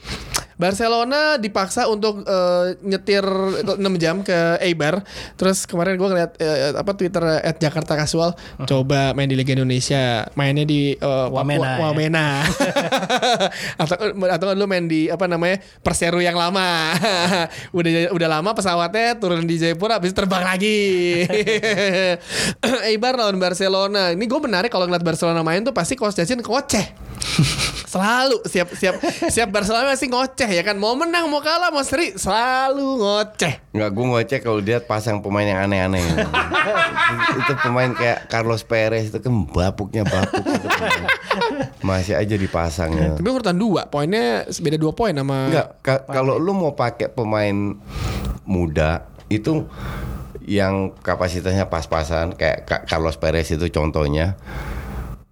Barcelona 0.57 1.37
dipaksa 1.37 1.85
untuk 1.85 2.25
eh, 2.25 2.73
nyetir 2.81 3.23
6 3.23 3.77
jam 4.01 4.25
ke 4.25 4.57
Eibar. 4.65 5.05
Terus 5.37 5.69
kemarin 5.69 6.01
gue 6.01 6.09
ngeliat 6.09 6.31
eh, 6.41 6.73
apa 6.73 6.91
Twitter 6.97 7.21
at 7.21 7.61
Jakarta 7.61 7.93
Casual 7.93 8.33
coba 8.65 9.13
main 9.13 9.29
di 9.29 9.37
Liga 9.37 9.53
Indonesia, 9.53 10.25
mainnya 10.33 10.65
di 10.65 10.97
eh, 10.97 11.27
Wamena, 11.29 11.77
ya. 11.77 11.85
Wamena. 11.85 12.27
atau 13.81 13.95
atau 14.17 14.47
lu 14.57 14.65
main 14.65 14.89
di 14.89 15.07
apa 15.13 15.29
namanya 15.29 15.61
Perseru 15.85 16.19
yang 16.25 16.35
lama. 16.35 16.97
udah 17.77 18.11
udah 18.17 18.29
lama 18.29 18.49
pesawatnya 18.57 19.21
turun 19.21 19.45
di 19.45 19.61
Jayapura 19.61 20.01
habis 20.01 20.17
terbang 20.17 20.41
lagi. 20.41 21.21
Eibar 22.89 23.13
lawan 23.13 23.37
Barcelona. 23.37 24.09
Ini 24.17 24.25
gue 24.25 24.39
menarik 24.41 24.73
kalau 24.73 24.89
ngeliat 24.89 25.05
Barcelona 25.05 25.45
main 25.45 25.61
tuh 25.61 25.71
pasti 25.71 25.93
Justin 25.93 26.41
koceh. 26.41 27.06
Selalu 27.93 28.43
siap 28.43 28.67
siap 28.73 28.95
siap 29.27 29.47
Barcelona 29.47 29.89
masih 29.89 30.07
ngoceh 30.07 30.49
ya 30.49 30.61
kan. 30.61 30.75
Mau 30.75 30.93
menang 30.93 31.25
mau 31.27 31.39
kalah 31.39 31.69
mau 31.69 31.81
seri 31.81 32.13
selalu 32.13 32.99
ngoceh. 32.99 33.71
Nggak, 33.71 33.89
gue 33.89 34.05
ngoceh 34.05 34.39
kalau 34.39 34.59
lihat 34.59 34.83
pasang 34.85 35.19
pemain 35.19 35.45
yang 35.45 35.63
aneh-aneh. 35.63 36.03
itu 37.39 37.53
pemain 37.59 37.91
kayak 37.91 38.27
Carlos 38.27 38.61
Perez 38.61 39.07
itu 39.07 39.17
kan 39.17 39.33
bapuknya 39.47 40.03
bapuk. 40.03 40.43
itu. 40.43 40.67
Masih 41.79 42.13
aja 42.13 42.35
dipasangnya. 42.35 43.15
Tapi 43.15 43.29
urutan 43.29 43.55
dua, 43.55 43.87
poinnya 43.87 44.43
beda 44.43 44.77
dua 44.77 44.91
poin 44.91 45.13
sama 45.13 45.47
Enggak, 45.47 45.67
ka- 45.79 46.03
kalau 46.05 46.35
lu 46.35 46.51
mau 46.51 46.73
pakai 46.73 47.07
pemain 47.07 47.55
muda 48.43 49.07
itu 49.27 49.67
yang 50.47 50.95
kapasitasnya 50.97 51.67
pas-pasan 51.67 52.31
kayak 52.31 52.63
Ka- 52.63 52.83
Carlos 52.87 53.19
Perez 53.19 53.51
itu 53.51 53.67
contohnya 53.67 54.39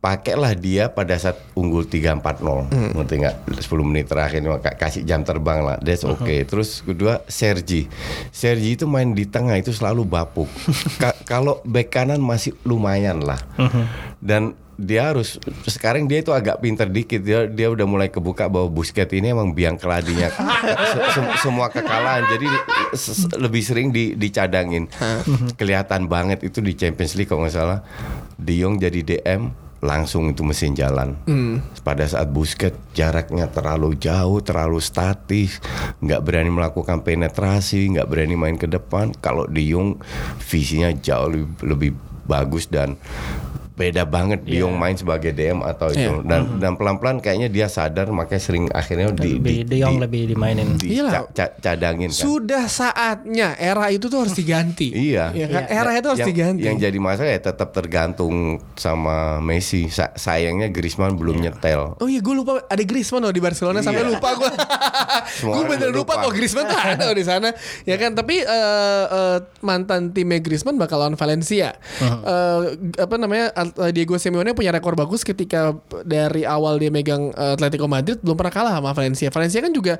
pakailah 0.05 0.53
dia 0.53 0.85
pada 0.85 1.17
saat 1.17 1.41
unggul 1.57 1.81
3-4-0 1.81 2.69
ngerti 2.93 3.13
nggak? 3.17 3.35
10 3.57 3.65
menit 3.81 4.05
terakhir 4.05 4.45
kasih 4.77 5.01
jam 5.01 5.25
terbang 5.25 5.65
lah. 5.65 5.81
That's 5.81 6.05
okay. 6.05 6.45
Terus 6.45 6.85
kedua 6.85 7.25
Sergi. 7.25 7.89
Sergi 8.29 8.77
itu 8.77 8.85
main 8.85 9.09
di 9.11 9.25
tengah 9.25 9.57
itu 9.57 9.73
selalu 9.73 10.05
bapuk. 10.05 10.45
Ka- 11.01 11.17
kalau 11.25 11.57
bek 11.65 11.89
kanan 11.89 12.21
masih 12.21 12.53
lumayan 12.61 13.17
lah. 13.19 13.41
Dan 14.21 14.53
dia 14.77 15.09
harus 15.09 15.41
sekarang 15.65 16.05
dia 16.05 16.21
itu 16.21 16.29
agak 16.29 16.61
pinter 16.61 16.85
dikit. 16.85 17.25
Dia 17.25 17.49
dia 17.49 17.73
udah 17.73 17.89
mulai 17.89 18.13
kebuka 18.13 18.45
bahwa 18.45 18.69
Busquets 18.69 19.09
ini 19.09 19.33
emang 19.33 19.57
biang 19.57 19.73
keladinya. 19.73 20.29
Se- 20.93 21.17
se- 21.17 21.37
semua 21.41 21.73
kekalahan. 21.73 22.29
Jadi 22.29 22.45
se- 22.93 23.33
lebih 23.35 23.65
sering 23.65 23.89
di, 23.89 24.13
dicadangin. 24.13 24.85
Kelihatan 25.57 26.05
banget 26.05 26.45
itu 26.45 26.61
di 26.61 26.77
Champions 26.77 27.17
League 27.17 27.25
kalau 27.25 27.41
nggak 27.41 27.57
salah. 27.57 27.81
De 28.37 28.53
Jong 28.53 28.77
jadi 28.77 29.01
DM 29.01 29.64
langsung 29.85 30.33
itu 30.33 30.41
mesin 30.41 30.73
jalan. 30.73 31.15
Pada 31.85 32.03
saat 32.09 32.33
Busquets 32.33 32.75
jaraknya 32.97 33.45
terlalu 33.47 33.93
jauh 33.95 34.41
terlalu 34.41 34.81
statis 34.81 35.61
nggak 36.01 36.21
berani 36.25 36.49
melakukan 36.49 37.05
penetrasi 37.05 37.93
nggak 37.93 38.09
berani 38.09 38.35
main 38.35 38.57
ke 38.57 38.65
depan 38.65 39.13
kalau 39.21 39.45
De 39.45 39.61
Jong 39.61 40.01
visinya 40.41 40.89
jauh 40.89 41.29
lebih, 41.29 41.49
lebih 41.61 41.91
bagus 42.25 42.65
dan 42.65 42.97
beda 43.75 44.03
banget 44.03 44.39
De 44.41 44.55
Jong 44.55 44.73
main 44.73 44.95
sebagai 44.95 45.29
DM 45.29 45.59
atau 45.59 45.87
itu 45.89 45.99
Iya. 46.01 46.23
dan 46.23 46.41
dan 46.57 46.71
pelan-pelan 46.73 47.19
kayaknya 47.19 47.47
dia 47.47 47.67
sadar 47.67 48.07
makanya 48.07 48.39
sering 48.39 48.65
akhirnya 48.69 49.11
di, 49.11 49.35
Lebih 49.35 49.57
De 49.63 49.77
Jong 49.77 49.99
lebih 49.99 50.31
dimainin. 50.31 50.75
di 50.75 50.95
Iyalah. 50.95 51.27
ca- 51.27 51.29
ca- 51.29 51.55
cadangin 51.61 52.07
kan. 52.07 52.15
Sudah 52.17 52.65
saatnya 52.65 53.51
era 53.53 53.87
itu 53.89 54.07
tuh 54.07 54.21
harus 54.21 54.31
diganti. 54.31 54.89
Iya. 54.89 55.29
Ya 55.29 55.47
kan? 55.49 55.63
Iya. 55.63 55.75
Era 55.75 55.91
itu 55.93 56.07
harus 56.07 56.19
yang, 56.19 56.31
diganti. 56.31 56.63
yang 56.63 56.77
jadi 56.77 56.97
masalah 56.97 57.29
ya 57.29 57.41
tetap 57.41 57.69
tergantung 57.69 58.33
sama 58.73 59.37
Messi. 59.39 59.87
Sa- 59.87 60.15
sayangnya 60.15 60.67
Griezmann 60.67 61.13
belum 61.13 61.37
nyetel. 61.37 61.95
Oh 61.97 62.07
iya 62.07 62.19
gue 62.19 62.31
lupa 62.33 62.63
ada 62.63 62.79
Griezmann 62.81 63.21
loh 63.21 63.31
di 63.31 63.39
Barcelona 63.39 63.79
sampai 63.81 64.01
Iya. 64.01 64.09
lupa 64.09 64.29
gue. 64.35 64.51
Gue 65.41 65.63
bener 65.67 65.89
lupa 65.91 66.17
kok 66.17 66.31
Griezmann 66.31 66.65
tuh 66.65 66.79
ada 66.79 67.11
di 67.11 67.23
sana. 67.23 67.51
Ya 67.83 67.95
kan 67.95 68.13
tapi 68.13 68.39
eh, 68.39 69.05
eh, 69.05 69.37
mantan 69.59 70.09
timnya 70.09 70.39
Griezmann 70.39 70.75
bakal 70.75 70.97
lawan 70.97 71.15
Valencia. 71.15 71.75
Eh, 71.99 72.59
apa 72.97 73.15
namanya 73.17 73.51
Diego 73.91 74.19
Simeone 74.19 74.51
punya 74.51 74.69
rekor 74.69 74.93
bagus 74.93 75.23
ketika 75.23 75.73
dari 76.03 76.43
awal 76.43 76.77
dia 76.77 76.91
megang 76.91 77.31
eh, 77.31 77.55
Atletico 77.55 77.87
Madrid 77.87 78.19
belum 78.19 78.35
pernah 78.35 78.53
kalah 78.53 78.73
sama 78.77 78.91
Valencia. 78.91 79.29
Valencia 79.31 79.59
kan 79.63 79.71
juga 79.71 79.93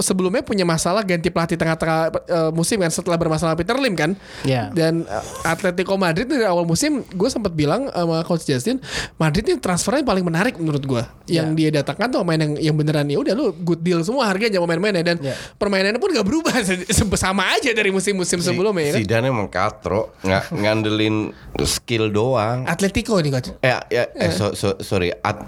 sebelumnya 0.00 0.40
punya 0.40 0.64
masalah 0.64 1.04
ganti 1.04 1.28
pelatih 1.28 1.60
tengah-tengah 1.60 2.00
eh, 2.26 2.50
musim 2.50 2.80
kan 2.80 2.88
setelah 2.88 3.20
bermasalah 3.20 3.52
Peter 3.52 3.76
Lim 3.76 3.92
kan. 3.92 4.16
Iya. 4.42 4.72
Dan 4.72 5.04
uh, 5.04 5.22
Atletico 5.44 5.98
Madrid 6.00 6.24
dari 6.24 6.48
awal 6.48 6.64
musim 6.64 7.04
gue 7.04 7.28
sempat 7.28 7.52
bilang 7.52 7.92
sama 7.92 8.24
coach 8.24 8.48
Justin, 8.48 8.80
Madrid 9.20 9.44
ini 9.44 9.60
transfernya 9.60 10.06
paling 10.06 10.24
menarik 10.24 10.56
menurut 10.56 10.80
gue. 10.80 11.02
Yang 11.28 11.48
dia 11.58 11.68
datangkan 11.82 12.08
tuh 12.08 12.18
pemain 12.24 12.40
yang 12.40 12.72
yang 12.72 12.76
beneran 12.78 13.04
ya 13.10 13.20
udah 13.20 13.34
lu 13.36 13.52
good 13.60 13.84
deal 13.84 14.00
semua 14.00 14.24
harganya 14.30 14.56
pemain-pemainnya 14.58 15.04
dan 15.04 15.16
Ya. 15.26 15.34
permainannya 15.58 15.98
pun 15.98 16.14
gak 16.14 16.22
berubah 16.22 16.54
sama 17.18 17.50
aja 17.58 17.72
dari 17.74 17.90
musim-musim 17.90 18.38
sebelumnya 18.38 18.84
ya 18.88 18.92
kan. 18.94 19.00
Zidane 19.02 19.26
emang 19.32 19.48
katro, 19.50 20.14
nggak 20.22 20.54
ngandelin 20.54 21.16
skill 21.66 22.08
doang. 22.08 22.62
Atletico 22.64 22.95
nih 22.96 23.32
coach. 23.32 23.50
Ya, 23.60 23.84
ya, 23.88 24.08
eh, 24.14 24.30
so- 24.30 24.54
so- 24.54 24.78
sorry. 24.80 25.12
At- 25.12 25.44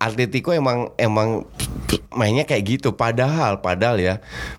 Atletico 0.00 0.48
emang 0.48 0.96
emang 0.96 1.44
mainnya 2.10 2.48
kayak 2.48 2.64
gitu. 2.64 2.96
Padahal, 2.96 3.60
padahal 3.60 4.00
ya, 4.00 4.14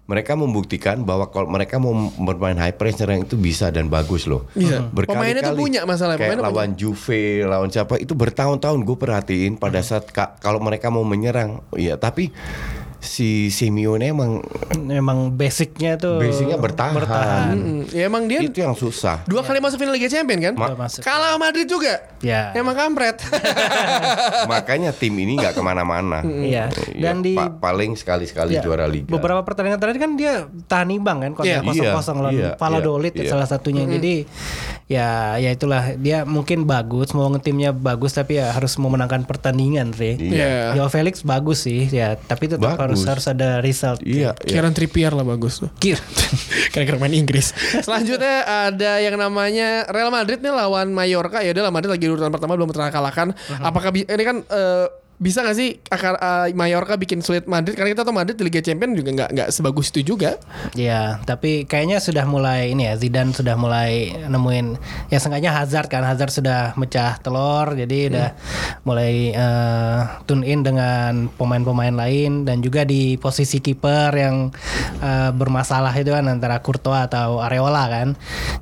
mereka 0.06 0.38
membuktikan 0.38 1.02
bahwa 1.02 1.34
kalau 1.34 1.50
mereka 1.50 1.82
mau 1.82 1.90
bermain 2.14 2.54
high 2.54 2.78
press 2.78 3.02
nyerang 3.02 3.26
itu 3.26 3.34
bisa 3.36 3.74
dan 3.74 3.90
bagus 3.90 4.30
loh. 4.30 4.46
Bisa. 4.54 4.86
Berkali-kali. 4.86 5.18
Pemainnya 5.18 5.42
tuh 5.42 5.58
punya 5.58 5.82
masalah, 5.82 6.14
Kayak 6.14 6.38
pemainnya 6.38 6.46
lawan 6.46 6.72
Juve, 6.78 7.42
lawan 7.42 7.74
siapa 7.74 7.98
itu 7.98 8.14
bertahun-tahun 8.14 8.86
gue 8.86 8.94
perhatiin 8.96 9.58
pada 9.58 9.82
saat 9.82 10.14
ka- 10.14 10.38
kalau 10.38 10.62
mereka 10.62 10.94
mau 10.94 11.02
menyerang, 11.02 11.66
iya. 11.74 11.98
Tapi 11.98 12.30
si 13.02 13.50
Simeone 13.50 14.06
emang 14.08 14.46
Memang 14.78 15.34
basicnya 15.34 15.98
tuh 15.98 16.22
basicnya 16.22 16.56
bertahan. 16.56 17.54
Mm, 17.54 17.82
ya 17.90 18.04
emang 18.06 18.30
dia 18.30 18.40
Itu 18.46 18.62
yang 18.62 18.78
susah. 18.78 19.26
dua 19.26 19.42
kali 19.42 19.58
masuk 19.58 19.82
final 19.82 19.94
Liga 19.94 20.08
Champion 20.08 20.40
kan? 20.40 20.54
Ma- 20.54 20.78
masuk. 20.78 21.02
Kalah 21.02 21.36
Madrid 21.36 21.66
juga. 21.66 22.11
Ya. 22.22 22.54
Emang 22.54 22.74
kampret. 22.74 23.18
Makanya 24.52 24.92
tim 24.92 25.14
ini 25.16 25.36
nggak 25.36 25.54
ke 25.54 25.62
mana-mana. 25.62 26.22
Iya. 26.22 26.70
Ya, 26.94 27.12
Dan 27.12 27.22
di 27.22 27.34
pa- 27.34 27.50
paling 27.52 27.94
sekali-sekali 27.94 28.56
Ya, 28.56 28.62
juara 28.62 28.86
liga. 28.86 29.10
Beberapa 29.10 29.42
pertandingan 29.42 29.78
terakhir 29.78 30.00
kan 30.00 30.12
dia 30.14 30.34
tahan 30.66 30.90
imbang 30.92 31.18
kan 31.20 31.32
Iya. 31.42 31.62
kontra 31.62 31.74
kosong 31.92 31.92
kosong 31.92 32.18
Iya, 32.18 32.24
lawan 32.24 32.36
iya, 32.38 32.52
Valladolid 32.56 33.14
iya, 33.14 33.24
iya. 33.26 33.30
salah 33.30 33.48
satunya. 33.48 33.84
Jadi 33.84 34.14
ya 34.86 35.08
ya 35.38 35.50
itulah 35.50 35.96
dia 35.96 36.22
mungkin 36.22 36.68
bagus 36.68 37.16
mau 37.16 37.32
ngetimnya 37.32 37.72
bagus 37.72 38.12
tapi 38.12 38.36
ya 38.36 38.52
harus 38.52 38.76
memenangkan 38.76 39.26
pertandingan 39.26 39.90
sih. 39.92 40.16
Iya. 40.20 40.78
Joao 40.78 40.90
Felix 40.90 41.22
bagus 41.22 41.64
sih 41.64 41.88
ya 41.88 42.16
tapi 42.16 42.48
tetap 42.48 42.78
harus 42.78 43.02
Bagus. 43.02 43.10
harus 43.10 43.26
ada 43.28 43.50
result. 43.60 44.00
Iya, 44.02 44.38
iya. 44.38 44.48
Kieran 44.48 44.72
Trippier 44.72 45.12
lah 45.12 45.24
bagus 45.24 45.58
tuh. 45.60 45.70
Kir. 45.78 45.98
Kira-kira 46.72 46.98
main 46.98 47.12
Inggris. 47.12 47.52
Selanjutnya 47.82 48.44
ada 48.70 49.00
yang 49.00 49.16
namanya 49.16 49.84
Real 49.90 50.08
Madrid 50.08 50.40
nih 50.40 50.52
lawan 50.52 50.92
Mallorca. 50.92 51.42
Ya 51.42 51.52
udah 51.52 51.68
Madrid 51.68 51.90
lagi 51.90 52.06
di 52.06 52.11
urutan 52.14 52.32
pertama 52.32 52.54
belum 52.60 52.70
pernah 52.70 52.92
kalahkan. 52.92 53.34
Apakah 53.64 53.90
ini 53.96 54.24
kan 54.24 54.38
eh, 54.46 54.88
bisa 55.22 55.46
gak 55.46 55.54
sih 55.54 55.78
akar 55.86 56.18
eh, 56.18 56.58
Mallorca 56.58 56.98
bikin 56.98 57.22
sulit 57.22 57.46
Madrid? 57.46 57.78
Karena 57.78 57.94
kita 57.94 58.02
tahu 58.02 58.18
Madrid 58.18 58.34
di 58.34 58.44
Liga 58.50 58.58
Champions 58.58 58.98
juga 58.98 59.10
nggak 59.14 59.30
nggak 59.38 59.50
sebagus 59.54 59.94
itu 59.94 60.18
juga. 60.18 60.42
Ya, 60.74 61.22
tapi 61.30 61.70
kayaknya 61.70 62.02
sudah 62.02 62.26
mulai 62.26 62.74
ini 62.74 62.90
ya 62.90 62.98
Zidane 62.98 63.30
sudah 63.30 63.54
mulai 63.54 64.18
nemuin 64.26 64.82
ya 65.14 65.22
sengaja 65.22 65.54
Hazard 65.54 65.94
kan 65.94 66.02
Hazard 66.02 66.34
sudah 66.34 66.74
mecah 66.74 67.22
telur 67.22 67.78
jadi 67.78 68.10
udah 68.10 68.30
mulai 68.82 69.30
eh, 69.30 70.00
tune 70.26 70.42
in 70.42 70.66
dengan 70.66 71.30
pemain-pemain 71.38 71.94
lain 71.94 72.50
dan 72.50 72.66
juga 72.66 72.82
di 72.82 73.22
posisi 73.22 73.62
kiper 73.62 74.10
yang 74.18 74.50
eh, 75.06 75.30
bermasalah 75.30 75.94
itu 75.94 76.10
kan 76.10 76.26
antara 76.34 76.66
Courtois 76.66 77.06
atau 77.06 77.46
Areola 77.46 77.86
kan. 77.94 78.08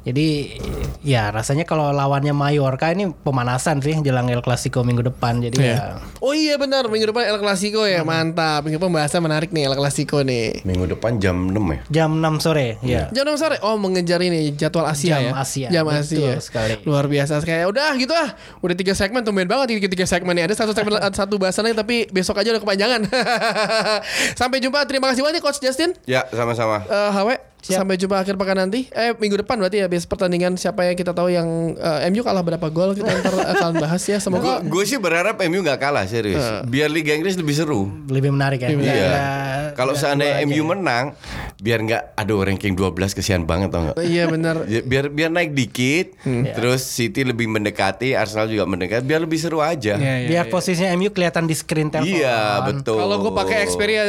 Jadi 0.03 0.59
ya 1.07 1.31
rasanya 1.31 1.63
kalau 1.63 1.95
lawannya 1.95 2.35
Mallorca 2.35 2.91
ini 2.91 3.15
pemanasan 3.15 3.79
sih 3.79 3.95
jelang 4.03 4.27
El 4.27 4.43
Clasico 4.43 4.83
minggu 4.83 5.07
depan. 5.07 5.39
Jadi 5.39 5.57
ya 5.63 6.01
Oh 6.19 6.33
iya 6.33 6.48
benar 6.57 6.87
minggu 6.87 7.11
depan 7.11 7.27
El 7.27 7.37
Clasico 7.37 7.83
ya 7.83 8.01
mantap. 8.01 8.65
Minggu 8.65 8.79
pembahasan 8.79 9.21
menarik 9.21 9.51
nih 9.51 9.67
El 9.67 9.75
Clasico 9.75 10.23
nih. 10.23 10.63
Minggu 10.65 10.89
depan 10.89 11.19
jam 11.19 11.35
6 11.51 11.53
ya. 11.53 11.79
jam 11.91 12.09
6 12.17 12.39
sore 12.41 12.79
ya. 12.81 13.11
Jam 13.11 13.27
6 13.27 13.37
sore. 13.37 13.55
Oh 13.61 13.75
mengejar 13.75 14.23
ini 14.23 14.55
jadwal 14.55 14.87
Asia 14.87 15.19
Jam 15.19 15.21
ya. 15.21 15.31
Asia, 15.35 15.67
Jam 15.67 15.83
betul 15.85 16.25
Asia. 16.25 16.39
sekali. 16.39 16.73
Luar 16.87 17.05
biasa 17.05 17.43
kayak 17.43 17.67
udah 17.69 17.91
gitu 17.99 18.13
ah. 18.15 18.31
Udah 18.63 18.75
tiga 18.79 18.95
segmen 18.95 19.21
tumben 19.21 19.45
banget 19.45 19.75
ini 19.75 19.85
tiga 19.85 20.07
segmen 20.07 20.33
nih. 20.33 20.47
Ada 20.47 20.65
satu 20.65 20.71
segmen 20.71 20.95
satu 21.19 21.35
bahasan 21.35 21.67
lagi 21.67 21.75
tapi 21.75 22.07
besok 22.09 22.39
aja 22.39 22.55
udah 22.55 22.61
kepanjangan. 22.63 23.01
Sampai 24.39 24.63
jumpa. 24.63 24.85
Terima 24.87 25.11
kasih 25.11 25.21
banyak 25.25 25.43
Coach 25.43 25.59
Justin. 25.59 25.91
Ya, 26.07 26.23
sama-sama. 26.31 26.85
Eh 26.87 27.11
Hawe. 27.11 27.48
Siap. 27.59 27.83
Sampai 27.83 27.99
jumpa 27.99 28.15
akhir 28.15 28.39
pekan 28.39 28.55
nanti. 28.57 28.87
Eh 28.89 29.11
minggu 29.13 29.43
depan 29.43 29.59
berarti 29.59 29.83
ya 29.83 29.87
bias 29.87 30.07
pertandingan 30.07 30.55
siapa 30.55 30.87
yang 30.87 30.95
kita 30.95 31.11
tahu 31.11 31.27
yang 31.27 31.75
eh, 31.75 32.07
MU 32.07 32.23
kalah 32.23 32.39
berapa 32.39 32.67
gol 32.71 32.95
kita 32.95 33.11
ntar 33.19 33.35
akan 33.53 33.71
bahas 33.77 33.99
ya. 34.03 34.17
Semoga 34.17 34.63
Gue 34.63 34.87
sih 34.87 34.95
berharap 34.95 35.35
MU 35.43 35.59
nggak 35.59 35.79
kalah 35.79 36.07
serius. 36.07 36.39
Biar 36.65 36.87
Liga 36.87 37.11
Inggris 37.11 37.35
lebih 37.35 37.55
seru. 37.55 37.91
Lebih 38.07 38.31
menarik 38.31 38.63
ya. 38.63 38.71
Lebih 38.71 38.79
menarik. 38.83 39.03
Iya. 39.03 39.11
Ya, 39.11 39.27
Kalau 39.75 39.93
ya, 39.93 39.99
seandainya 39.99 40.35
aja 40.39 40.47
MU 40.47 40.55
ya. 40.55 40.65
menang, 40.65 41.05
biar 41.59 41.79
nggak 41.83 42.03
aduh 42.15 42.39
ranking 42.41 42.73
12 42.73 42.95
kesian 43.11 43.43
banget 43.43 43.69
tau 43.71 43.91
nggak? 43.91 43.95
Iya 44.03 44.23
benar. 44.27 44.55
Ya, 44.69 44.85
biar 44.85 45.09
biar 45.09 45.33
naik 45.33 45.57
dikit, 45.57 46.13
terus 46.53 46.85
City 46.85 47.25
lebih 47.25 47.49
mendekati, 47.49 48.13
Arsenal 48.13 48.45
juga 48.45 48.69
mendekat, 48.69 49.01
biar 49.01 49.25
lebih 49.25 49.41
seru 49.41 49.65
aja. 49.65 49.97
Iya, 49.97 50.15
iya, 50.21 50.27
Biar 50.29 50.45
iya. 50.45 50.51
posisinya 50.53 50.93
MU 50.93 51.09
kelihatan 51.09 51.49
di 51.49 51.57
screen 51.57 51.89
telepon. 51.89 52.21
Iya, 52.21 52.61
betul. 52.69 53.01
Kalau 53.01 53.17
gue 53.17 53.33
pakai 53.33 53.65
Xperia 53.65 54.03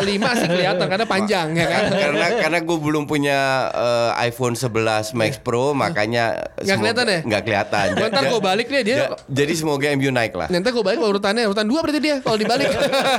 5 0.00 0.08
sih 0.40 0.48
kelihatan 0.48 0.86
karena 0.88 1.04
panjang 1.04 1.48
ya 1.52 1.66
kan. 1.68 1.82
karena 1.92 2.26
karena 2.40 2.58
gue 2.64 2.76
belum 2.88 3.04
punya 3.04 3.38
eh, 3.70 4.26
iPhone 4.26 4.52
11 4.52 5.12
Max 5.12 5.36
Pro 5.38 5.70
makanya 5.70 6.48
Nggak 6.56 6.76
kelihatan 6.78 7.06
ya? 7.06 7.20
nggak 7.22 7.42
kelihatan. 7.42 7.86
Ntar 7.94 8.22
Ja- 8.24 8.30
gua 8.30 8.40
balik 8.42 8.66
deh, 8.66 8.82
dia- 8.82 8.98
ja- 9.06 9.18
jadi 9.28 9.52
semoga 9.52 9.92
MU 9.92 10.08
naik 10.08 10.32
lah. 10.32 10.48
Nanti 10.48 10.68
gue 10.68 10.80
balik 10.80 10.98
urutannya 10.98 11.44
urutan 11.44 11.64
dua 11.64 11.80
berarti 11.80 12.00
dia 12.00 12.16
kalau 12.18 12.34
dibalik. 12.34 12.66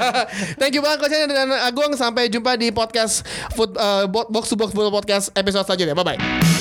Thank 0.59 0.73
you 0.73 0.81
banget 0.81 0.97
Coach 0.99 1.13
dan 1.13 1.49
Agung 1.55 1.93
sampai 1.93 2.27
jumpa 2.27 2.55
di 2.55 2.69
podcast 2.69 3.21
food, 3.53 3.73
eh, 3.73 4.05
box 4.09 4.49
to 4.49 4.55
box 4.55 4.69
Football 4.69 4.91
podcast 4.91 5.29
episode 5.33 5.63
selanjutnya. 5.63 5.93
Bye 5.93 6.17
bye. 6.17 6.58